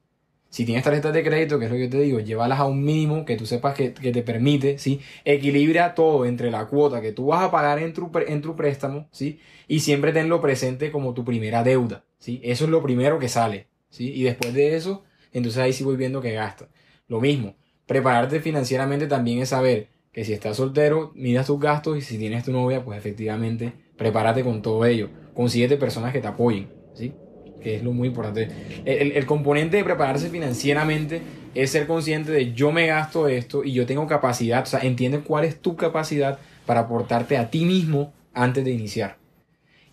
[0.49, 2.83] Si tienes tarjetas de crédito, que es lo que yo te digo, llévalas a un
[2.83, 5.01] mínimo que tú sepas que, te permite, ¿sí?
[5.25, 8.11] Equilibra todo entre la cuota que tú vas a pagar en tu,
[8.41, 9.39] tu préstamo, ¿sí?
[9.67, 12.39] Y siempre tenlo presente como tu primera deuda, ¿sí?
[12.43, 13.67] Eso es lo primero que sale.
[13.97, 16.69] Y después de eso, entonces ahí sí voy viendo que gasta.
[17.07, 17.55] Lo mismo,
[17.85, 22.43] prepararte financieramente también es saber que si estás soltero, midas tus gastos y si tienes
[22.43, 25.09] tu novia, pues efectivamente, prepárate con todo ello.
[25.33, 27.13] Consíguete personas que te apoyen, ¿sí?
[27.61, 28.49] Que es lo muy importante.
[28.85, 31.21] El, el, componente de prepararse financieramente
[31.55, 35.21] es ser consciente de yo me gasto esto y yo tengo capacidad, o sea, entiende
[35.21, 39.17] cuál es tu capacidad para aportarte a ti mismo antes de iniciar.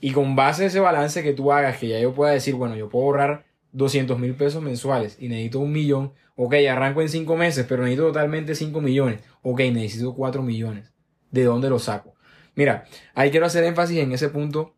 [0.01, 2.77] Y con base a ese balance que tú hagas, que ya yo pueda decir, bueno,
[2.77, 6.13] yo puedo ahorrar 200 mil pesos mensuales y necesito un millón,
[6.43, 10.91] ok, arranco en 5 meses, pero necesito totalmente 5 millones, ok, necesito 4 millones.
[11.31, 12.15] ¿De dónde lo saco?
[12.55, 12.85] Mira,
[13.15, 14.75] ahí quiero hacer énfasis en ese punto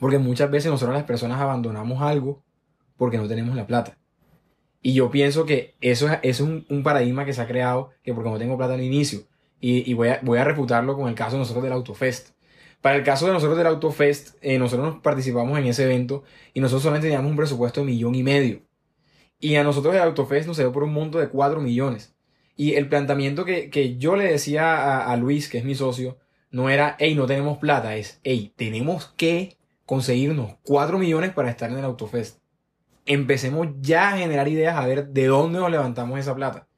[0.00, 2.42] porque muchas veces nosotros las personas abandonamos algo
[2.96, 3.98] porque no tenemos la plata.
[4.82, 8.38] Y yo pienso que eso es, un, paradigma que se ha creado, que porque no
[8.38, 9.20] tengo plata al inicio.
[9.60, 12.30] Y, voy, a, voy a refutarlo con el caso de nosotros del AutoFest.
[12.80, 16.60] Para el caso de nosotros del AutoFest, eh, nosotros nos participamos en ese evento y
[16.60, 18.69] nosotros solamente teníamos un presupuesto de millón y medio.
[19.40, 22.14] Y a nosotros el AutoFest nos dio por un monto de 4 millones.
[22.56, 26.18] Y el planteamiento que, yo le decía a, Luis, que es mi socio,
[26.50, 29.56] no era, hey, no tenemos plata, es, hey, tenemos que
[29.86, 32.38] conseguirnos 4 millones para estar en el AutoFest.
[33.06, 36.68] Empecemos ya a generar ideas a ver de dónde nos levantamos esa plata.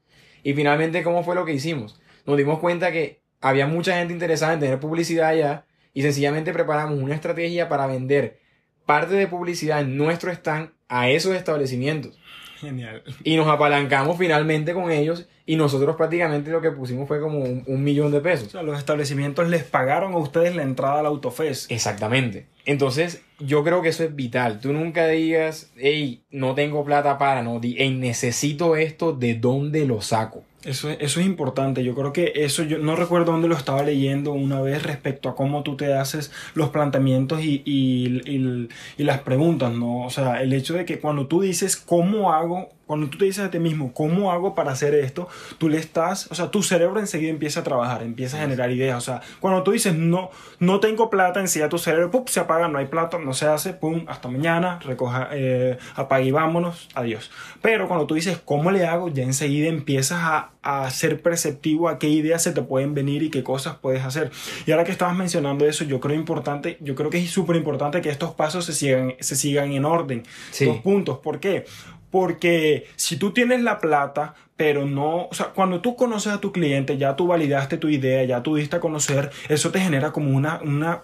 [0.41, 1.99] Y finalmente, ¿cómo fue lo que hicimos?
[2.25, 6.97] Nos dimos cuenta que había mucha gente interesada en tener publicidad allá y sencillamente preparamos
[6.97, 8.39] una estrategia para vender
[8.85, 12.17] parte de publicidad en nuestro stand a esos establecimientos.
[12.63, 13.03] Genial.
[13.23, 17.83] Y nos apalancamos finalmente con ellos y nosotros prácticamente lo que pusimos fue como un,
[17.83, 18.47] millón de pesos.
[18.47, 21.69] O sea, los establecimientos les pagaron a ustedes la entrada al Autofest.
[21.71, 22.45] Exactamente.
[22.65, 24.61] Entonces, yo creo que eso es vital.
[24.61, 29.85] Tú nunca digas, hey, no tengo plata para, no, di, hey, necesito esto, ¿de dónde
[29.85, 30.43] lo saco?
[30.63, 31.83] Eso, eso es importante.
[31.83, 35.35] Yo creo que eso, yo no recuerdo dónde lo estaba leyendo una vez respecto a
[35.35, 40.05] cómo tú te haces los planteamientos y, y, y, y las preguntas, ¿no?
[40.05, 43.45] O sea, el hecho de que cuando tú dices, ¿cómo hago cuando tú te dices
[43.45, 45.29] a ti mismo, ¿cómo hago para hacer esto?
[45.57, 48.97] Tú le estás, o sea, tu cerebro enseguida empieza a trabajar, empieza a generar ideas.
[48.97, 52.25] O sea, cuando tú dices, no, no tengo plata, enseguida tu cerebro, ¡pum!
[52.27, 54.03] se apaga, no hay plata, no se hace, ¡pum!
[54.07, 57.31] Hasta mañana, recoja, eh, apague y vámonos, adiós.
[57.61, 59.07] Pero cuando tú dices, ¿cómo le hago?
[59.07, 63.29] Ya enseguida empiezas a, a ser perceptivo a qué ideas se te pueden venir y
[63.29, 64.31] qué cosas puedes hacer.
[64.65, 68.01] Y ahora que estabas mencionando eso, yo creo importante, yo creo que es súper importante
[68.01, 70.23] que estos pasos se sigan, se sigan en orden.
[70.51, 70.65] Sí.
[70.65, 71.19] Dos puntos.
[71.19, 71.65] ¿Por qué?
[72.13, 76.51] Porque si tú tienes la plata, pero no, o sea, cuando tú conoces a tu
[76.51, 80.29] cliente, ya tú validaste tu idea, ya tú diste a conocer, eso te genera como
[80.29, 81.01] una, una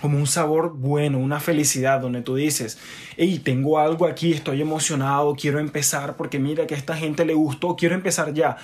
[0.00, 2.80] como un sabor bueno, una felicidad donde tú dices,
[3.16, 7.34] hey, tengo algo aquí, estoy emocionado, quiero empezar porque mira que a esta gente le
[7.34, 8.56] gustó, quiero empezar ya.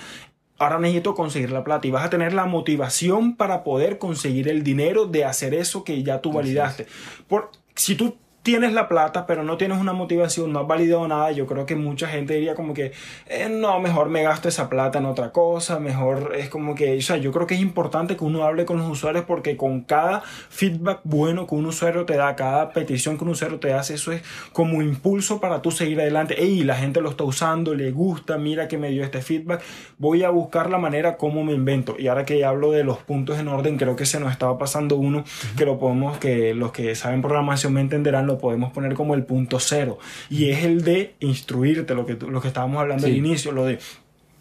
[0.57, 4.61] Ahora necesito conseguir la plata y vas a tener la motivación para poder conseguir el
[4.61, 6.85] dinero de hacer eso que ya tú validaste.
[7.29, 11.31] Por, si tú tienes la plata, pero no tienes una motivación, no has validado nada,
[11.31, 12.93] yo creo que mucha gente diría como que,
[13.25, 17.01] eh, no, mejor me gasto esa plata en otra cosa, mejor es como que, o
[17.01, 20.21] sea, yo creo que es importante que uno hable con los usuarios porque con cada
[20.21, 24.13] feedback bueno que un usuario te da, cada petición que un usuario te hace, eso
[24.13, 24.21] es
[24.53, 26.41] como impulso para tú seguir adelante.
[26.41, 29.61] Ey, la gente lo está usando, le gusta, mira que me dio este feedback,
[29.97, 31.97] voy a buscar la manera como me invento.
[31.99, 34.95] Y ahora que hablo de los puntos en orden, creo que se nos estaba pasando
[34.95, 35.25] uno
[35.57, 39.23] que lo podemos, que los que saben programación me entenderán, lo podemos poner como el
[39.23, 39.97] punto cero.
[40.29, 43.79] Y es el de instruirte, lo que, lo que estábamos hablando al inicio, lo de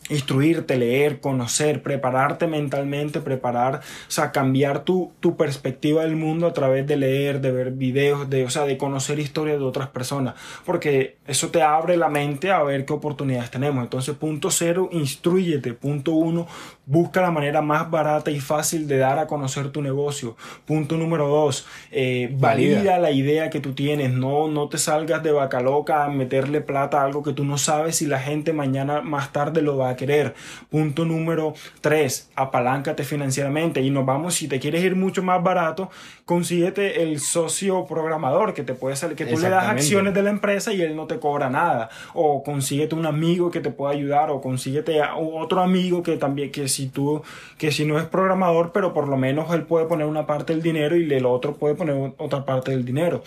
[0.08, 6.52] instruirte, leer, conocer, prepararte mentalmente, preparar, o sea, cambiar tu, tu, perspectiva del mundo a
[6.52, 10.34] través de leer, de ver videos, de, o sea, de conocer historias de otras personas,
[10.64, 13.82] porque eso te abre la mente a ver qué oportunidades tenemos.
[13.82, 15.74] Entonces, punto cero, instruyete.
[15.74, 16.46] Punto uno,
[16.86, 20.36] busca la manera más barata y fácil de dar a conocer tu negocio.
[20.64, 22.98] Punto número dos, eh, valida.
[22.98, 27.00] la idea que tú tienes, no, no te salgas de vaca loca a meterle plata
[27.00, 29.95] a algo que tú no sabes si la gente mañana más tarde lo va a
[29.96, 30.34] querer.
[30.70, 35.90] Punto número 3, apaláncate financieramente y nos vamos, si te quieres ir mucho más barato,
[36.24, 40.30] consíguete el socio programador que te puede salir, que tú le das acciones de la
[40.30, 41.88] empresa y él no te cobra nada.
[42.14, 46.68] O consíguete un amigo que te pueda ayudar o consíguete otro amigo que también, que
[46.68, 47.22] si tú,
[47.58, 50.62] que si no es programador, pero por lo menos él puede poner una parte del
[50.62, 53.22] dinero y el otro puede poner otra parte del dinero.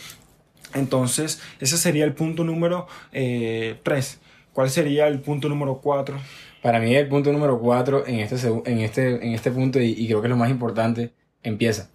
[0.74, 3.14] Entonces, ese sería el punto número 3.
[3.14, 3.78] Eh,
[4.54, 6.18] ¿Cuál sería el punto número 4?
[6.62, 10.22] Para mí el punto número cuatro en este, en este, en este punto, y, creo
[10.22, 11.90] que es lo más importante, empieza.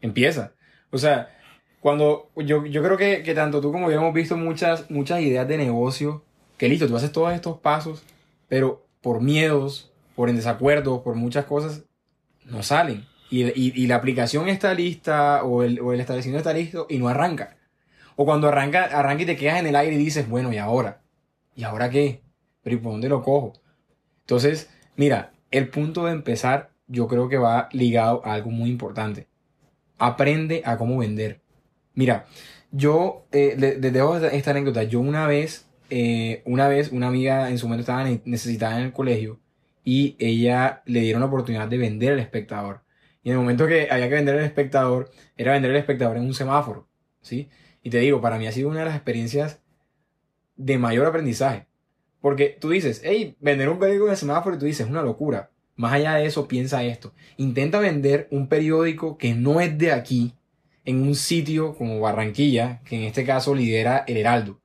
[0.00, 0.52] Empieza.
[0.90, 1.30] O sea,
[1.80, 5.46] cuando yo, yo creo que, que, tanto tú como yo hemos visto muchas, muchas ideas
[5.46, 6.24] de negocio,
[6.56, 8.02] que listo, tú haces todos estos pasos,
[8.48, 11.84] pero por miedos, por en desacuerdo, por muchas cosas,
[12.46, 13.06] no salen.
[13.30, 16.98] Y, y, y la aplicación está lista o el, o el, establecimiento está listo y
[16.98, 17.56] no arranca.
[18.16, 21.02] O cuando arranca, arranca y te quedas en el aire y dices, bueno, ¿y ahora?
[21.56, 22.22] ¿Y ahora qué?
[22.62, 23.52] ¿Pero y por dónde lo cojo?
[24.24, 29.28] Entonces, mira, el punto de empezar yo creo que va ligado a algo muy importante.
[29.98, 31.40] Aprende a cómo vender.
[31.94, 32.26] Mira,
[32.72, 34.82] yo eh, les dejo esta anécdota.
[34.82, 38.92] Yo una vez, eh, una vez, una amiga en su momento estaba necesitada en el
[38.92, 39.40] colegio
[39.84, 42.82] y ella le dieron la oportunidad de vender al espectador.
[43.22, 46.24] Y en el momento que había que vender al espectador, era vender al espectador en
[46.24, 46.88] un semáforo.
[47.22, 47.48] ¿sí?
[47.82, 49.62] Y te digo, para mí ha sido una de las experiencias
[50.56, 51.66] de mayor aprendizaje.
[52.24, 55.50] Porque tú dices, hey, vender un periódico el semáforo y tú dices, es una locura.
[55.76, 57.12] Más allá de eso, piensa esto.
[57.36, 60.34] Intenta vender un periódico que no es de aquí,
[60.86, 64.58] en un sitio como Barranquilla, que en este caso lidera el Heraldo.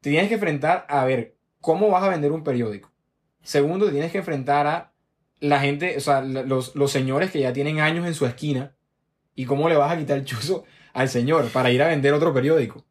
[0.00, 2.90] Te tienes que enfrentar a ver cómo vas a vender un periódico.
[3.42, 4.94] Segundo, te tienes que enfrentar a
[5.40, 8.74] la gente, o sea, los, los señores que ya tienen años en su esquina
[9.34, 10.64] y cómo le vas a quitar el chuzo
[10.94, 12.86] al señor para ir a vender otro periódico.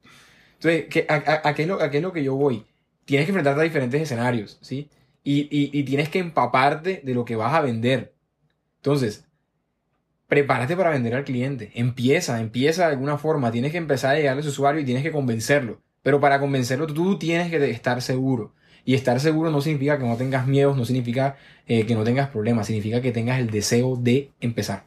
[0.53, 2.63] Entonces, ¿qué, a, qué a qué es lo que yo voy?
[3.06, 4.90] Tienes que enfrentarte a diferentes escenarios, ¿sí?
[5.23, 8.14] Y, y, tienes que empaparte de lo que vas a vender.
[8.77, 9.26] Entonces,
[10.27, 11.72] prepárate para vender al cliente.
[11.73, 13.52] Empieza, empieza de alguna forma.
[13.52, 15.82] Tienes que empezar a llegar a ese usuario y tienes que convencerlo.
[16.03, 18.53] Pero para convencerlo tú tienes que estar seguro.
[18.86, 22.30] Y estar seguro no significa que no tengas miedos, no significa eh, que no tengas
[22.30, 24.84] problemas, significa que tengas el deseo de empezar.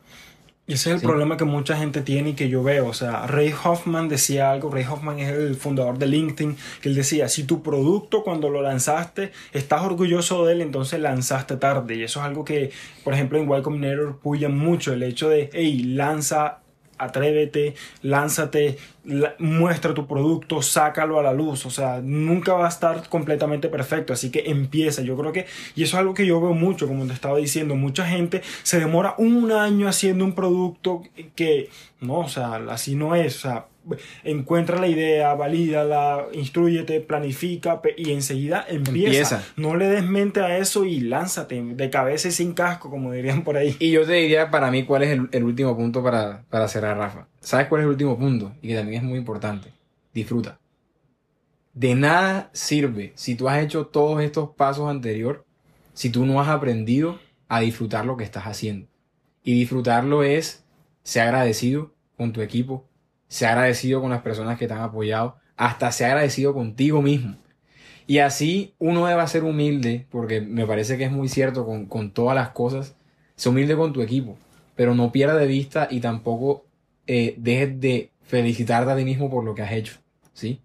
[0.69, 2.89] Y ese es el problema que mucha gente tiene y que yo veo.
[2.89, 6.95] O sea, Ray Hoffman decía algo, Ray Hoffman es el fundador de LinkedIn, que él
[6.95, 11.95] decía, si tu producto cuando lo lanzaste estás orgulloso de él, entonces lanzaste tarde.
[11.97, 12.71] Y eso es algo que,
[13.03, 16.59] por ejemplo, en Y Combinator puyan mucho, el hecho de, hey, lanza
[16.99, 18.79] atrévete, lánzate,
[19.39, 21.67] muestra tu producto, sácalo a la luz.
[21.67, 24.13] O sea, nunca va a estar completamente perfecto.
[24.13, 25.03] Así que empieza.
[25.03, 27.75] Yo creo que, y eso es algo que yo veo mucho, como te estaba diciendo,
[27.75, 31.03] mucha gente se demora un año haciendo un producto
[31.35, 31.71] que,
[32.01, 33.37] no, o sea, así no es.
[33.37, 33.67] O sea,
[34.25, 39.45] encuentra la idea, valídala, instruyete, planifica y enseguida empieza.
[39.57, 43.45] No le des mente a eso y lánzate de cabeza y sin casco, como dirían
[43.45, 43.77] por ahí.
[43.79, 47.27] Y yo te diría para mí cuál es el, último punto para, para cerrar, Rafa.
[47.41, 48.53] ¿Sabes cuál es el último punto?
[48.63, 49.73] Y que también es muy importante.
[50.13, 50.59] Disfruta.
[51.75, 55.43] De nada sirve si tú has hecho todos estos pasos anteriores
[55.99, 58.87] si tú no has aprendido a disfrutar lo que estás haciendo.
[59.43, 60.65] Y disfrutarlo es
[61.03, 62.88] ser agradecido con tu equipo,
[63.29, 67.03] se ha agradecido con las personas que te han apoyado, hasta se ha agradecido contigo
[67.03, 67.37] mismo.
[68.07, 72.35] Y así uno debe ser humilde, porque me parece que es muy cierto con, todas
[72.35, 72.97] las cosas,
[73.37, 74.39] sé humilde con tu equipo,
[74.77, 76.65] pero no pierda de vista y tampoco
[77.07, 79.99] eh, dejes de felicitarte a ti mismo por lo que has hecho,
[80.33, 80.61] ¿sí?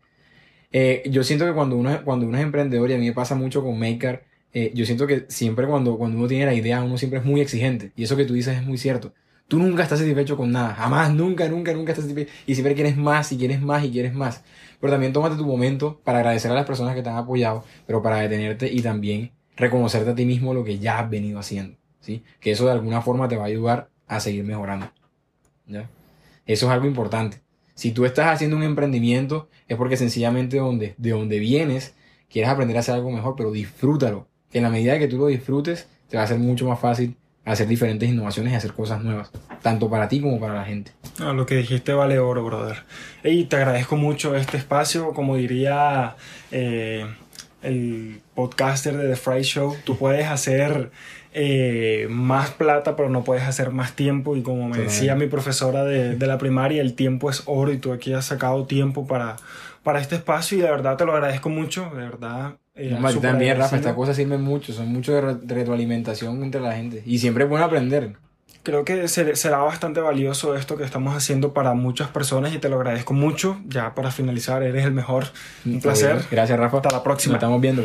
[0.72, 3.36] Eh, yo siento que cuando uno, cuando uno es emprendedor, y a mí me pasa
[3.36, 4.24] mucho con Maker,
[4.54, 7.42] eh, yo siento que siempre cuando, cuando uno tiene la idea, uno siempre es muy
[7.42, 7.92] exigente.
[7.96, 9.14] Y eso que tú dices es muy cierto.
[9.48, 10.74] Tú nunca estás satisfecho con nada.
[10.74, 12.32] Jamás, nunca, nunca, nunca estás satisfecho.
[12.48, 14.44] Y siempre quieres más y quieres más y quieres más.
[14.80, 18.02] Pero también tómate tu momento para agradecer a las personas que te han apoyado, pero
[18.02, 21.78] para detenerte y también reconocerte a ti mismo lo que ya has venido haciendo.
[22.00, 22.24] ¿sí?
[22.40, 24.92] Que eso de alguna forma te va a ayudar a seguir mejorando.
[25.68, 25.90] ¿ya?
[26.46, 27.42] Eso es algo importante.
[27.76, 31.96] Si tú estás haciendo un emprendimiento, es porque sencillamente donde, de donde vienes,
[32.30, 34.28] quieres aprender a hacer algo mejor, pero disfrútalo.
[34.52, 37.16] Que en la medida que tú lo disfrutes, te va a ser mucho más fácil
[37.46, 40.92] hacer diferentes innovaciones y hacer cosas nuevas, tanto para ti como para la gente.
[41.20, 42.84] Ah, lo que dijiste vale oro, brother.
[43.24, 46.16] Y te agradezco mucho este espacio, como diría
[46.52, 47.06] eh,
[47.62, 50.92] el podcaster de The Fry Show, tú puedes hacer
[51.34, 54.38] eh, más plata, pero no puedes hacer más tiempo.
[54.38, 57.78] Y como me decía mi profesora de, de, la primaria, el tiempo es oro y
[57.78, 59.36] tú aquí has sacado tiempo para,
[59.84, 63.76] para este espacio y de verdad te lo agradezco mucho, de verdad eh, también, Rafa,
[63.76, 65.22] estas cosas sirven mucho, son mucho de,
[65.54, 67.04] retroalimentación entre la gente.
[67.06, 68.16] Y siempre es bueno aprender.
[68.64, 72.78] Creo que será bastante valioso esto que estamos haciendo para muchas personas y te lo
[72.78, 73.60] agradezco mucho.
[73.68, 75.26] Ya para finalizar, eres el mejor.
[75.66, 76.24] Un placer.
[76.32, 76.78] Gracias, Rafa.
[76.78, 77.34] Hasta la próxima.
[77.34, 77.84] Nos estamos viendo.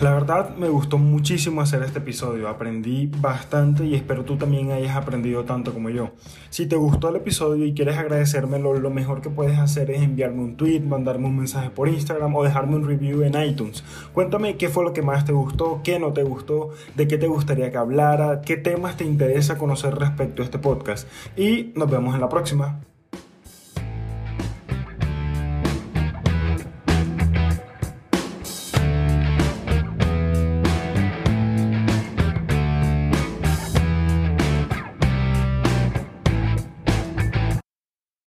[0.00, 4.96] La verdad me gustó muchísimo hacer este episodio, aprendí bastante y espero tú también hayas
[4.96, 6.10] aprendido tanto como yo.
[6.50, 10.44] Si te gustó el episodio y quieres agradecérmelo, lo mejor que puedes hacer es enviarme
[10.44, 13.82] un tweet, mandarme un mensaje por Instagram o dejarme un review en iTunes.
[14.14, 17.26] Cuéntame qué fue lo que más te gustó, qué no te gustó, de qué te
[17.26, 21.08] gustaría que hablara, qué temas te interesa conocer respecto a este podcast.
[21.36, 22.87] Y nos vemos en la próxima.